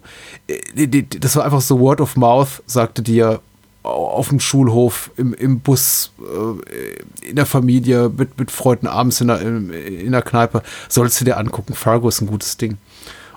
[0.49, 0.87] Äh,
[1.21, 3.41] Das war einfach so Word of Mouth, sagte dir
[3.83, 9.29] auf dem Schulhof, im, im Bus, äh, in der Familie, mit, mit Freunden abends in
[9.29, 11.75] der, in der Kneipe, sollst du dir angucken.
[11.75, 12.79] Fargo ist ein gutes Ding.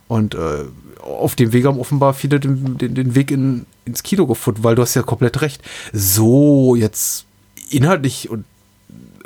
[0.07, 0.65] Und äh,
[1.01, 4.73] auf dem Weg haben offenbar viele den, den, den Weg in, ins Kino gefunden, weil
[4.73, 5.61] du hast ja komplett recht.
[5.93, 7.25] So jetzt
[7.69, 8.45] inhaltlich und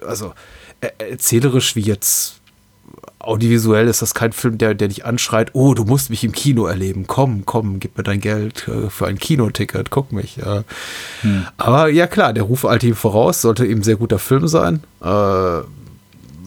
[0.07, 0.33] also
[0.81, 2.39] er- erzählerisch wie jetzt
[3.19, 6.65] audiovisuell ist das kein Film, der, der dich anschreit, oh, du musst mich im Kino
[6.65, 7.07] erleben.
[7.07, 10.35] Komm, komm, gib mir dein Geld äh, für ein Kinoticket, guck mich.
[10.35, 10.63] Ja.
[11.55, 14.83] Aber ja klar, der Ruf eilt ihm voraus, sollte eben ein sehr guter Film sein.
[15.01, 15.61] Äh,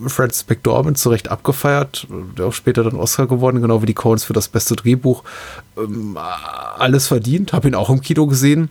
[0.06, 2.06] Francis McDormand zu Recht abgefeiert,
[2.36, 5.24] der auch später dann Oscar gewonnen, genau wie die Coens für das beste Drehbuch.
[5.78, 6.18] Ähm,
[6.76, 8.68] alles verdient, habe ihn auch im Kino gesehen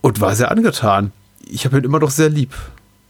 [0.00, 1.12] und war sehr angetan.
[1.46, 2.52] Ich habe ihn immer noch sehr lieb.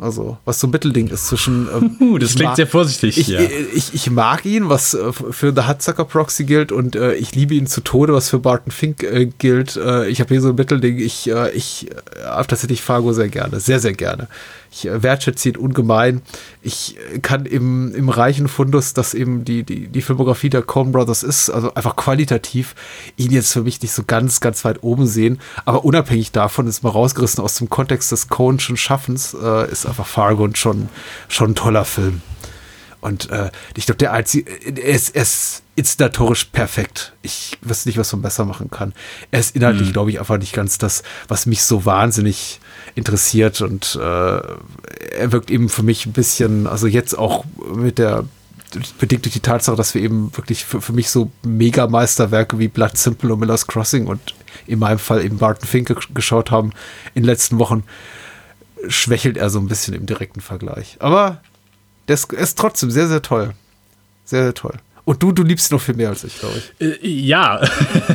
[0.01, 1.69] Also, was so ein Mittelding ist zwischen.
[1.75, 3.41] Ähm, Uh, das klingt mag- sehr vorsichtig, Ich, ja.
[3.75, 7.55] ich, ich mag ihn, was äh, für The Hudsucker Proxy gilt, und äh, ich liebe
[7.55, 9.77] ihn zu Tode, was für Barton Fink äh, gilt.
[9.77, 10.99] Äh, ich habe hier so ein Mittelding.
[10.99, 14.29] Ich, äh, ich äh, habe tatsächlich Fargo sehr gerne, sehr, sehr gerne.
[14.73, 16.23] Ich äh, wertschätze ihn ungemein.
[16.63, 20.93] Ich äh, kann im, im reichen Fundus, dass eben die, die, die Filmografie der Coen
[20.93, 22.75] Brothers ist, also einfach qualitativ,
[23.17, 25.41] ihn jetzt für mich nicht so ganz, ganz weit oben sehen.
[25.65, 30.07] Aber unabhängig davon ist mal rausgerissen aus dem Kontext des Coen'schen Schaffens, äh, ist einfach
[30.07, 30.89] Fargo schon,
[31.29, 32.23] schon ein toller Film.
[33.01, 37.15] Und äh, ich glaube, der einzige, er ist, er ist inszenatorisch perfekt.
[37.23, 38.93] Ich wüsste nicht, was man besser machen kann.
[39.31, 39.93] Er ist inhaltlich, Mhm.
[39.95, 42.61] glaube ich, einfach nicht ganz das, was mich so wahnsinnig
[42.95, 43.61] interessiert.
[43.61, 47.45] Und äh, er wirkt eben für mich ein bisschen, also jetzt auch
[47.75, 48.25] mit der,
[48.99, 52.97] bedingt durch die Tatsache, dass wir eben wirklich für, für mich so Mega-Meisterwerke wie Blood
[52.97, 54.21] Simple und Miller's Crossing und
[54.67, 56.71] in meinem Fall eben Barton Fink ge- geschaut haben
[57.15, 57.83] in den letzten Wochen,
[58.89, 60.97] schwächelt er so ein bisschen im direkten Vergleich.
[61.01, 61.41] Aber
[62.07, 63.53] das ist trotzdem sehr, sehr toll.
[64.25, 64.75] Sehr, sehr toll.
[65.05, 66.87] Und du, du liebst ihn noch viel mehr als ich, glaube ich.
[66.87, 67.61] Äh, ja,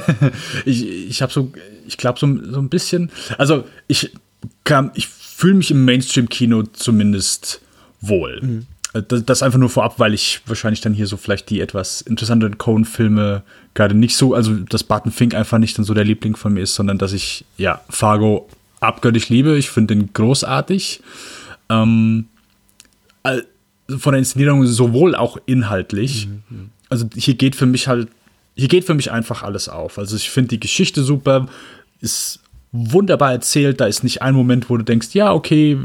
[0.66, 1.52] ich, ich habe so,
[1.86, 4.14] ich glaube so, so ein bisschen, also ich
[4.64, 7.62] kam, ich fühle mich im Mainstream-Kino zumindest
[8.02, 8.64] wohl.
[8.94, 12.00] Äh, Das, das einfach nur vorab, weil ich wahrscheinlich dann hier so vielleicht die etwas
[12.02, 13.44] interessanteren Coen-Filme
[13.74, 16.62] gerade nicht so, also dass Barton Fink einfach nicht dann so der Liebling von mir
[16.62, 18.48] ist, sondern dass ich, ja, Fargo
[18.80, 19.58] abgöttisch liebe.
[19.58, 21.02] Ich finde den großartig.
[21.70, 22.28] Ähm,
[23.90, 26.30] von der Inszenierung sowohl auch inhaltlich.
[26.90, 28.08] Also hier geht für mich halt,
[28.56, 29.98] hier geht für mich einfach alles auf.
[29.98, 31.48] Also ich finde die Geschichte super,
[32.00, 32.40] ist
[32.76, 33.80] wunderbar erzählt.
[33.80, 35.78] Da ist nicht ein Moment, wo du denkst, ja, okay,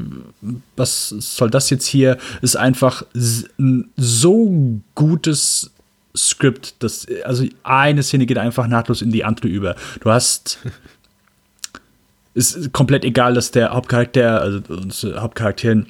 [0.77, 2.19] was soll das jetzt hier?
[2.43, 5.71] Ist einfach ein so gutes
[6.17, 9.77] Skript, dass also eine Szene geht einfach nahtlos in die andere über.
[10.01, 10.59] Du hast
[12.35, 15.87] ist komplett egal, dass der Hauptcharakter, also unsere Hauptcharakteren,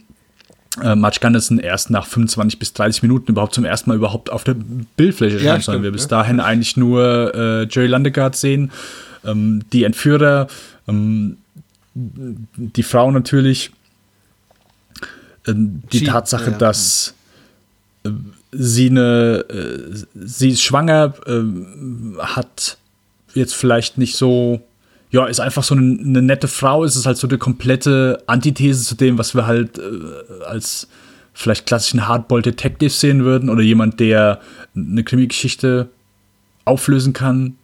[0.82, 4.44] äh, Marge Gunderson erst nach 25 bis 30 Minuten überhaupt zum ersten Mal überhaupt auf
[4.44, 4.54] der
[4.96, 6.08] Bildfläche Ja, stimmt, wir bis ja.
[6.08, 8.70] dahin eigentlich nur äh, Jerry Landegard sehen,
[9.24, 10.48] ähm, die Entführer,
[10.88, 11.36] ähm,
[11.94, 13.70] die Frau natürlich,
[15.46, 16.58] ähm, die She, Tatsache, ja.
[16.58, 17.14] dass
[18.04, 18.10] äh,
[18.52, 22.78] sie eine, äh, sie ist schwanger, ähm, hat
[23.34, 24.60] jetzt vielleicht nicht so,
[25.10, 28.84] ja, ist einfach so eine, eine nette Frau, ist es halt so eine komplette Antithese
[28.84, 30.88] zu dem, was wir halt äh, als
[31.32, 34.40] vielleicht klassischen Hardball Detective sehen würden oder jemand, der
[34.74, 35.88] eine Krimi-Geschichte
[36.64, 37.56] auflösen kann.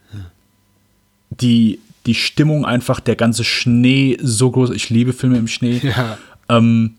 [1.41, 4.71] Die, die Stimmung einfach, der ganze Schnee so groß.
[4.71, 5.81] Ich liebe Filme im Schnee.
[5.83, 6.19] Ja.
[6.49, 6.95] Ähm,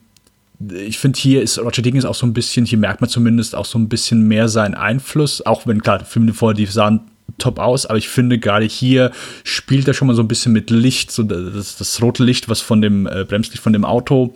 [0.59, 3.65] ich finde, hier ist Roger Deakins auch so ein bisschen, hier merkt man zumindest auch
[3.65, 7.01] so ein bisschen mehr seinen Einfluss, auch wenn klar, Filme vorher, die sahen
[7.37, 9.11] top aus, aber ich finde gerade hier
[9.43, 12.61] spielt er schon mal so ein bisschen mit Licht, so das, das rote Licht, was
[12.61, 14.35] von dem äh, Bremslicht von dem Auto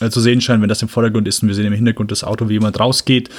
[0.00, 2.22] äh, zu sehen scheint, wenn das im Vordergrund ist und wir sehen im Hintergrund das
[2.22, 3.30] Auto, wie jemand rausgeht.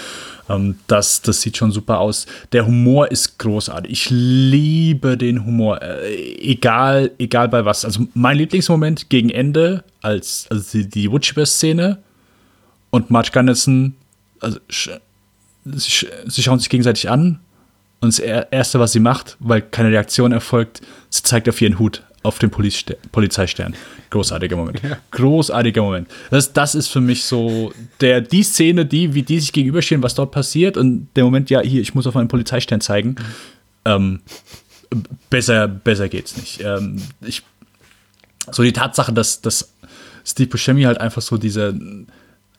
[0.56, 2.26] Ähm, das, das sieht schon super aus.
[2.52, 3.92] Der Humor ist großartig.
[3.92, 5.82] Ich liebe den Humor.
[5.82, 7.86] Äh, egal, egal bei was.
[7.86, 11.98] Also mein Lieblingsmoment gegen Ende, als also die, die Woodchipper-Szene
[12.90, 13.96] und Marge Gunderson,
[14.40, 15.00] also sch-
[15.66, 17.40] sie, sch- sie schauen sich gegenseitig an
[18.02, 21.78] und das Er- Erste, was sie macht, weil keine Reaktion erfolgt, sie zeigt auf ihren
[21.80, 23.76] Hut, auf den Police Polizeistern.
[24.10, 24.82] Großartiger Moment.
[25.12, 26.08] Großartiger Moment.
[26.30, 30.16] Das, das ist für mich so der, die Szene, die, wie die sich gegenüberstehen, was
[30.16, 33.16] dort passiert und der Moment, ja, hier, ich muss auf meinen Polizeistern zeigen.
[33.86, 34.22] Ähm,
[35.30, 36.62] besser, besser geht's nicht.
[36.62, 37.44] Ähm, ich,
[38.52, 39.74] so die Tatsache, dass, dass
[40.26, 41.80] Steve Buscemi halt einfach so diese,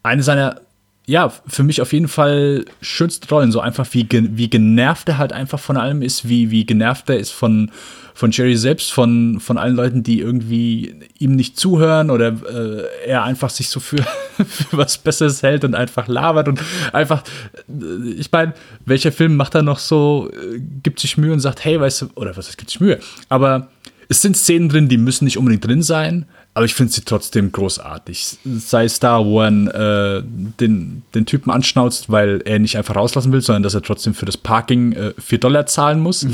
[0.02, 0.60] eine seiner,
[1.06, 5.32] ja, für mich auf jeden Fall schönsten Rollen, so einfach wie, wie genervt er halt
[5.32, 7.72] einfach von allem ist, wie, wie genervt er ist von,
[8.14, 13.24] von Jerry selbst, von, von allen Leuten, die irgendwie ihm nicht zuhören oder äh, er
[13.24, 14.04] einfach sich so für,
[14.46, 16.62] für was Besseres hält und einfach labert und
[16.92, 17.24] einfach,
[17.68, 18.54] äh, ich meine,
[18.84, 22.08] welcher Film macht er noch so, äh, gibt sich Mühe und sagt, hey, weißt du,
[22.14, 23.70] oder was heißt, gibt sich Mühe, aber
[24.12, 27.50] es sind Szenen drin, die müssen nicht unbedingt drin sein, aber ich finde sie trotzdem
[27.50, 28.36] großartig.
[28.44, 33.32] Sei es da, wo er äh, den, den Typen anschnauzt, weil er nicht einfach rauslassen
[33.32, 36.26] will, sondern dass er trotzdem für das Parking äh, 4 Dollar zahlen muss.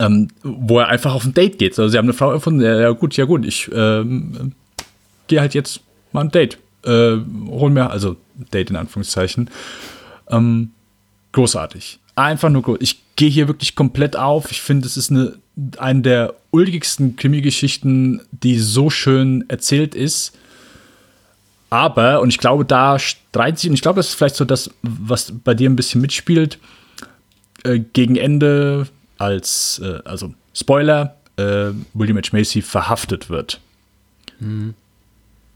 [0.00, 1.78] Ähm, wo er einfach auf ein Date geht.
[1.78, 4.52] Also sie haben eine Frau erfunden, ja, ja gut, ja gut, ich ähm,
[5.28, 5.80] gehe halt jetzt
[6.12, 6.58] mal ein Date.
[6.84, 7.18] Äh,
[7.50, 8.16] hol mir, also
[8.52, 9.48] Date in Anführungszeichen.
[10.28, 10.72] Ähm,
[11.30, 12.00] großartig.
[12.16, 12.82] Einfach nur gut.
[12.82, 14.52] Ich gehe hier wirklich komplett auf.
[14.52, 15.34] Ich finde, es ist eine,
[15.76, 20.38] eine der ulkigsten Krimi-Geschichten, die so schön erzählt ist.
[21.68, 24.70] Aber, und ich glaube, da streiten sich, und ich glaube, das ist vielleicht so das,
[24.82, 26.58] was bei dir ein bisschen mitspielt,
[27.64, 28.86] äh, gegen Ende
[29.18, 32.28] als, äh, also Spoiler, äh, William H.
[32.30, 33.60] Macy verhaftet wird.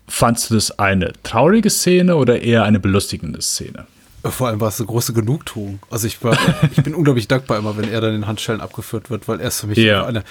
[0.09, 3.87] Fandst du das eine traurige Szene oder eher eine belustigende Szene?
[4.25, 5.81] Vor allem war es eine große Genugtuung.
[5.91, 6.39] Also ich war,
[6.71, 9.61] ich bin unglaublich dankbar immer, wenn er dann in Handschellen abgeführt wird, weil er ist
[9.61, 10.05] für mich Ja.
[10.07, 10.23] eine,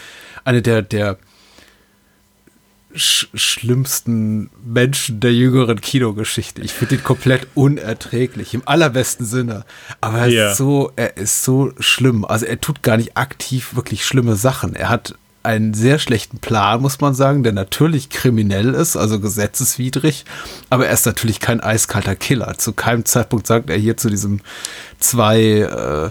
[0.46, 1.18] eine der, der
[2.94, 6.62] sch schlimmsten Menschen der jüngeren Kinogeschichte.
[6.62, 9.66] Ich finde ihn komplett unerträglich, im allerbesten Sinne.
[10.02, 10.52] Aber er Ja.
[10.52, 12.26] ist so, er ist so schlimm.
[12.26, 14.76] Also er tut gar nicht aktiv wirklich schlimme Sachen.
[14.76, 20.26] Er hat einen sehr schlechten Plan, muss man sagen, der natürlich kriminell ist, also gesetzeswidrig,
[20.70, 22.58] aber er ist natürlich kein eiskalter Killer.
[22.58, 24.42] Zu keinem Zeitpunkt sagt er hier zu diesem
[25.00, 26.10] zwei äh,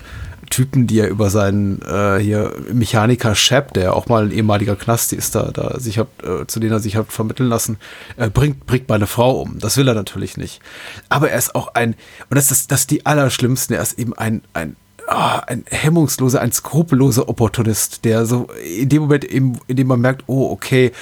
[0.51, 5.15] Typen, die er über seinen äh, hier Mechaniker Shep, der auch mal ein ehemaliger Knasti
[5.15, 7.79] ist, da, da sich hat, äh, zu denen er sich hat vermitteln lassen,
[8.17, 9.61] äh, bringt, bringt meine Frau um.
[9.61, 10.61] Das will er natürlich nicht.
[11.09, 11.95] Aber er ist auch ein,
[12.29, 14.75] und das ist das ist die Allerschlimmsten, er ist eben ein, ein
[15.11, 20.01] ah, ein hemmungsloser, ein skrupelloser Opportunist, der so in dem Moment, eben, in dem man
[20.01, 20.93] merkt, oh, okay,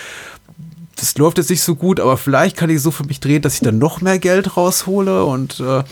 [0.97, 3.55] das läuft jetzt nicht so gut, aber vielleicht kann ich so für mich drehen, dass
[3.55, 5.85] ich dann noch mehr Geld raushole und äh, äh,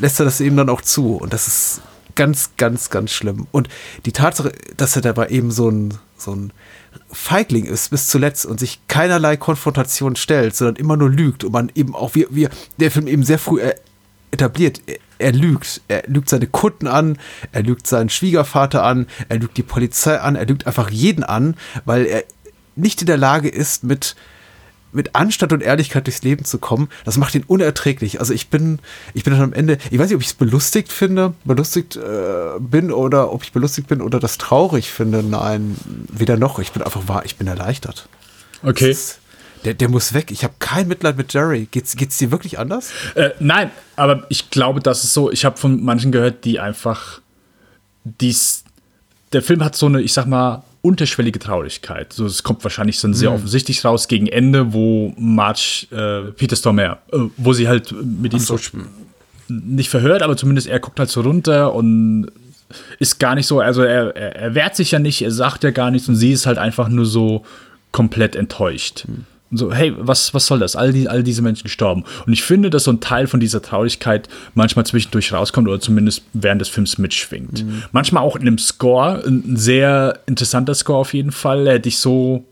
[0.00, 1.16] lässt er das eben dann auch zu.
[1.16, 1.80] Und das ist
[2.14, 3.46] ganz, ganz, ganz schlimm.
[3.50, 3.68] Und
[4.04, 6.52] die Tatsache, dass er dabei eben so ein, so ein
[7.10, 11.72] Feigling ist bis zuletzt und sich keinerlei Konfrontation stellt, sondern immer nur lügt und man
[11.74, 12.48] eben auch, wie, wie
[12.78, 13.60] der Film eben sehr früh
[14.36, 14.80] etabliert,
[15.18, 15.80] er, lügt.
[15.88, 17.18] Er lügt seine Kunden an,
[17.52, 21.56] er lügt seinen Schwiegervater an, er lügt die Polizei an, er lügt einfach jeden an,
[21.84, 22.24] weil er
[22.76, 24.16] nicht in der Lage ist, mit,
[24.92, 26.88] mit Anstand und Ehrlichkeit durchs Leben zu kommen.
[27.04, 28.20] Das macht ihn unerträglich.
[28.20, 28.78] Also ich bin,
[29.14, 32.60] ich bin dann am Ende, ich weiß nicht, ob ich es belustigt finde, belustigt äh,
[32.60, 35.22] bin oder ob ich belustigt bin oder das traurig finde.
[35.22, 35.76] Nein,
[36.12, 36.58] weder noch.
[36.58, 38.08] Ich bin einfach wahr, ich bin erleichtert.
[38.62, 38.90] Okay.
[38.90, 39.18] Das
[39.66, 40.30] Der, der muss weg.
[40.30, 41.68] Ich habe kein Mitleid mit Jerry.
[41.70, 42.90] Geht's, geht's dir wirklich anders?
[43.14, 45.30] Äh, nein, aber ich glaube, das ist so.
[45.30, 47.20] Ich habe von manchen gehört, die einfach
[48.04, 48.64] dies.
[49.32, 52.12] Der Film hat so eine, ich sag mal, unterschwellige Traurigkeit.
[52.12, 53.36] So, es kommt wahrscheinlich dann sehr Mhm.
[53.36, 58.38] offensichtlich raus gegen Ende, wo Marge, äh, Peter Stormare, äh, wo sie halt mit ihm
[58.38, 58.86] so sp-
[59.48, 62.30] nicht verhört, aber zumindest er guckt halt so runter und
[62.98, 65.70] ist gar nicht so, also er, er, er wehrt sich ja nicht, er sagt ja
[65.70, 67.44] gar nichts und sie ist halt einfach nur so
[67.92, 69.04] komplett enttäuscht.
[69.08, 70.74] Und so, hey, was, was soll das?
[70.74, 72.04] All, die, all diese Menschen gestorben.
[72.26, 76.22] Und ich finde, dass so ein Teil von dieser Traurigkeit manchmal zwischendurch rauskommt oder zumindest
[76.32, 77.64] während des Films mitschwingt.
[77.92, 81.68] Manchmal auch in einem Score, ein sehr interessanter Score auf jeden Fall.
[81.68, 82.44] Hätte ich so,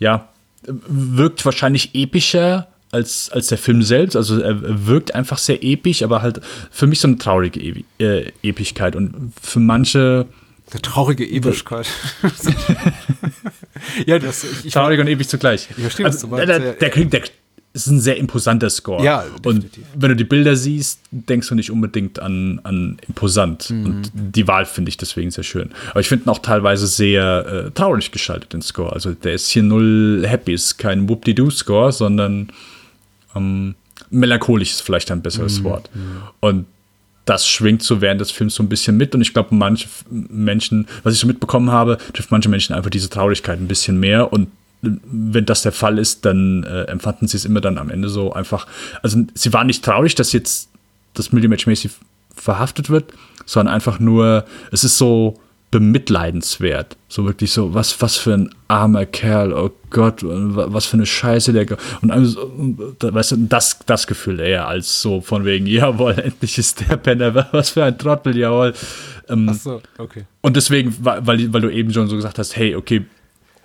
[0.00, 0.28] ja,
[0.66, 4.16] wirkt wahrscheinlich epischer als, als der Film selbst.
[4.16, 6.40] Also er wirkt einfach sehr episch, aber halt
[6.70, 8.96] für mich so eine traurige Ewi äh, Epigkeit.
[8.96, 10.26] Und für manche.
[10.70, 11.86] Eine traurige Ewigkeit.
[14.06, 15.68] ja, das ich, ich Traurig und ewig zugleich.
[15.70, 16.48] Ich verstehe, was also, du meinst.
[16.48, 17.22] Der, der, der, der
[17.74, 19.04] ist ein sehr imposanter Score.
[19.04, 23.70] Ja, und wenn du die Bilder siehst, denkst du nicht unbedingt an, an imposant.
[23.70, 23.86] Mhm.
[23.86, 25.70] Und die Wahl finde ich deswegen sehr schön.
[25.90, 28.92] Aber ich finde ihn auch teilweise sehr äh, traurig gestaltet, den Score.
[28.92, 32.48] Also der ist hier null happy, ist kein Whoop-de-Doo-Score, sondern
[33.36, 33.74] ähm,
[34.10, 35.90] melancholisch ist vielleicht ein besseres Mhm, Wort.
[36.40, 36.66] Und
[37.28, 40.88] das schwingt so während des Films so ein bisschen mit und ich glaube, manche Menschen,
[41.02, 44.48] was ich so mitbekommen habe, trifft manche Menschen einfach diese Traurigkeit ein bisschen mehr und
[44.82, 48.08] äh, wenn das der Fall ist, dann äh, empfanden sie es immer dann am Ende
[48.08, 48.66] so einfach.
[49.02, 50.70] Also sie waren nicht traurig, dass jetzt
[51.14, 51.90] das Millimatch-mäßig
[52.34, 53.12] verhaftet wird,
[53.44, 55.38] sondern einfach nur, es ist so
[55.70, 56.96] bemitleidenswert.
[57.08, 61.52] So wirklich so, was, was für ein armer Kerl, oh Gott, was für eine Scheiße
[61.52, 61.66] der.
[62.02, 66.96] Und weißt du, das, das Gefühl eher als so von wegen, jawohl, endlich ist der
[66.96, 68.74] Penner, was für ein Trottel, jawohl.
[69.28, 70.24] Ähm, Ach so, okay.
[70.40, 73.04] Und deswegen, weil, weil du eben schon so gesagt hast, hey, okay,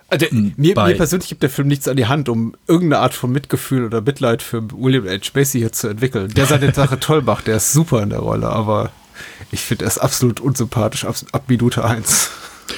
[0.08, 3.14] Also, mir, bei- mir persönlich gibt der Film nichts an die Hand, um irgendeine Art
[3.14, 5.30] von Mitgefühl oder Mitleid für William H.
[5.34, 6.28] Macy hier zu entwickeln.
[6.34, 8.90] Der seine Sache toll macht, der ist super in der Rolle, aber
[9.50, 12.30] ich finde, er ist absolut unsympathisch ab, ab Minute 1.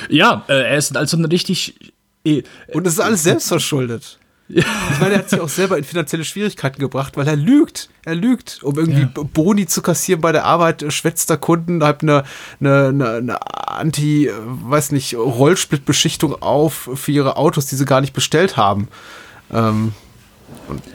[0.09, 1.93] ja, äh, er ist also ein richtig.
[2.25, 2.43] eh,
[2.73, 4.19] Und es ist alles selbstverschuldet.
[4.49, 4.65] Ich
[5.01, 7.89] meine, er hat sich auch selber in finanzielle Schwierigkeiten gebracht, weil er lügt.
[8.05, 9.23] Er lügt, um irgendwie Ja.
[9.25, 12.23] Boni zu kassieren bei der Arbeit, äh, schwätzt der Kunden halt eine,
[12.61, 13.39] eine, eine, eine
[13.69, 18.87] Anti, äh, weiß nicht, Rollsplitbeschichtung auf für ihre Autos, die sie gar nicht bestellt haben.
[19.53, 19.95] Ähm,
[20.69, 20.91] und, äh,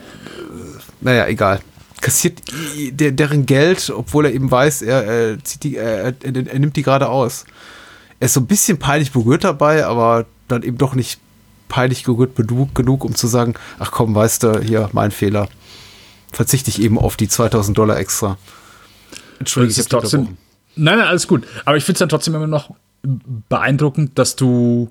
[1.02, 1.60] naja, egal.
[2.02, 2.42] Kassiert
[2.90, 6.76] der, deren Geld, obwohl er eben weiß, er, er, zieht die, er, er, er nimmt
[6.76, 7.46] die gerade aus.
[8.20, 11.20] Er ist so ein bisschen peinlich berührt dabei, aber dann eben doch nicht
[11.68, 15.48] peinlich gerührt genug, genug, um zu sagen, ach komm, weißt du, hier, mein Fehler.
[16.30, 18.36] Verzichte ich eben auf die 2000 Dollar extra.
[19.38, 20.36] Entschuldigung, es ich ist hab dich trotzdem.
[20.76, 21.46] Nein, nein, alles gut.
[21.64, 22.74] Aber ich finde es dann trotzdem immer noch
[23.48, 24.90] beeindruckend, dass du.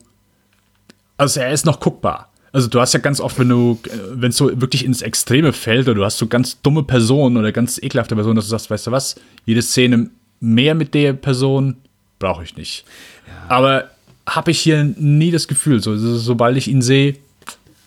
[1.18, 2.31] Also er ist noch guckbar.
[2.54, 3.80] Also du hast ja ganz oft, wenn du,
[4.12, 7.52] wenn es so wirklich ins Extreme fällt oder du hast so ganz dumme Personen oder
[7.52, 9.16] ganz ekelhafte Personen, dass du sagst, weißt du was,
[9.46, 10.10] jede Szene
[10.42, 11.78] mehr mit der Person
[12.20, 12.84] brauche ich nicht.
[13.48, 13.90] Aber
[14.28, 17.16] habe ich hier nie das Gefühl, so, so, sobald ich ihn sehe,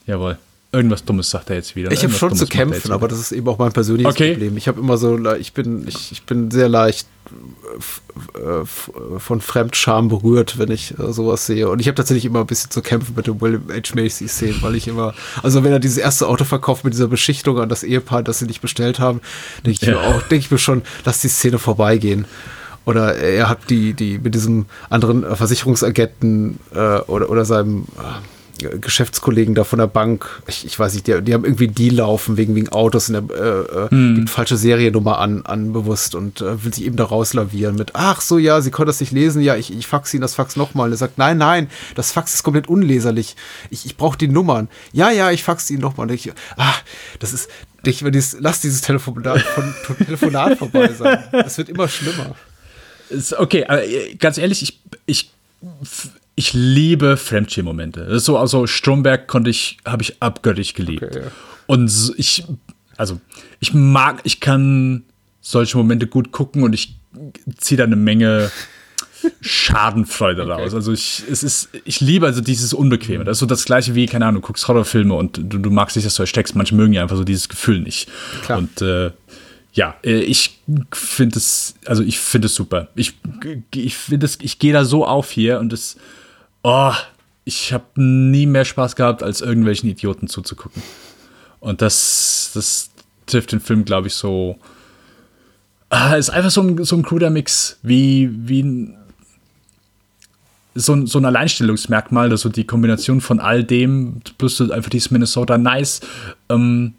[0.07, 0.39] jawohl,
[0.73, 1.93] irgendwas Dummes sagt er jetzt wieder.
[1.93, 4.33] Ich habe schon zu Dummes jetzt kämpfen, aber das ist eben auch mein persönliches Okay.
[4.33, 4.57] Problem.
[4.57, 7.24] Ich habe immer so, ich bin, ich, ich bin sehr leicht äh, äh, äh,
[9.19, 11.69] von Fremdscham berührt, wenn ich äh, sowas sehe.
[11.69, 13.95] Und ich habe tatsächlich immer ein bisschen zu kämpfen mit dem William H.
[13.95, 17.59] Macy Szenen, weil ich immer, also wenn er dieses erste Auto verkauft mit dieser Beschichtung
[17.61, 19.21] an das Ehepaar, das sie nicht bestellt haben,
[19.65, 19.95] denke ich Ja.
[19.95, 22.27] mir auch, denke ich mir schon, lass die Szene vorbeigehen.
[22.87, 28.03] Oder er hat die, die mit diesem anderen äh, Versicherungsagenten äh, oder, oder seinem äh,
[28.59, 32.37] Geschäftskollegen da von der Bank, ich, ich weiß nicht, die, die haben irgendwie Deal laufen
[32.37, 36.63] wegen, wegen Autos und er äh, äh, gibt falsche Seriennummer an, an bewusst und äh,
[36.65, 39.57] will sich eben da rauslavieren mit, ach so, ja, sie konnte das nicht lesen, ja,
[39.57, 40.87] ich, ich fax Ihnen das Fax nochmal.
[40.87, 43.37] Und er sagt, nein, nein, das Fax ist komplett unleserlich.
[43.71, 44.69] Ich, ich brauche die Nummern.
[44.93, 46.09] Ja, ja, ich fax Ihnen nochmal.
[46.09, 46.75] Und ich, ah,
[47.19, 47.49] das ist,
[47.85, 51.25] ich, dieses, lass dieses Telefonat, von, Telefonat vorbei sein.
[51.33, 52.35] Das wird immer schlimmer.
[53.11, 55.31] Ist okay, aber äh, ganz ehrlich, ich, ich,
[56.37, 58.07] ich liebe Fremdschirm-Momente.
[58.07, 61.05] Das ist so, also Stromberg konnte ich, habe ich abgöttisch geliebt.
[61.05, 61.31] Okay, ja.
[61.67, 62.45] Und ich,
[62.97, 63.21] also
[63.61, 65.05] ich mag, ich kann
[65.41, 66.97] solche Momente gut gucken und ich
[67.59, 68.51] ziehe da eine Menge
[69.41, 70.75] Schadenfreude raus.
[70.75, 73.25] Also ich, es ist, ich liebe also dieses Unbequeme.
[73.25, 75.97] Das ist so das gleiche wie, keine Ahnung, du guckst Horrorfilme und du, du magst
[75.97, 76.57] nicht, dass du ersteckst.
[76.57, 78.09] Manche mögen ja einfach so dieses Gefühl nicht.
[78.43, 78.59] Klar.
[78.59, 79.13] Und äh,
[79.73, 80.61] ja, äh, ich
[80.93, 82.89] finde es, also ich finde es super.
[82.95, 83.15] Ich,
[83.75, 85.97] ich finde es, ich gehe da so auf hier und es,
[86.65, 86.93] oh,
[87.45, 90.83] ich habe nie mehr Spaß gehabt, als irgendwelchen Idioten zuzugucken.
[91.61, 92.91] Und das, das
[93.27, 94.59] trifft den Film, glaube ich, so.
[95.91, 98.97] Ah, ist einfach so ein, so ein cruder Mix, wie, wie ein,
[100.75, 105.57] so, ein, so ein Alleinstellungsmerkmal, also die Kombination von all dem, plus einfach dieses Minnesota
[105.57, 106.01] Nice,
[106.49, 106.95] ähm,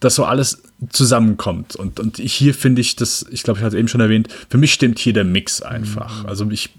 [0.00, 1.76] dass so alles zusammenkommt.
[1.76, 4.58] Und, und hier finde ich das, ich glaube, ich hatte es eben schon erwähnt, für
[4.58, 6.22] mich stimmt hier der Mix einfach.
[6.22, 6.28] Mhm.
[6.28, 6.70] Also ich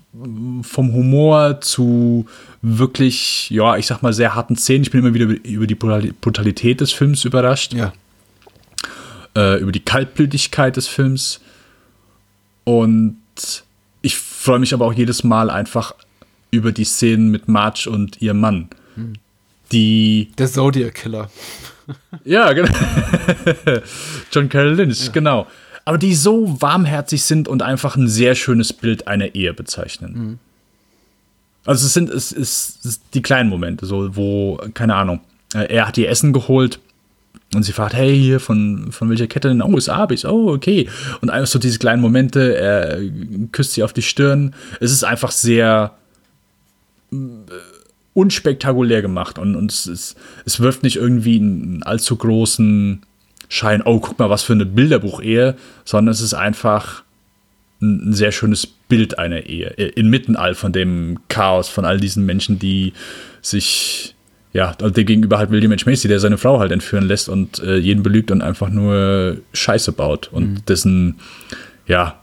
[0.62, 2.26] vom Humor zu
[2.62, 4.84] wirklich, ja, ich sag mal, sehr harten Szenen.
[4.84, 7.92] Ich bin immer wieder über, die Brutali- Brutalität des Films überrascht, Ja.
[9.36, 11.42] äh, über die Kaltblütigkeit des Films.
[12.64, 13.18] Und
[14.02, 15.94] ich freue mich aber auch jedes Mal einfach
[16.52, 18.70] über die Szenen mit Marge und ihrem Mann.
[19.72, 21.30] Die Der Zodiac Killer.
[22.24, 22.70] Ja, genau.
[24.32, 25.48] John Carroll Lynch, genau.
[25.86, 30.40] Aber die so warmherzig sind und einfach ein sehr schönes Bild einer Ehe bezeichnen.
[31.66, 35.22] Also es sind es es ist die kleinen Momente, so wo keine Ahnung.
[35.54, 36.80] äh, Er hat ihr Essen geholt
[37.54, 39.62] und sie fragt, hey, hier von, von welcher Kette denn?
[39.62, 40.26] Oh, ist Abis.
[40.26, 40.90] Oh, okay.
[41.22, 43.00] Und einfach so diese kleinen Momente, er
[43.52, 44.54] küsst sie auf die Stirn.
[44.80, 45.94] Es ist einfach sehr
[48.16, 50.16] unspektakulär gemacht und, und es, ist,
[50.46, 53.04] es wirft nicht irgendwie einen allzu großen
[53.50, 57.04] Schein, oh, guck mal, was für eine Bilderbuch-Ehe, sondern es ist einfach
[57.82, 59.78] ein, ein sehr schönes Bild einer Ehe.
[59.78, 62.94] äh, Inmitten all von dem Chaos, von all diesen Menschen, die
[63.42, 64.16] sich,
[64.54, 65.84] ja, also dem gegenüber halt William H.
[65.86, 69.92] Macy, der seine Frau halt entführen lässt und äh, jeden belügt und einfach nur Scheiße
[69.92, 71.20] baut und dessen,
[71.86, 72.22] ja,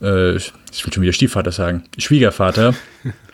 [0.00, 0.52] äh, ich
[0.86, 2.74] will schon wieder Stiefvater sagen, Schwiegervater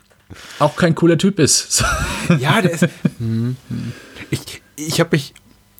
[0.58, 1.84] auch kein cooler Typ ist.
[2.38, 2.88] Ja, der ist.
[3.18, 3.56] Hm,
[4.30, 5.34] ich ich habe mich.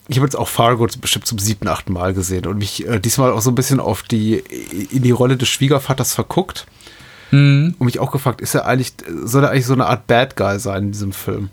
[0.09, 3.33] Ich habe jetzt auch Fargo bestimmt zum siebten, achten Mal gesehen und mich äh, diesmal
[3.33, 6.67] auch so ein bisschen auf die, in die Rolle des Schwiegervaters verguckt.
[7.31, 8.93] Und mich auch gefragt, ist er eigentlich,
[9.25, 11.49] soll er eigentlich so eine Art Bad Guy sein in diesem Film?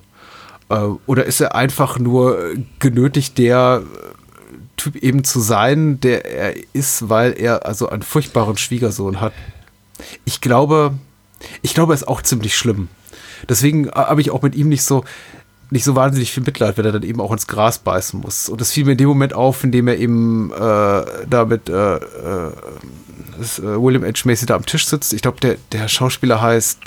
[0.69, 0.75] Äh,
[1.05, 7.09] oder ist er einfach nur genötigt, der äh, Typ eben zu sein, der er ist,
[7.09, 9.33] weil er also einen furchtbaren Schwiegersohn hat?
[10.25, 10.93] Ich glaube,
[11.61, 12.87] ich glaube, er ist auch ziemlich schlimm.
[13.49, 15.03] Deswegen äh, habe ich auch mit ihm nicht so,
[15.69, 18.49] nicht so wahnsinnig viel Mitleid, wenn er dann eben auch ins Gras beißen muss.
[18.49, 20.55] Und das fiel mir in dem Moment auf, in dem er eben äh,
[21.29, 24.23] da mit äh, äh, äh, William H.
[24.25, 25.13] Macy da am Tisch sitzt.
[25.13, 26.79] Ich glaube, der, der Schauspieler heißt,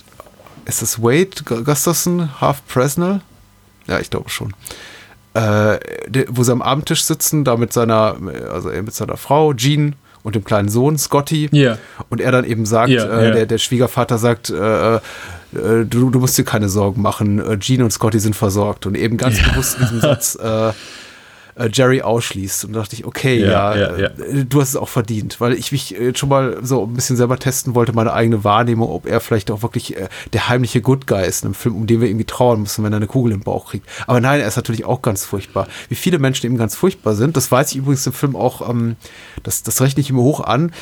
[0.66, 3.20] ist das Wade Gu- Gustafson, Half Presnell?
[3.86, 4.54] Ja, ich glaube schon.
[5.34, 8.16] Äh, der, wo sie am Abendtisch sitzen, da mit seiner,
[8.52, 11.48] also mit seiner Frau, Jean, und dem kleinen Sohn, Scotty.
[11.52, 11.78] Ja.
[12.08, 13.30] Und er dann eben sagt, Ja, äh, ja.
[13.30, 15.00] Der, der Schwiegervater sagt, äh, äh,
[15.52, 18.86] du, du musst dir keine Sorgen machen, äh, Jean und Scotty sind versorgt.
[18.86, 20.36] Und eben ganz bewusst in diesem Satz
[21.56, 22.64] äh, Jerry ausschließt.
[22.64, 24.06] Und da dachte ich, okay, ja, Ja, ja, ja.
[24.06, 27.16] äh, du hast es auch verdient, weil ich mich äh, schon mal so ein bisschen
[27.16, 31.06] selber testen wollte, meine eigene Wahrnehmung, ob er vielleicht auch wirklich äh, der heimliche Good
[31.06, 33.32] Guy ist in einem Film, um den wir irgendwie trauern müssen, wenn er eine Kugel
[33.32, 33.88] im Bauch kriegt.
[34.06, 35.68] Aber nein, er ist natürlich auch ganz furchtbar.
[35.88, 38.96] Wie viele Menschen eben ganz furchtbar sind, das weiß ich übrigens im Film auch, ähm,
[39.42, 40.72] das, das rechne ich immer hoch an.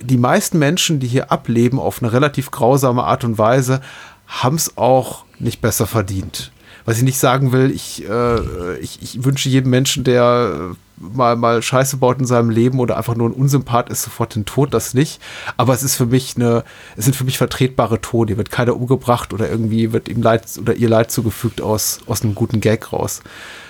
[0.00, 3.80] Die meisten Menschen, die hier ableben auf eine relativ grausame Art und Weise,
[4.26, 6.52] haben es auch nicht besser verdient.
[6.84, 11.36] Was ich nicht sagen will, ich, äh, ich, ich wünsche jedem Menschen, der äh, mal,
[11.36, 14.74] mal Scheiße baut in seinem Leben oder einfach nur ein Unsympath ist, sofort den Tod,
[14.74, 15.20] das nicht.
[15.56, 16.64] Aber es ist für mich eine,
[16.96, 18.30] es sind für mich vertretbare Tode.
[18.32, 22.22] Hier wird keiner umgebracht oder irgendwie wird ihm Leid oder ihr Leid zugefügt aus, aus
[22.22, 23.22] einem guten Gag raus.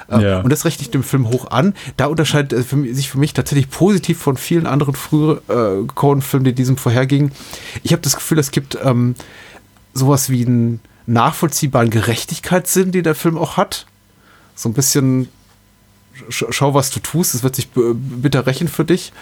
[0.09, 0.41] Äh, Ja.
[0.41, 1.75] Und das rechne ich dem Film hoch an.
[1.97, 6.45] Da unterscheidet er mich, sich für mich tatsächlich positiv von vielen anderen früheren äh, Coen-Filmen,
[6.45, 7.33] die diesem vorhergingen.
[7.83, 9.15] Ich habe das Gefühl, es gibt ähm,
[9.95, 10.81] sowas wie einen
[11.11, 13.87] nachvollziehbaren Gerechtigkeitssinn, den der Film auch hat.
[14.55, 15.29] So ein bisschen
[16.29, 19.13] sch schau, was du tust, es wird sich bitter rächen für dich.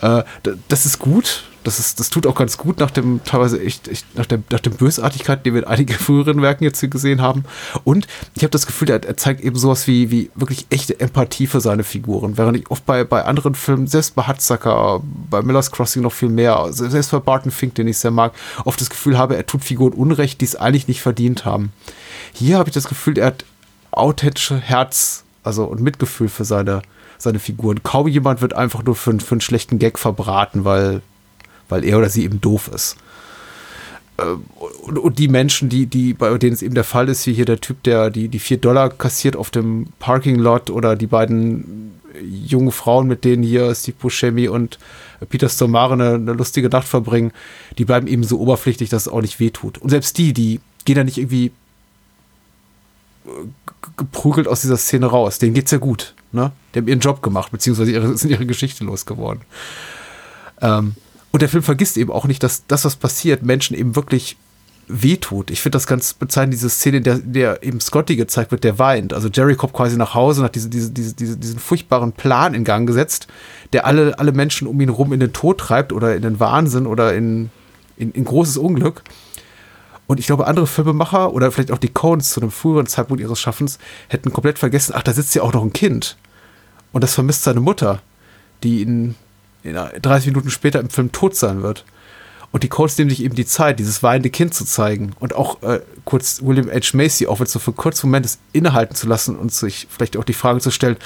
[0.00, 0.22] Äh,
[0.68, 1.44] das ist gut.
[1.64, 4.60] Das, ist, das tut auch ganz gut nach dem, teilweise echt, echt nach, der, nach
[4.60, 7.44] dem Bösartigkeit, die wir in einigen früheren Werken jetzt hier gesehen haben.
[7.84, 11.46] Und ich habe das Gefühl, er, er zeigt eben sowas wie, wie wirklich echte Empathie
[11.46, 12.36] für seine Figuren.
[12.38, 16.28] Während ich oft bei, bei anderen Filmen, selbst bei Hudsucker, bei Miller's Crossing noch viel
[16.28, 18.32] mehr, selbst bei Barton Fink, den ich sehr mag,
[18.64, 21.72] oft das Gefühl habe, er tut Figuren Unrecht, die es eigentlich nicht verdient haben.
[22.32, 23.44] Hier habe ich das Gefühl, er hat
[23.92, 26.82] authentische Herz, also und Mitgefühl für seine,
[27.18, 27.82] seine Figuren.
[27.82, 31.02] Kaum jemand wird einfach nur für, für einen schlechten Gag verbraten, weil,
[31.72, 32.96] weil er oder sie eben doof ist.
[34.18, 34.44] Ähm,
[34.82, 37.60] Und, die Menschen, die, die, bei denen es eben der Fall ist, wie hier der
[37.60, 42.72] Typ, der die, die vier Dollar kassiert auf dem Parking Lot oder die beiden jungen
[42.72, 44.78] Frauen, mit denen hier Steve Buscemi und
[45.30, 47.32] Peter Stormare eine, eine lustige Nacht verbringen,
[47.78, 49.78] die bleiben eben so oberflächlich, dass es auch nicht wehtut.
[49.78, 51.52] Und selbst die, die gehen da nicht irgendwie
[53.96, 55.38] geprügelt aus dieser Szene raus.
[55.38, 56.14] Denen geht's ja gut.
[56.32, 56.52] Ne?
[56.74, 59.42] Die haben ihren Job gemacht, beziehungsweise ihre, sind ihre Geschichte losgeworden.
[60.60, 60.94] Ähm,
[61.32, 64.36] und der Film vergisst eben auch nicht, dass das, was passiert, Menschen eben wirklich
[64.88, 65.50] wehtut.
[65.50, 68.78] Ich finde das ganz bezeichnend, diese Szene, in der, der eben Scotty gezeigt wird, der
[68.78, 69.14] weint.
[69.14, 72.52] Also Jerry kommt quasi nach Hause und hat diese, diese, diese, diese, diesen furchtbaren Plan
[72.52, 73.28] in Gang gesetzt,
[73.72, 76.86] der alle, alle Menschen um ihn rum in den Tod treibt oder in den Wahnsinn
[76.86, 77.50] oder in,
[77.96, 79.02] in, in großes Unglück.
[80.06, 83.40] Und ich glaube, andere Filmemacher oder vielleicht auch die Coens zu einem früheren Zeitpunkt ihres
[83.40, 83.78] Schaffens
[84.08, 86.18] hätten komplett vergessen, ach, da sitzt ja auch noch ein Kind.
[86.92, 88.02] und das vermisst seine Mutter,
[88.62, 89.14] die in
[89.64, 91.84] 30 Minuten später im Film tot sein wird.
[92.50, 95.62] Und die Codes nehmen sich eben die Zeit, dieses weinende Kind zu zeigen und auch
[95.62, 96.94] äh, kurz William H.
[96.94, 99.88] Macy, auch wenn es so für einen kurzen Moment ist, innehalten zu lassen und sich
[99.90, 100.96] vielleicht auch die Frage zu stellen,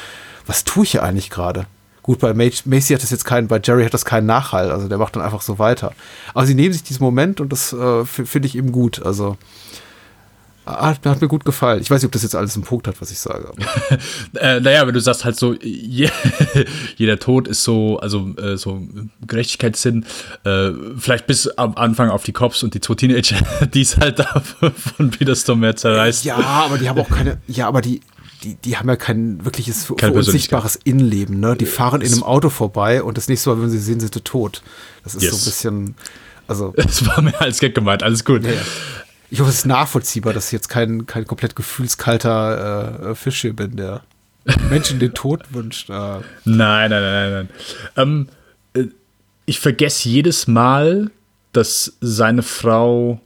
[0.47, 1.67] was tue ich hier eigentlich gerade?
[2.03, 4.99] Gut, bei Macy hat das jetzt keinen, bei Jerry hat das keinen Nachhall, also der
[4.99, 5.93] macht dann einfach so weiter.
[6.35, 9.05] Aber sie nehmen sich diesen Moment und das äh, finde ich eben gut.
[9.05, 9.37] Also
[10.67, 11.81] hat, hat, mir gut gefallen.
[11.81, 13.53] Ich weiß nicht, ob das jetzt alles einen Punkt hat, was ich sage.
[14.35, 16.11] äh, naja, wenn du sagst halt so, je,
[16.97, 18.83] jeder Tod ist so, also äh, so
[19.27, 20.05] Gerechtigkeitssinn,
[20.45, 23.37] äh, vielleicht bis am Anfang auf die Cops und die zwei Teenager,
[23.75, 24.43] die es halt da
[24.97, 26.25] von Peter Stormare zerreißt.
[26.25, 28.01] Ja, aber die haben auch keine, ja, aber die,
[28.43, 31.57] die, die haben ja kein wirkliches kein unsichtbares Innenleben, ne?
[31.57, 34.21] Die fahren in einem Auto vorbei und das nächste Mal, wenn sie sehen, sind sie
[34.21, 34.63] tot.
[35.05, 35.31] Das ist yes.
[35.31, 35.95] so ein bisschen,
[36.49, 36.75] also.
[36.77, 38.45] Es war mehr als Gag gemeint, alles gut.
[38.45, 38.51] Ja
[39.31, 43.55] ich hoffe, es ist nachvollziehbar, dass ich jetzt kein, kein komplett gefühlskalter äh, Fisch hier
[43.55, 44.03] bin, der
[44.71, 45.91] Menschen den Tod wünscht.
[45.91, 45.93] Äh.
[45.93, 47.33] Nein, nein, nein, nein.
[47.33, 47.49] nein.
[47.97, 48.29] Ähm,
[48.75, 48.89] äh,
[49.45, 51.11] ich vergesse jedes Mal,
[51.53, 53.21] dass seine Frau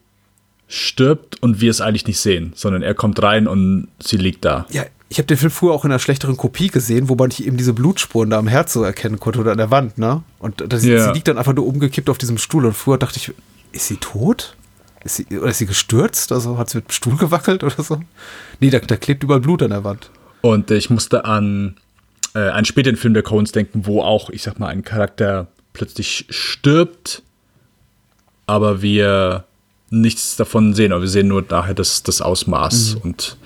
[0.68, 4.66] stirbt und wir es eigentlich nicht sehen, sondern er kommt rein und sie liegt da.
[4.70, 7.56] Ja, ich habe den Film früher auch in einer schlechteren Kopie gesehen, wo man eben
[7.56, 10.22] diese Blutspuren da am Herz so erkennen konnte oder an der Wand, ne?
[10.38, 11.08] Und das, ja.
[11.08, 13.32] sie liegt dann einfach nur umgekippt auf diesem Stuhl und früher dachte ich,
[13.72, 14.56] ist sie tot?
[15.04, 16.32] Ist sie, oder ist sie gestürzt?
[16.32, 18.00] Also hat sie mit dem Stuhl gewackelt oder so?
[18.60, 20.10] Nee, da, da klebt überall Blut an der Wand.
[20.42, 21.76] Und ich musste an
[22.34, 26.26] äh, einen späteren Film der Coens denken, wo auch, ich sag mal, ein Charakter plötzlich
[26.28, 27.22] stirbt,
[28.46, 29.44] aber wir
[29.90, 32.96] nichts davon sehen, aber wir sehen nur daher das, das Ausmaß.
[32.96, 33.00] Mhm.
[33.02, 33.36] Und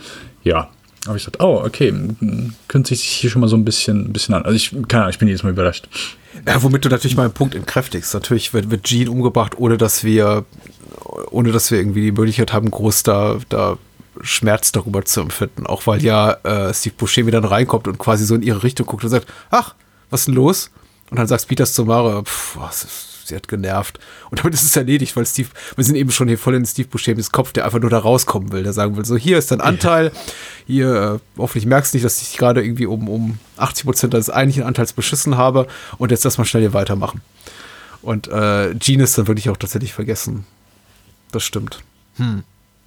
[0.42, 0.70] ja,
[1.06, 1.92] habe ich gesagt, oh, okay,
[2.68, 4.44] könnte sich hier schon mal so ein bisschen, ein bisschen an.
[4.44, 5.88] Also ich, keine Ahnung, ich bin jedes Mal überrascht.
[6.46, 8.14] Ja, womit du natürlich meinen Punkt entkräftigst.
[8.14, 10.44] Natürlich wird, wird Jean umgebracht, ohne dass wir
[11.30, 13.78] ohne dass wir irgendwie die Möglichkeit haben, groß da, da
[14.20, 15.66] Schmerz darüber zu empfinden.
[15.66, 19.04] Auch weil ja äh, Steve Buscemi dann reinkommt und quasi so in ihre Richtung guckt
[19.04, 19.74] und sagt, ach,
[20.10, 20.70] was ist denn los?
[21.10, 23.98] Und dann sagt Peters zu Mara, pff, was ist, sie hat genervt.
[24.30, 26.88] Und damit ist es erledigt, weil Steve, wir sind eben schon hier voll in Steve
[26.88, 29.60] Buscemis Kopf, der einfach nur da rauskommen will, der sagen will, so hier ist dein
[29.60, 30.12] Anteil,
[30.66, 34.30] hier, äh, hoffentlich merkst du nicht, dass ich gerade irgendwie um, um 80 Prozent des
[34.30, 35.66] eigentlichen Anteils beschissen habe
[35.98, 37.20] und jetzt lass mal schnell hier weitermachen.
[38.02, 40.44] Und äh, Gene ist dann wirklich auch tatsächlich vergessen
[41.34, 41.80] das stimmt.
[42.16, 42.44] Hm.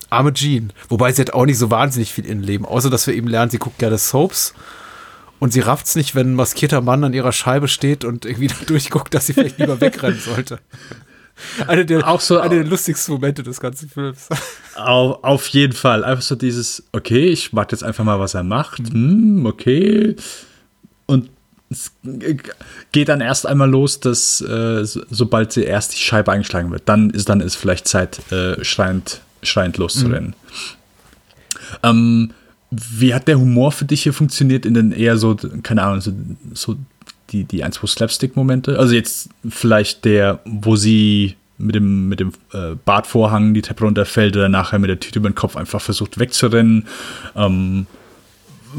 [0.09, 0.71] Arme Jean.
[0.89, 3.57] Wobei sie hat auch nicht so wahnsinnig viel Innenleben, außer dass wir eben lernen, sie
[3.57, 4.53] guckt gerne Soaps.
[5.39, 9.13] Und sie rafft's nicht, wenn ein maskierter Mann an ihrer Scheibe steht und irgendwie durchguckt,
[9.13, 10.59] dass sie vielleicht lieber wegrennen sollte.
[11.67, 14.27] Eine der, auch so, eine der lustigsten Momente des ganzen Films.
[14.75, 16.03] Auf, auf jeden Fall.
[16.03, 18.79] Einfach so dieses, okay, ich mag jetzt einfach mal, was er macht.
[18.79, 20.15] Hm, okay.
[21.05, 21.29] Und
[21.69, 21.91] es
[22.91, 27.09] geht dann erst einmal los, dass äh, sobald sie erst die Scheibe eingeschlagen wird, dann
[27.09, 30.29] ist dann ist vielleicht Zeit, äh, schreiend, schreiend loszurennen.
[30.29, 30.33] Mhm.
[31.83, 32.33] Ähm,
[32.71, 36.11] wie hat der Humor für dich hier funktioniert in den eher so, keine Ahnung, so,
[36.53, 36.75] so
[37.31, 38.77] die, die ein, zwei Slapstick-Momente?
[38.77, 44.35] Also jetzt vielleicht der, wo sie mit dem, mit dem äh, Bartvorhang die Treppe runterfällt
[44.35, 46.87] oder nachher mit der Tüte über den Kopf einfach versucht wegzurennen.
[47.35, 47.87] Ähm,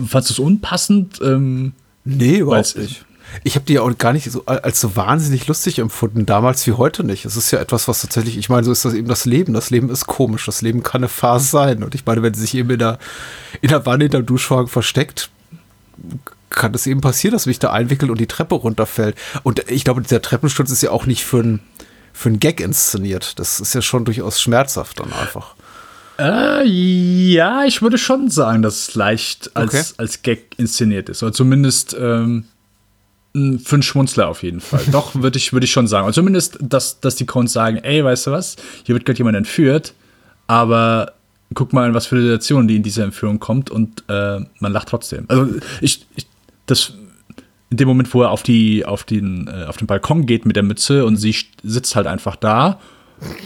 [0.06, 1.20] fandest du es unpassend?
[1.22, 1.72] Ähm,
[2.08, 3.04] Nee, überhaupt nicht.
[3.44, 6.72] Ich habe die ja auch gar nicht so als so wahnsinnig lustig empfunden, damals wie
[6.72, 7.24] heute nicht.
[7.24, 9.54] Es ist ja etwas, was tatsächlich, ich meine, so ist das eben das Leben.
[9.54, 10.46] Das Leben ist komisch.
[10.46, 11.82] Das Leben kann eine Phase sein.
[11.82, 12.98] Und ich meine, wenn sie sich eben in der,
[13.60, 15.30] in der Wanne hinterm Duschvorhang versteckt,
[16.50, 19.16] kann es eben passieren, dass mich da einwickelt und die Treppe runterfällt.
[19.42, 21.60] Und ich glaube, dieser Treppensturz ist ja auch nicht für einen
[22.18, 23.38] für einen Gag inszeniert.
[23.38, 25.54] Das ist ja schon durchaus schmerzhaft dann einfach.
[26.18, 29.84] Äh, ja, ich würde schon sagen, dass es leicht als, okay.
[29.98, 31.22] als Gag inszeniert ist.
[31.22, 32.46] Oder zumindest ähm,
[33.58, 34.82] für einen Schmunzler auf jeden Fall.
[34.92, 36.04] Doch, würde ich, würd ich schon sagen.
[36.04, 39.36] Oder zumindest, dass, dass die Cones sagen, ey, weißt du was, hier wird gerade jemand
[39.36, 39.94] entführt,
[40.46, 41.12] aber
[41.54, 44.72] guck mal, in was für eine Situation die in dieser Entführung kommt und äh, man
[44.72, 45.24] lacht trotzdem.
[45.28, 45.48] Also
[45.80, 46.26] ich, ich
[46.66, 46.92] das
[47.70, 50.56] in dem Moment, wo er auf, die, auf, den, äh, auf den Balkon geht mit
[50.56, 52.78] der Mütze und sie sitzt halt einfach da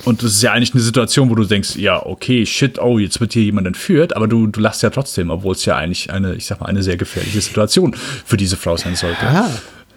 [0.05, 3.20] und das ist ja eigentlich eine Situation, wo du denkst, ja, okay, shit, oh, jetzt
[3.20, 6.35] wird hier jemand entführt, aber du, du lachst ja trotzdem, obwohl es ja eigentlich eine,
[6.35, 9.24] ich sag mal, eine sehr gefährliche Situation für diese Frau sein sollte.
[9.24, 9.51] Ja.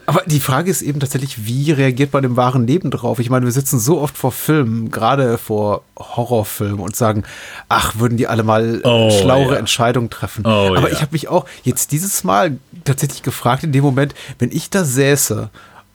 [0.07, 3.19] Aber die Frage ist eben tatsächlich, wie reagiert man im wahren Leben drauf?
[3.19, 7.23] Ich meine, wir sitzen so oft vor Filmen, gerade vor Horrorfilmen und sagen,
[7.69, 9.59] ach, würden die alle mal oh, schlauere ja.
[9.59, 10.45] Entscheidungen treffen.
[10.45, 10.89] Oh, Aber ja.
[10.89, 14.85] ich habe mich auch jetzt dieses Mal tatsächlich gefragt, in dem Moment, wenn ich da
[14.85, 15.49] säße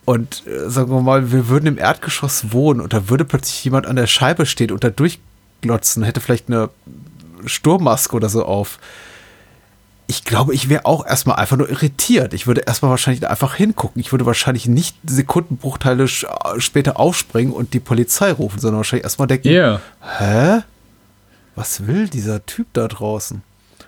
[0.05, 3.87] und äh, sagen wir mal, wir würden im Erdgeschoss wohnen und da würde plötzlich jemand
[3.87, 6.71] an der Scheibe stehen und da durchglotzen, hätte vielleicht eine
[7.47, 8.81] Sturmmaske oder so auf.
[10.11, 12.35] Ich glaube, ich wäre auch erstmal einfach nur irritiert.
[12.35, 14.01] Ich würde erstmal wahrscheinlich einfach hingucken.
[14.01, 19.51] Ich würde wahrscheinlich nicht Sekundenbruchteile später aufspringen und die Polizei rufen, sondern wahrscheinlich erstmal denken,
[19.51, 19.81] yeah.
[20.19, 20.63] hä?
[21.55, 23.43] Was will dieser Typ da draußen?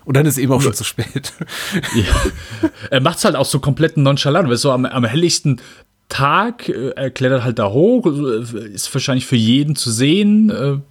[0.05, 1.33] Und dann ist eben auch schon zu spät.
[1.93, 2.69] Ja.
[2.89, 5.59] Er macht es halt auch so komplett nonchalant, weil so am, am helllichsten
[6.07, 10.81] Tag, äh, er klettert halt da hoch, äh, ist wahrscheinlich für jeden zu sehen.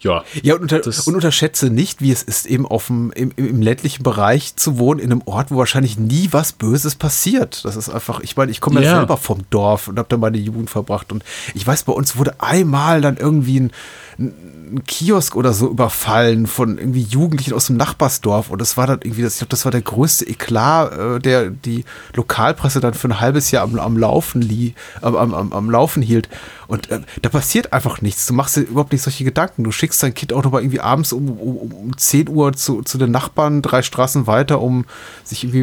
[0.00, 0.24] Ja.
[0.42, 4.02] Ja, und, unter, und, unterschätze nicht, wie es ist, eben auf dem, im, im, ländlichen
[4.02, 7.64] Bereich zu wohnen, in einem Ort, wo wahrscheinlich nie was Böses passiert.
[7.64, 10.18] Das ist einfach, ich meine, ich komme ja, ja selber vom Dorf und habe da
[10.18, 11.12] meine Jugend verbracht.
[11.12, 11.24] Und
[11.54, 13.72] ich weiß, bei uns wurde einmal dann irgendwie ein,
[14.18, 14.55] ein
[14.86, 19.22] Kiosk oder so überfallen von irgendwie Jugendlichen aus dem Nachbarsdorf und das war dann irgendwie,
[19.22, 21.84] das, ich glaube, das war der größte Eklat, äh, der die
[22.14, 26.28] Lokalpresse dann für ein halbes Jahr am, am Laufen lie, am, am, am Laufen hielt.
[26.66, 28.26] Und äh, da passiert einfach nichts.
[28.26, 29.62] Du machst dir überhaupt nicht solche Gedanken.
[29.62, 32.82] Du schickst dein Kind auch noch mal irgendwie abends um, um, um 10 Uhr zu,
[32.82, 34.84] zu den Nachbarn drei Straßen weiter, um
[35.22, 35.60] sich irgendwie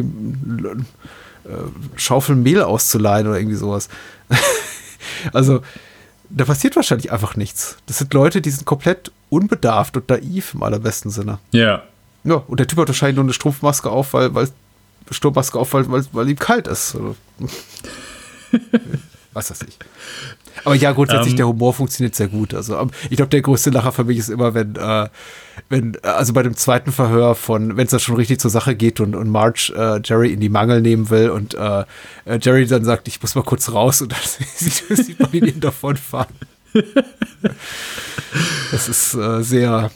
[1.44, 1.50] äh,
[1.96, 3.88] Schaufeln Mehl auszuleihen oder irgendwie sowas.
[5.32, 5.60] also
[6.36, 7.76] da passiert wahrscheinlich einfach nichts.
[7.86, 11.38] Das sind Leute, die sind komplett unbedarft und naiv im allerbesten Sinne.
[11.52, 11.82] Ja.
[12.24, 14.48] Ja, und der Typ hat wahrscheinlich nur eine Strumpfmaske auf, weil, weil
[15.10, 16.96] Sturmmaske auf, weil, weil, weil ihm kalt ist.
[19.32, 19.78] Was weiß ich.
[20.64, 21.38] Aber ja, grundsätzlich, ähm.
[21.38, 22.54] der Humor funktioniert sehr gut.
[22.54, 25.08] Also ähm, ich glaube, der größte Lacher für mich ist immer, wenn, äh,
[25.68, 29.00] wenn, also bei dem zweiten Verhör von, wenn es da schon richtig zur Sache geht
[29.00, 31.84] und, und Marge äh, Jerry in die Mangel nehmen will und äh,
[32.24, 34.20] äh Jerry dann sagt, ich muss mal kurz raus und dann
[34.54, 36.34] sieht, sieht man ihn davonfahren.
[38.70, 39.90] das ist äh, sehr,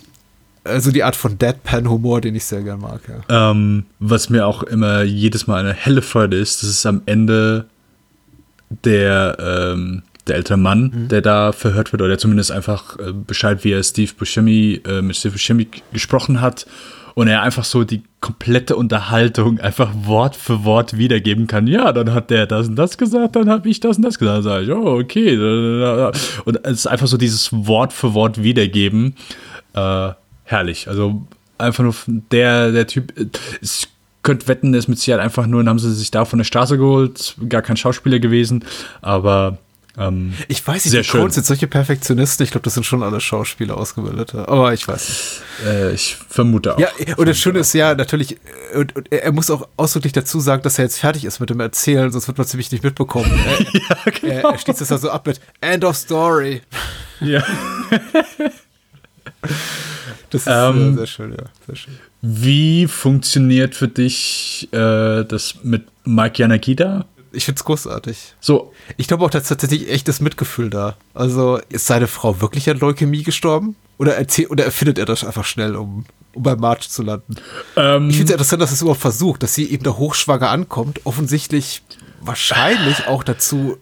[0.64, 3.00] also die Art von Deadpan-Humor, den ich sehr gern mag.
[3.08, 3.50] Ja.
[3.50, 7.66] Ähm, was mir auch immer jedes Mal eine helle Freude ist, das ist am Ende
[8.84, 11.08] der, ähm, der ältere Mann, mhm.
[11.08, 15.02] der da verhört wird, oder der zumindest einfach äh, Bescheid, wie er Steve Buscemi, äh,
[15.02, 16.66] mit Steve Buscemi gesprochen hat
[17.18, 21.66] und er einfach so die komplette Unterhaltung einfach Wort für Wort wiedergeben kann.
[21.66, 24.36] Ja, dann hat der das und das gesagt, dann habe ich das und das gesagt.
[24.36, 25.36] Dann sage ich, oh, okay.
[26.44, 29.16] Und es ist einfach so dieses Wort für Wort wiedergeben.
[29.74, 30.10] Äh,
[30.44, 30.86] herrlich.
[30.86, 31.26] Also
[31.58, 33.12] einfach nur der, der Typ.
[33.60, 33.88] Ich
[34.22, 36.78] könnte wetten, ist mit Sicherheit einfach nur, dann haben sie sich da von der Straße
[36.78, 38.64] geholt, gar kein Schauspieler gewesen,
[39.00, 39.58] aber
[39.96, 42.44] ähm, ich weiß nicht, sehr die Codes sind solche Perfektionisten.
[42.44, 44.46] Ich glaube, das sind schon alle Schauspieler ausgebildete.
[44.46, 45.42] Aber ich weiß nicht.
[45.66, 46.78] Äh, ich vermute auch.
[46.78, 48.36] Ja, und das Schöne ist ja natürlich,
[48.74, 51.58] und, und er muss auch ausdrücklich dazu sagen, dass er jetzt fertig ist mit dem
[51.60, 53.30] Erzählen, sonst wird man ziemlich nicht mitbekommen.
[53.72, 54.32] ja, genau.
[54.32, 56.62] er, er schließt das da so ab mit End of Story.
[57.20, 57.42] Ja.
[60.30, 61.44] das ist ähm, sehr schön, ja.
[61.66, 61.98] Sehr schön.
[62.20, 67.06] Wie funktioniert für dich äh, das mit Mike Yanagida?
[67.32, 68.34] Ich finde es großartig.
[68.40, 68.72] So.
[68.96, 70.96] Ich glaube auch, da ist tatsächlich echtes Mitgefühl da.
[71.14, 73.76] Also, ist seine Frau wirklich an Leukämie gestorben?
[73.98, 77.36] Oder, erzählt, oder erfindet er das einfach schnell, um, um beim March zu landen?
[77.76, 81.00] Ähm, ich finde es interessant, dass es überhaupt versucht, dass sie eben da hochschwanger ankommt.
[81.04, 81.82] Offensichtlich
[82.20, 83.76] wahrscheinlich auch dazu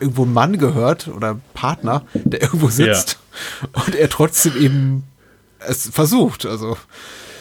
[0.00, 3.18] irgendwo ein Mann gehört oder ein Partner, der irgendwo sitzt
[3.62, 3.82] ja.
[3.84, 5.04] und er trotzdem eben
[5.60, 6.46] es versucht.
[6.46, 6.76] Also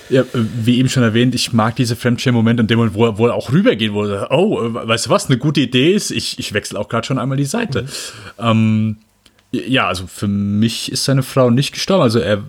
[0.10, 3.28] ja, wie eben schon erwähnt, ich mag diese Fremdschirm-Momente, in dem Moment, wo er, wo
[3.28, 6.54] er auch rübergeht, wo er, oh, weißt du was, eine gute Idee ist, ich, ich
[6.54, 7.84] wechsle auch gerade schon einmal die Seite.
[7.84, 7.88] Mhm.
[8.40, 8.98] Ähm,
[9.52, 12.44] ja, also für mich ist seine Frau nicht gestorben, also er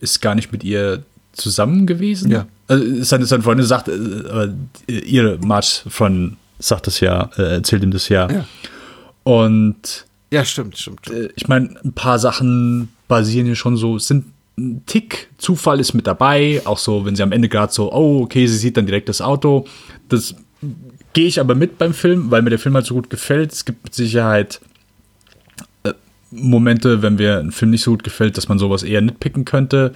[0.00, 2.30] ist gar nicht mit ihr zusammen gewesen.
[2.30, 2.46] Ja.
[2.68, 4.48] Also seine, seine Freundin sagt, äh,
[4.86, 8.30] ihre March-Freundin sagt das ja, äh, erzählt ihm das ja.
[8.30, 8.46] ja.
[9.24, 11.10] Und ja, stimmt, stimmt.
[11.10, 15.94] Äh, ich meine, ein paar Sachen basieren hier schon so, sind ein Tick Zufall ist
[15.94, 18.86] mit dabei, auch so, wenn sie am Ende gerade so, oh, okay, sie sieht dann
[18.86, 19.66] direkt das Auto.
[20.08, 20.34] Das
[21.12, 23.52] gehe ich aber mit beim Film, weil mir der Film halt so gut gefällt.
[23.52, 24.60] Es gibt mit Sicherheit
[25.82, 25.92] äh,
[26.30, 29.92] Momente, wenn mir ein Film nicht so gut gefällt, dass man sowas eher nitpicken könnte.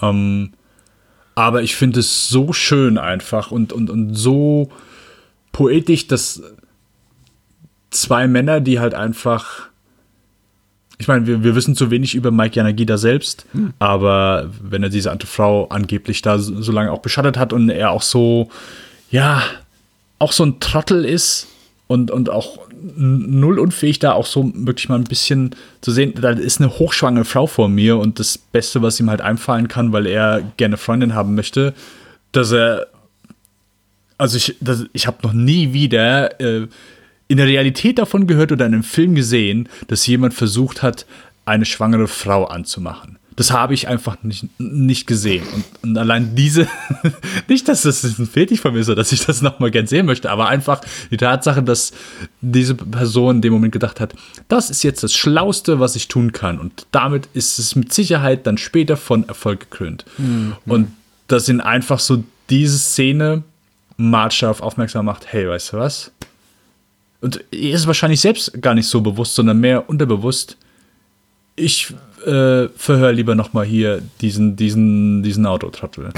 [0.00, 0.52] Ähm,
[1.34, 4.70] aber ich finde es so schön einfach und, und, und so
[5.52, 6.42] poetisch, dass
[7.90, 9.69] zwei Männer, die halt einfach
[11.00, 13.72] ich meine, wir, wir wissen zu wenig über Mike Yanagida selbst, hm.
[13.78, 17.70] aber wenn er diese andere Frau angeblich da so, so lange auch beschattet hat und
[17.70, 18.50] er auch so,
[19.10, 19.42] ja,
[20.18, 21.48] auch so ein Trottel ist
[21.86, 22.58] und, und auch
[22.96, 27.24] null unfähig da auch so wirklich mal ein bisschen zu sehen, da ist eine hochschwangere
[27.24, 31.14] Frau vor mir und das Beste, was ihm halt einfallen kann, weil er gerne Freundin
[31.14, 31.72] haben möchte,
[32.32, 32.88] dass er,
[34.18, 36.68] also ich, das, ich habe noch nie wieder äh,
[37.30, 41.06] in der Realität davon gehört oder in einem Film gesehen, dass jemand versucht hat,
[41.44, 43.18] eine schwangere Frau anzumachen.
[43.36, 45.44] Das habe ich einfach nicht, nicht gesehen.
[45.54, 46.66] Und, und allein diese,
[47.48, 50.28] nicht, dass das ein Fetisch von mir ist, dass ich das nochmal gern sehen möchte,
[50.28, 50.80] aber einfach
[51.12, 51.92] die Tatsache, dass
[52.40, 54.12] diese Person in dem Moment gedacht hat,
[54.48, 56.58] das ist jetzt das Schlauste, was ich tun kann.
[56.58, 60.04] Und damit ist es mit Sicherheit dann später von Erfolg gekrönt.
[60.18, 60.56] Mhm.
[60.66, 60.88] Und
[61.28, 63.44] dass ihn einfach so diese Szene
[63.96, 66.10] mal scharf aufmerksam macht, hey, weißt du was?
[67.20, 70.56] Und er ist wahrscheinlich selbst gar nicht so bewusst, sondern mehr unterbewusst.
[71.56, 71.92] Ich
[72.24, 76.10] äh, verhöre lieber noch mal hier diesen, diesen, diesen Autotrottel.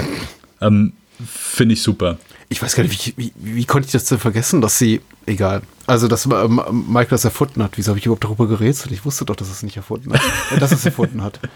[0.60, 0.92] Ähm,
[1.26, 2.18] finde ich super.
[2.48, 5.62] Ich weiß gar nicht, wie, wie, wie konnte ich das denn vergessen, dass sie, egal,
[5.86, 7.72] also dass ähm, Mike das erfunden hat.
[7.76, 8.86] Wieso habe ich überhaupt darüber geredet?
[8.90, 10.20] Ich wusste doch, dass es nicht erfunden hat.
[10.54, 11.40] äh, dass es erfunden hat.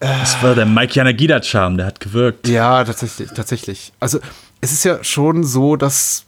[0.00, 2.48] Das war der Mike Yanagida-Charme, der hat gewirkt.
[2.48, 3.92] Ja, tatsächlich, tatsächlich.
[4.00, 4.18] Also
[4.60, 6.24] es ist ja schon so, dass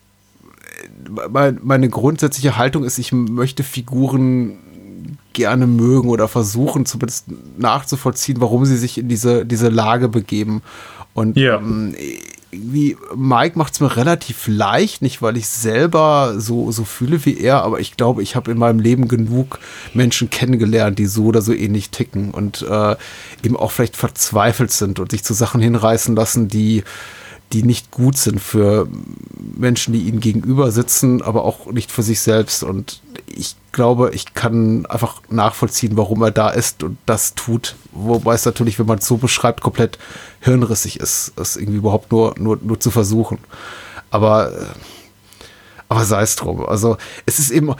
[1.62, 4.59] meine grundsätzliche Haltung ist, ich möchte Figuren
[5.32, 7.27] gerne mögen oder versuchen zumindest
[7.59, 10.62] nachzuvollziehen, warum sie sich in diese, diese Lage begeben.
[11.12, 11.56] Und Ja.
[11.56, 11.94] ähm,
[12.51, 17.36] irgendwie, Mike macht es mir relativ leicht, nicht weil ich selber so, so fühle wie
[17.39, 19.59] er, aber ich glaube, ich habe in meinem Leben genug
[19.93, 22.97] Menschen kennengelernt, die so oder so ähnlich ticken und äh,
[23.43, 26.85] eben auch vielleicht verzweifelt sind und sich zu Sachen hinreißen lassen, die
[27.55, 28.89] die nicht gut sind für
[29.56, 32.64] Menschen, die ihnen gegenüber sitzen, aber auch nicht für sich selbst.
[32.64, 37.76] Und ich glaube, ich kann einfach nachvollziehen, warum er da ist und das tut.
[37.93, 39.98] Wobei es natürlich, wenn man es so beschreibt, komplett
[40.40, 43.39] hirnrissig ist, es irgendwie überhaupt nur, nur, nur zu versuchen.
[44.10, 44.66] Aber, äh,
[45.89, 46.66] aber sei es drum.
[46.66, 47.74] Also es ist eben, äh,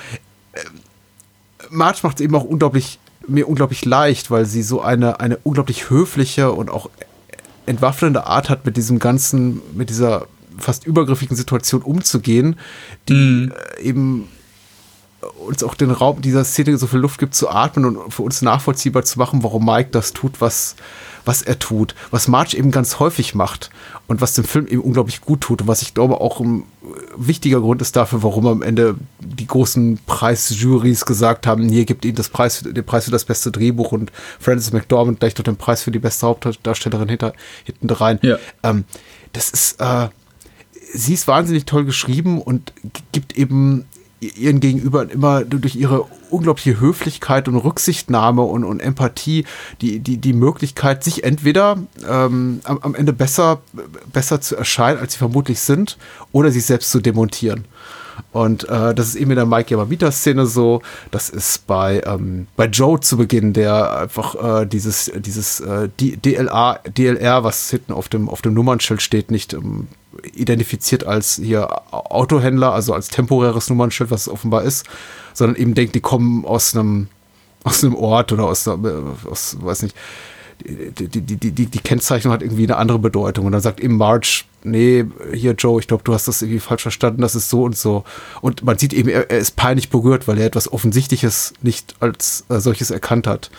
[1.69, 5.91] Marge macht es eben auch unglaublich, mir unglaublich leicht, weil sie so eine, eine unglaublich
[5.91, 6.91] höfliche und auch
[7.67, 10.27] entwaffnende Art hat, mit diesem ganzen, mit dieser
[10.59, 12.57] fast übergriffigen Situation umzugehen,
[13.09, 14.29] die äh, eben
[15.47, 18.43] uns auch den Raum dieser Szene so viel Luft gibt zu atmen und für uns
[18.43, 20.77] nachvollziehbar zu machen, warum Mike das tut, was,
[21.25, 21.95] was er tut.
[22.11, 23.71] Was Marge eben ganz häufig macht
[24.07, 26.65] und was dem Film eben unglaublich gut tut und was ich glaube auch ein
[27.17, 32.17] wichtiger Grund ist dafür, warum am Ende die großen Preisjurys gesagt haben, hier gibt ihnen
[32.17, 35.83] das Preis, den Preis für das beste Drehbuch und Frances McDormand gleich noch den Preis
[35.83, 37.33] für die beste Hauptdarstellerin hinter,
[37.65, 38.19] hinten rein.
[38.23, 38.39] Ja.
[38.63, 38.85] Ähm,
[39.33, 40.09] das ist, äh,
[40.93, 42.73] sie ist wahnsinnig toll geschrieben und
[43.13, 43.87] gibt eben
[44.29, 49.45] ihren Gegenüber immer durch ihre unglaubliche Höflichkeit und Rücksichtnahme und, und Empathie
[49.81, 51.79] die, die, die Möglichkeit, sich entweder
[52.09, 53.61] ähm, am, am Ende besser,
[54.13, 55.99] besser zu erscheinen, als sie vermutlich sind,
[56.33, 57.65] oder sich selbst zu demontieren.
[58.33, 60.83] Und äh, das ist eben in der Mike Yamamita-Szene so.
[61.11, 66.81] Das ist bei, ähm, bei Joe zu Beginn, der einfach äh, dieses, dieses äh, DLA,
[66.97, 69.89] DLR, was hinten auf dem, auf dem Nummernschild steht, nicht ähm,
[70.35, 74.87] identifiziert als hier Autohändler, also als temporäres Nummernschild, was es offenbar ist,
[75.33, 77.09] sondern eben denkt, die kommen aus einem,
[77.65, 78.77] aus einem Ort oder aus, äh,
[79.29, 79.97] aus weiß nicht,
[80.63, 83.47] die, die, die, die, die Kennzeichnung hat irgendwie eine andere Bedeutung.
[83.47, 86.83] Und dann sagt eben Marge, nee, hier Joe, ich glaube, du hast das irgendwie falsch
[86.83, 88.05] verstanden, das ist so und so.
[88.41, 92.45] Und man sieht eben, er, er ist peinlich berührt, weil er etwas Offensichtliches nicht als
[92.49, 93.51] äh, solches erkannt hat.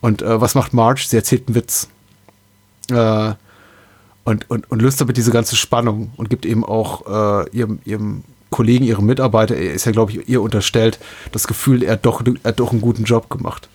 [0.00, 1.04] Und äh, was macht Marge?
[1.06, 1.88] Sie erzählt einen Witz.
[2.90, 3.34] Äh,
[4.26, 8.24] und, und, und löst damit diese ganze Spannung und gibt eben auch äh, ihrem, ihrem
[8.50, 10.98] Kollegen, ihrem Mitarbeiter, er ist ja, glaube ich, ihr unterstellt,
[11.30, 13.68] das Gefühl, er hat doch, er hat doch einen guten Job gemacht.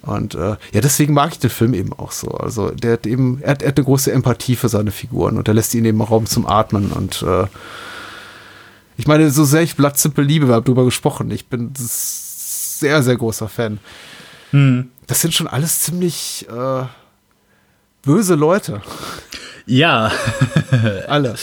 [0.00, 2.28] Und äh, ja, deswegen mag ich den Film eben auch so.
[2.28, 5.46] Also der hat eben, er hat, er hat eine große Empathie für seine Figuren und
[5.46, 6.92] er lässt ihnen eben Raum zum Atmen.
[6.92, 7.46] Und äh,
[8.96, 11.30] ich meine, so sehr ich Blood Simple liebe, wir haben drüber gesprochen.
[11.30, 13.78] Ich bin sehr, sehr großer Fan.
[15.06, 16.84] Das sind schon alles ziemlich äh,
[18.02, 18.82] böse Leute.
[19.66, 20.10] Ja,
[21.08, 21.34] Alle.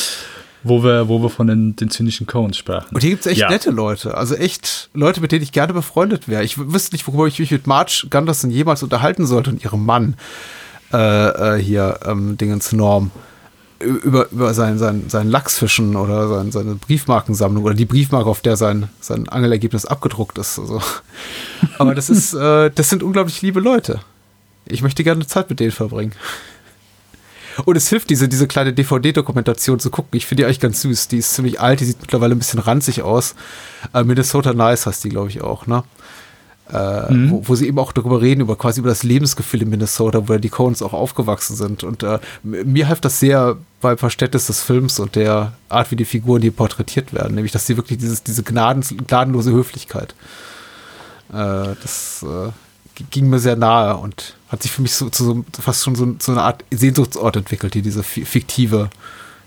[0.63, 2.93] wo wir, wo wir von den, den zynischen Coens sprachen.
[2.93, 3.49] Und hier gibt es echt Ja.
[3.49, 4.15] nette Leute.
[4.17, 6.43] Also echt Leute, mit denen ich gerne befreundet wäre.
[6.43, 10.15] Ich wüsste nicht, worüber ich mich mit Marge Gunderson jemals unterhalten sollte und ihrem Mann
[10.93, 13.11] äh, äh, hier, ähm, Dingens Norm.
[13.79, 18.57] Über, über sein, sein, sein Lachsfischen oder sein, seine Briefmarkensammlung oder die Briefmarke, auf der
[18.57, 20.57] sein, sein Angelergebnis abgedruckt ist.
[20.57, 20.81] Also.
[21.77, 23.99] Aber das ist, äh, das sind unglaublich liebe Leute.
[24.69, 26.13] Ich möchte gerne Zeit mit denen verbringen.
[27.65, 30.15] Und es hilft, diese, diese kleine DVD-Dokumentation zu gucken.
[30.17, 31.07] Ich finde die eigentlich ganz süß.
[31.07, 33.35] Die ist ziemlich alt, die sieht mittlerweile ein bisschen ranzig aus.
[33.93, 35.83] Äh, Minnesota Nice heißt die, glaube ich, auch, ne?
[36.69, 40.27] Äh, wo, wo sie eben auch darüber reden, über quasi über das Lebensgefühl in Minnesota,
[40.27, 41.83] wo ja die Coens auch aufgewachsen sind.
[41.85, 46.05] Und äh, mir hilft das sehr beim Verständnis des Films und der Art, wie die
[46.05, 47.35] Figuren hier porträtiert werden.
[47.35, 50.13] Nämlich, dass sie wirklich dieses, diese gnaden, gnadenlose Höflichkeit.
[51.29, 52.51] Äh, das äh,
[53.11, 56.31] ging mir sehr nahe und hat sich für mich so so, fast schon so, so
[56.31, 58.89] eine Art Sehnsuchtsort entwickelt, hier diese fi- fiktive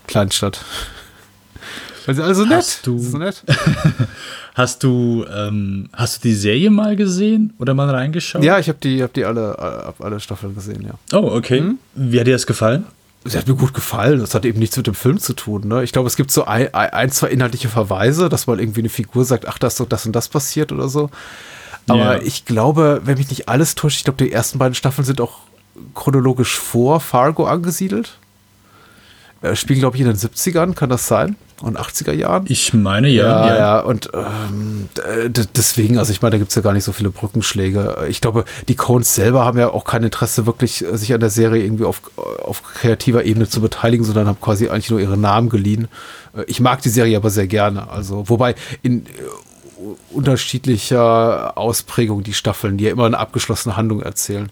[0.07, 0.65] Kleinstadt.
[2.07, 2.59] Weil sie alle so nett.
[2.59, 3.43] Hast du- So nett.
[4.55, 8.43] Hast du, ähm, hast du die Serie mal gesehen oder mal reingeschaut?
[8.43, 10.95] Ja, ich habe die, hab die alle, äh, hab alle Staffeln gesehen, ja.
[11.17, 11.61] Oh, okay.
[11.61, 11.79] Hm?
[11.95, 12.85] Wie hat dir das gefallen?
[13.25, 14.19] Sie hat mir gut gefallen.
[14.19, 15.69] Das hat eben nichts mit dem Film zu tun.
[15.69, 15.85] Ne?
[15.85, 19.25] Ich glaube, es gibt so ein, ein, zwei inhaltliche Verweise, dass mal irgendwie eine Figur
[19.25, 21.11] sagt, ach, da ist doch das und das passiert oder so.
[21.89, 22.23] Aber Ja.
[22.23, 25.39] ich glaube, wenn mich nicht alles täuscht, ich glaube, die ersten beiden Staffeln sind auch
[25.95, 28.19] chronologisch vor Fargo angesiedelt.
[29.43, 31.37] Äh, spielen, glaube ich, in den 70ern, kann das sein?
[31.63, 32.45] und 80er Jahren.
[32.49, 33.25] Ich meine, ja.
[33.25, 33.57] Ja, ja.
[33.59, 34.89] ja, und ähm,
[35.55, 38.07] deswegen, also ich meine, da gibt's ja gar nicht so viele Brückenschläge.
[38.09, 41.31] Ich glaube, die Coens selber haben ja auch kein Interesse, wirklich äh, sich an der
[41.31, 45.49] Serie irgendwie auf, auf kreativer Ebene zu beteiligen, sondern haben quasi eigentlich nur ihre Namen
[45.51, 45.89] geliehen.
[46.35, 47.91] Äh, Ich mag die Serie aber sehr gerne.
[47.91, 49.09] Also, wobei in äh,
[50.11, 54.51] unterschiedlicher Ausprägung die Staffeln, die ja immer eine abgeschlossene Handlung erzählen.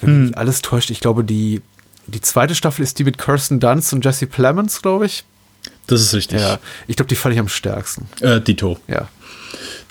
[0.00, 1.62] Wenn mich nicht alles täuscht, ich glaube, die,
[2.06, 5.24] die zweite Staffel ist die mit Kirsten Dunst und Jesse Plemons, glaube ich.
[5.86, 6.40] Das ist richtig.
[6.40, 8.08] Ja, ich glaube, die fand ich am stärksten.
[8.20, 8.78] Äh, Dito.
[8.88, 9.08] Ja.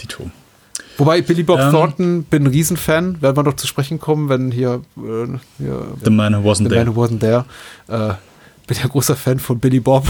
[0.01, 0.29] Dito.
[0.97, 1.71] Wobei Billy Bob Ähm.
[1.71, 6.09] Thornton bin ein Riesenfan, werden wir noch zu sprechen kommen, wenn hier, äh, hier The
[6.11, 6.85] Man Who Wasn't The There.
[6.85, 7.45] Man Who Wasn't There.
[7.87, 8.13] Äh,
[8.67, 10.07] bin ja großer Fan von Billy Bob.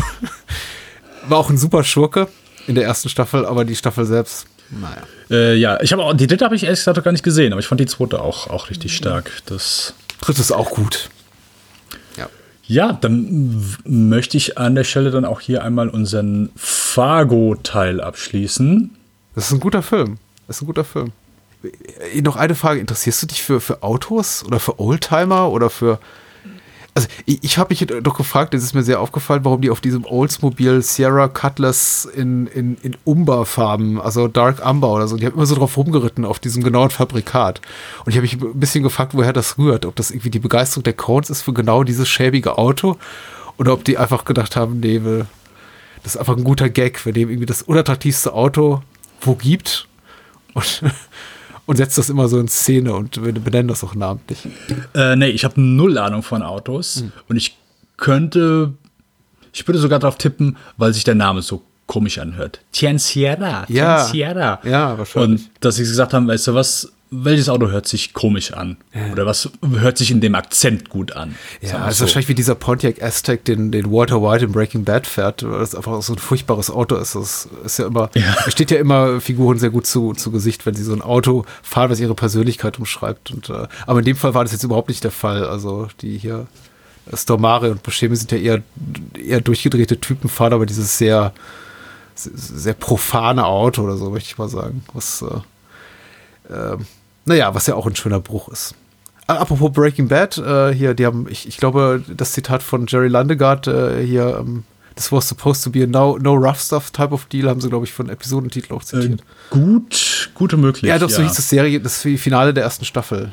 [1.27, 2.27] War auch ein super Schurke
[2.67, 5.02] in der ersten Staffel, aber die Staffel selbst, naja.
[5.30, 7.60] Äh, ja, ich habe auch, die dritte habe ich ehrlich gesagt gar nicht gesehen, aber
[7.60, 9.31] ich fand die zweite auch, auch richtig stark.
[9.45, 11.10] Das, Dritte ist auch gut.
[12.68, 18.91] ja, dann w- möchte ich an der Stelle dann auch hier einmal unseren Fargo-Teil abschließen.
[19.35, 20.18] Das ist ein guter Film.
[20.48, 21.11] Das ist ein guter Film.
[22.14, 22.80] Äh, Noch eine Frage.
[22.80, 25.99] Interessierst du dich für, für Autos oder für Oldtimer oder für.
[26.93, 29.80] Also, ich, ich habe mich doch gefragt, es ist mir sehr aufgefallen, warum die auf
[29.80, 35.35] diesem Oldsmobile Sierra Cutlass in, in, in Umber-Farben, also Dark Amber oder so, die haben
[35.35, 37.61] immer so drauf rumgeritten, auf diesem genauen Fabrikat.
[38.03, 39.85] Und ich habe mich ein bisschen gefragt, woher das rührt.
[39.85, 42.97] Ob das irgendwie die Begeisterung der Cones ist für genau dieses schäbige Auto
[43.57, 44.99] oder ob die einfach gedacht haben, nee,
[46.03, 48.81] das ist einfach ein guter Gag, wir nehmen irgendwie das unattraktivste Auto,
[49.22, 49.88] wo gibt
[50.53, 50.84] und,
[51.65, 54.39] und setzt das immer so in Szene und wir benennen das auch namentlich.
[54.93, 57.57] Äh, nee, ich habe null Ahnung von Autos und ich
[57.97, 58.73] könnte,
[59.53, 62.61] ich würde sogar darauf tippen, weil sich der Name so komisch anhört.
[62.71, 64.05] Tien Sierra, Tien Ja.
[64.05, 64.59] Sierra.
[64.63, 65.41] Ja, wahrscheinlich.
[65.43, 68.77] Und dass sie gesagt haben, weißt du was, welches Auto hört sich komisch an?
[69.11, 71.35] Oder was hört sich in dem Akzent gut an?
[71.59, 72.01] Ja, wir also so.
[72.05, 75.75] wahrscheinlich wie dieser Pontiac Aztec, den, den Walter White in Breaking Bad fährt, weil das
[75.75, 77.15] einfach so ein furchtbares Auto ist.
[77.15, 78.33] Das ist ja immer, Ja.
[78.47, 81.43] es steht ja immer Figuren sehr gut zu, zu Gesicht, wenn sie so ein Auto
[81.61, 83.29] fahren, was ihre Persönlichkeit umschreibt.
[83.31, 85.45] Und, äh, aber in dem Fall war das jetzt überhaupt nicht der Fall.
[85.45, 86.47] Also die hier,
[87.11, 88.61] äh, Stormare und Buscemi sind ja eher,
[89.21, 91.33] eher durchgedrehte Typen, fahren aber dieses sehr,
[92.15, 94.81] sehr, sehr profane Auto oder so, möchte ich mal sagen.
[94.93, 95.21] Was,
[96.49, 96.85] äh, ähm,
[97.26, 98.76] naja, was ja auch ein schöner Bruch ist.
[99.27, 103.68] Apropos Breaking Bad, äh, hier, die haben, ich, ich glaube, das Zitat von Jerry Landegard
[103.68, 104.64] äh, hier, ähm,
[104.95, 107.69] this was supposed to be a no, no rough stuff type of deal, haben sie,
[107.69, 109.22] glaube ich, von Episodentitel auch äh, zitiert.
[109.49, 110.89] gut, gute möglich.
[110.89, 113.31] ja, doch, so hieß das Serie, das Finale der ersten Staffel.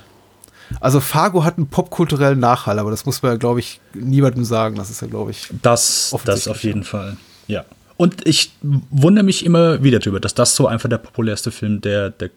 [0.81, 4.77] Also Fargo hat einen popkulturellen Nachhall, aber das muss man ja, glaube ich, niemandem sagen.
[4.77, 7.17] Das ist ja, glaube ich, Das, das auf jeden Fall.
[7.47, 7.65] Ja.
[7.97, 12.11] Und ich wundere mich immer wieder drüber, dass das so einfach der populärste Film der,
[12.11, 12.31] der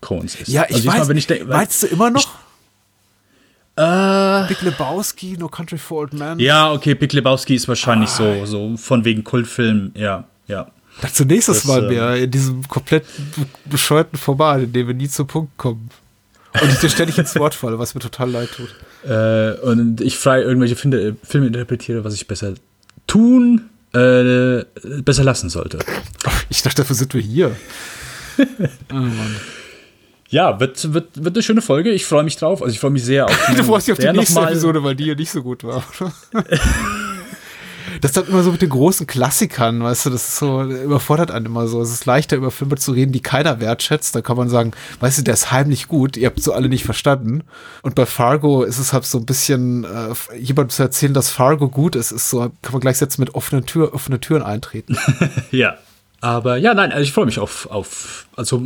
[0.00, 0.48] Coens ist.
[0.48, 2.26] Ja, ich Also weiß, mal, wenn ich denk- meinst du immer noch?
[3.76, 6.38] Äh, Big Lebowski, No Country for Old Men?
[6.38, 8.44] ja, okay, Big Lebowski ist wahrscheinlich Ah.
[8.44, 10.66] so, so von wegen Kultfilm, ja, ja.
[11.00, 13.06] Dazu nächstes Das, Mal ähm, mehr in diesem komplett
[13.36, 15.88] be- bescheuerten Format, in dem wir nie zum Punkt kommen.
[16.60, 18.74] Und ich dir ständig ins Wort falle, was mir total leid tut.
[19.08, 22.54] Äh, und ich frei irgendwelche Finde, Filme interpretiere, was ich besser
[23.06, 24.64] tun, äh,
[25.02, 25.78] besser lassen sollte.
[26.50, 27.56] Ich dachte, dafür sind wir hier.
[28.90, 29.36] oh Mann.
[30.30, 31.90] Ja, wird, wird, wird eine schöne Folge.
[31.90, 32.62] Ich freue mich drauf.
[32.62, 35.06] Also ich freue mich sehr auf Du freust dich auf die nächste Episode, weil die
[35.06, 35.84] ja nicht so gut war.
[38.00, 41.30] Das ist dann immer so mit den großen Klassikern, weißt du, das ist so, überfordert
[41.30, 41.82] einen immer so.
[41.82, 44.14] Es ist leichter, über Filme zu reden, die keiner wertschätzt.
[44.14, 46.84] Da kann man sagen, weißt du, der ist heimlich gut, ihr habt so alle nicht
[46.84, 47.42] verstanden.
[47.82, 51.68] Und bei Fargo ist es halt so ein bisschen, äh, jemand zu erzählen, dass Fargo
[51.68, 54.96] gut ist, ist so, kann man gleichsetzen mit offenen, Tür, offene Türen eintreten.
[55.50, 55.76] Ja.
[56.22, 58.62] Aber ja, nein, also ich freue mich auf, auf also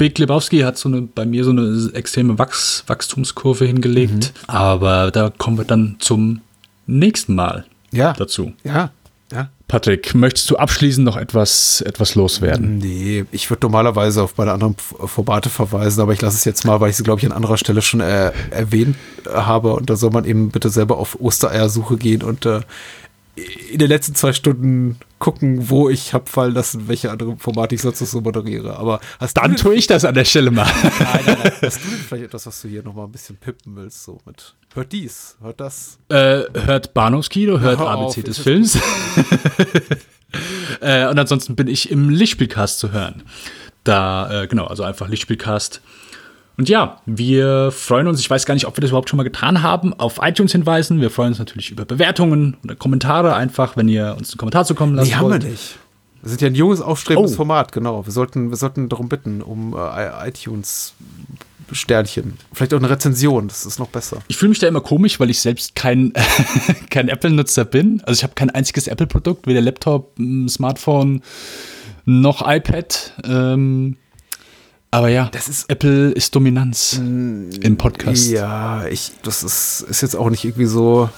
[0.00, 4.32] Big Lebowski hat so eine, bei mir so eine extreme Wachs, Wachstumskurve hingelegt.
[4.46, 6.40] Aber da kommen wir dann zum
[6.86, 8.14] nächsten Mal Ja.
[8.14, 8.54] dazu.
[8.64, 8.92] Ja,
[9.30, 9.50] ja.
[9.68, 12.78] Patrick, möchtest du abschließend noch etwas, etwas loswerden?
[12.78, 16.80] Nee, ich würde normalerweise auf meine anderen Formate verweisen, aber ich lasse es jetzt mal,
[16.80, 18.96] weil ich sie, glaube ich, an anderer Stelle schon äh, erwähnt
[19.30, 19.74] habe.
[19.74, 22.60] Und da soll man eben bitte selber auf Ostereiersuche gehen und äh,
[23.70, 27.82] in den letzten zwei Stunden gucken, wo ich habe fallen lassen, welche andere Formate ich
[27.82, 28.76] sonst noch so moderiere.
[28.76, 29.00] Aber
[29.34, 30.66] Dann tue ich das an der Stelle mal.
[30.82, 31.52] nein, nein, nein.
[31.62, 34.04] Hast du denn vielleicht etwas, was du hier nochmal ein bisschen pippen willst?
[34.04, 35.98] So mit, hört dies, hört das.
[36.08, 38.78] äh, hört Bahnhofskino, hört Hör ABC auf, des Films.
[40.80, 43.22] äh, und ansonsten bin ich im Lichtspielcast zu hören.
[43.84, 45.80] Da, äh, genau, also einfach Lichtspielcast.
[46.60, 49.22] Und ja, wir freuen uns, ich weiß gar nicht, ob wir das überhaupt schon mal
[49.22, 51.00] getan haben, auf iTunes hinweisen.
[51.00, 54.94] Wir freuen uns natürlich über Bewertungen oder Kommentare einfach, wenn ihr uns einen Kommentar zukommen
[54.94, 55.44] lassen Nee, haben wir wollt.
[55.44, 55.78] nicht.
[56.20, 57.36] Wir sind ja ein junges, aufstrebendes Oh.
[57.36, 58.04] Format, genau.
[58.04, 60.92] Wir sollten, wir sollten darum bitten, um äh, iTunes
[61.72, 62.34] Sternchen.
[62.52, 64.18] Vielleicht auch eine Rezension, das ist noch besser.
[64.28, 66.12] Ich fühle mich da immer komisch, weil ich selbst kein,
[66.90, 68.02] kein Apple-Nutzer bin.
[68.04, 70.12] Also ich habe kein einziges Apple-Produkt, weder Laptop,
[70.46, 71.22] Smartphone
[72.04, 73.14] noch iPad.
[73.24, 73.96] Ähm,
[74.92, 78.28] aber ja, Das ist- Apple ist Dominanz im Podcast.
[78.28, 81.08] Ja, ich, das ist, ist jetzt auch nicht irgendwie so.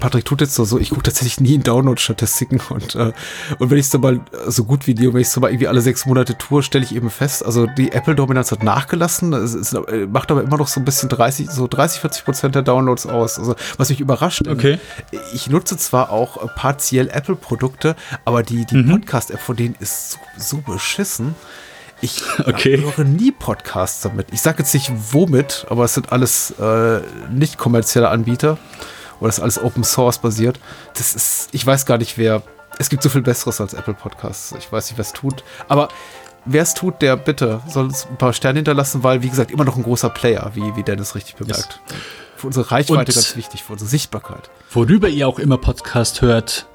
[0.00, 3.12] Patrick tut jetzt so, so ich gucke tatsächlich nie in Download-Statistiken und, äh,
[3.58, 5.80] und wenn ich es dann mal so gut Video, wenn ich es mal irgendwie alle
[5.80, 10.06] sechs Monate tue, stelle ich eben fest, also die Apple-Dominanz hat nachgelassen, es ist, äh,
[10.06, 13.38] macht aber immer noch so ein bisschen 30, so 30, 40 Prozent der Downloads aus.
[13.38, 14.46] Also was mich überrascht.
[14.46, 14.78] Okay.
[15.34, 20.18] Ich nutze zwar auch äh, partiell Apple-Produkte, aber die, die Podcast-App von denen ist so,
[20.38, 21.34] so beschissen.
[22.04, 22.76] Ich Okay.
[22.96, 24.26] höre nie Podcasts damit.
[24.32, 27.00] Ich sage jetzt nicht womit, aber es sind alles äh,
[27.30, 28.58] nicht kommerzielle Anbieter
[29.20, 30.60] oder es ist alles Open Source basiert.
[30.96, 32.42] Das ist, ich weiß gar nicht, wer.
[32.78, 34.52] Es gibt so viel Besseres als Apple Podcasts.
[34.58, 35.44] Ich weiß nicht, wer es tut.
[35.68, 35.88] Aber
[36.44, 39.64] wer es tut, der bitte soll uns ein paar Sterne hinterlassen, weil, wie gesagt, immer
[39.64, 41.80] noch ein großer Player, wie, wie Dennis richtig bemerkt.
[42.36, 44.50] Für unsere Reichweite Und- ganz wichtig, für unsere Sichtbarkeit.
[44.72, 46.66] Worüber ihr auch immer Podcast hört,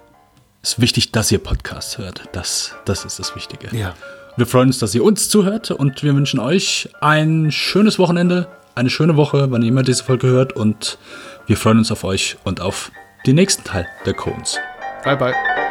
[0.63, 2.29] ist wichtig, dass ihr Podcast hört.
[2.31, 3.75] Das, das ist das Wichtige.
[3.75, 3.93] Ja.
[4.39, 8.89] Wir freuen uns, dass ihr uns zuhört und wir wünschen euch ein schönes Wochenende, eine
[8.89, 10.97] schöne Woche, wann ihr immer diese Folge hört und
[11.45, 12.89] wir freuen uns auf euch und auf
[13.27, 14.57] den nächsten Teil der Cones.
[15.03, 15.68] Bye, bye.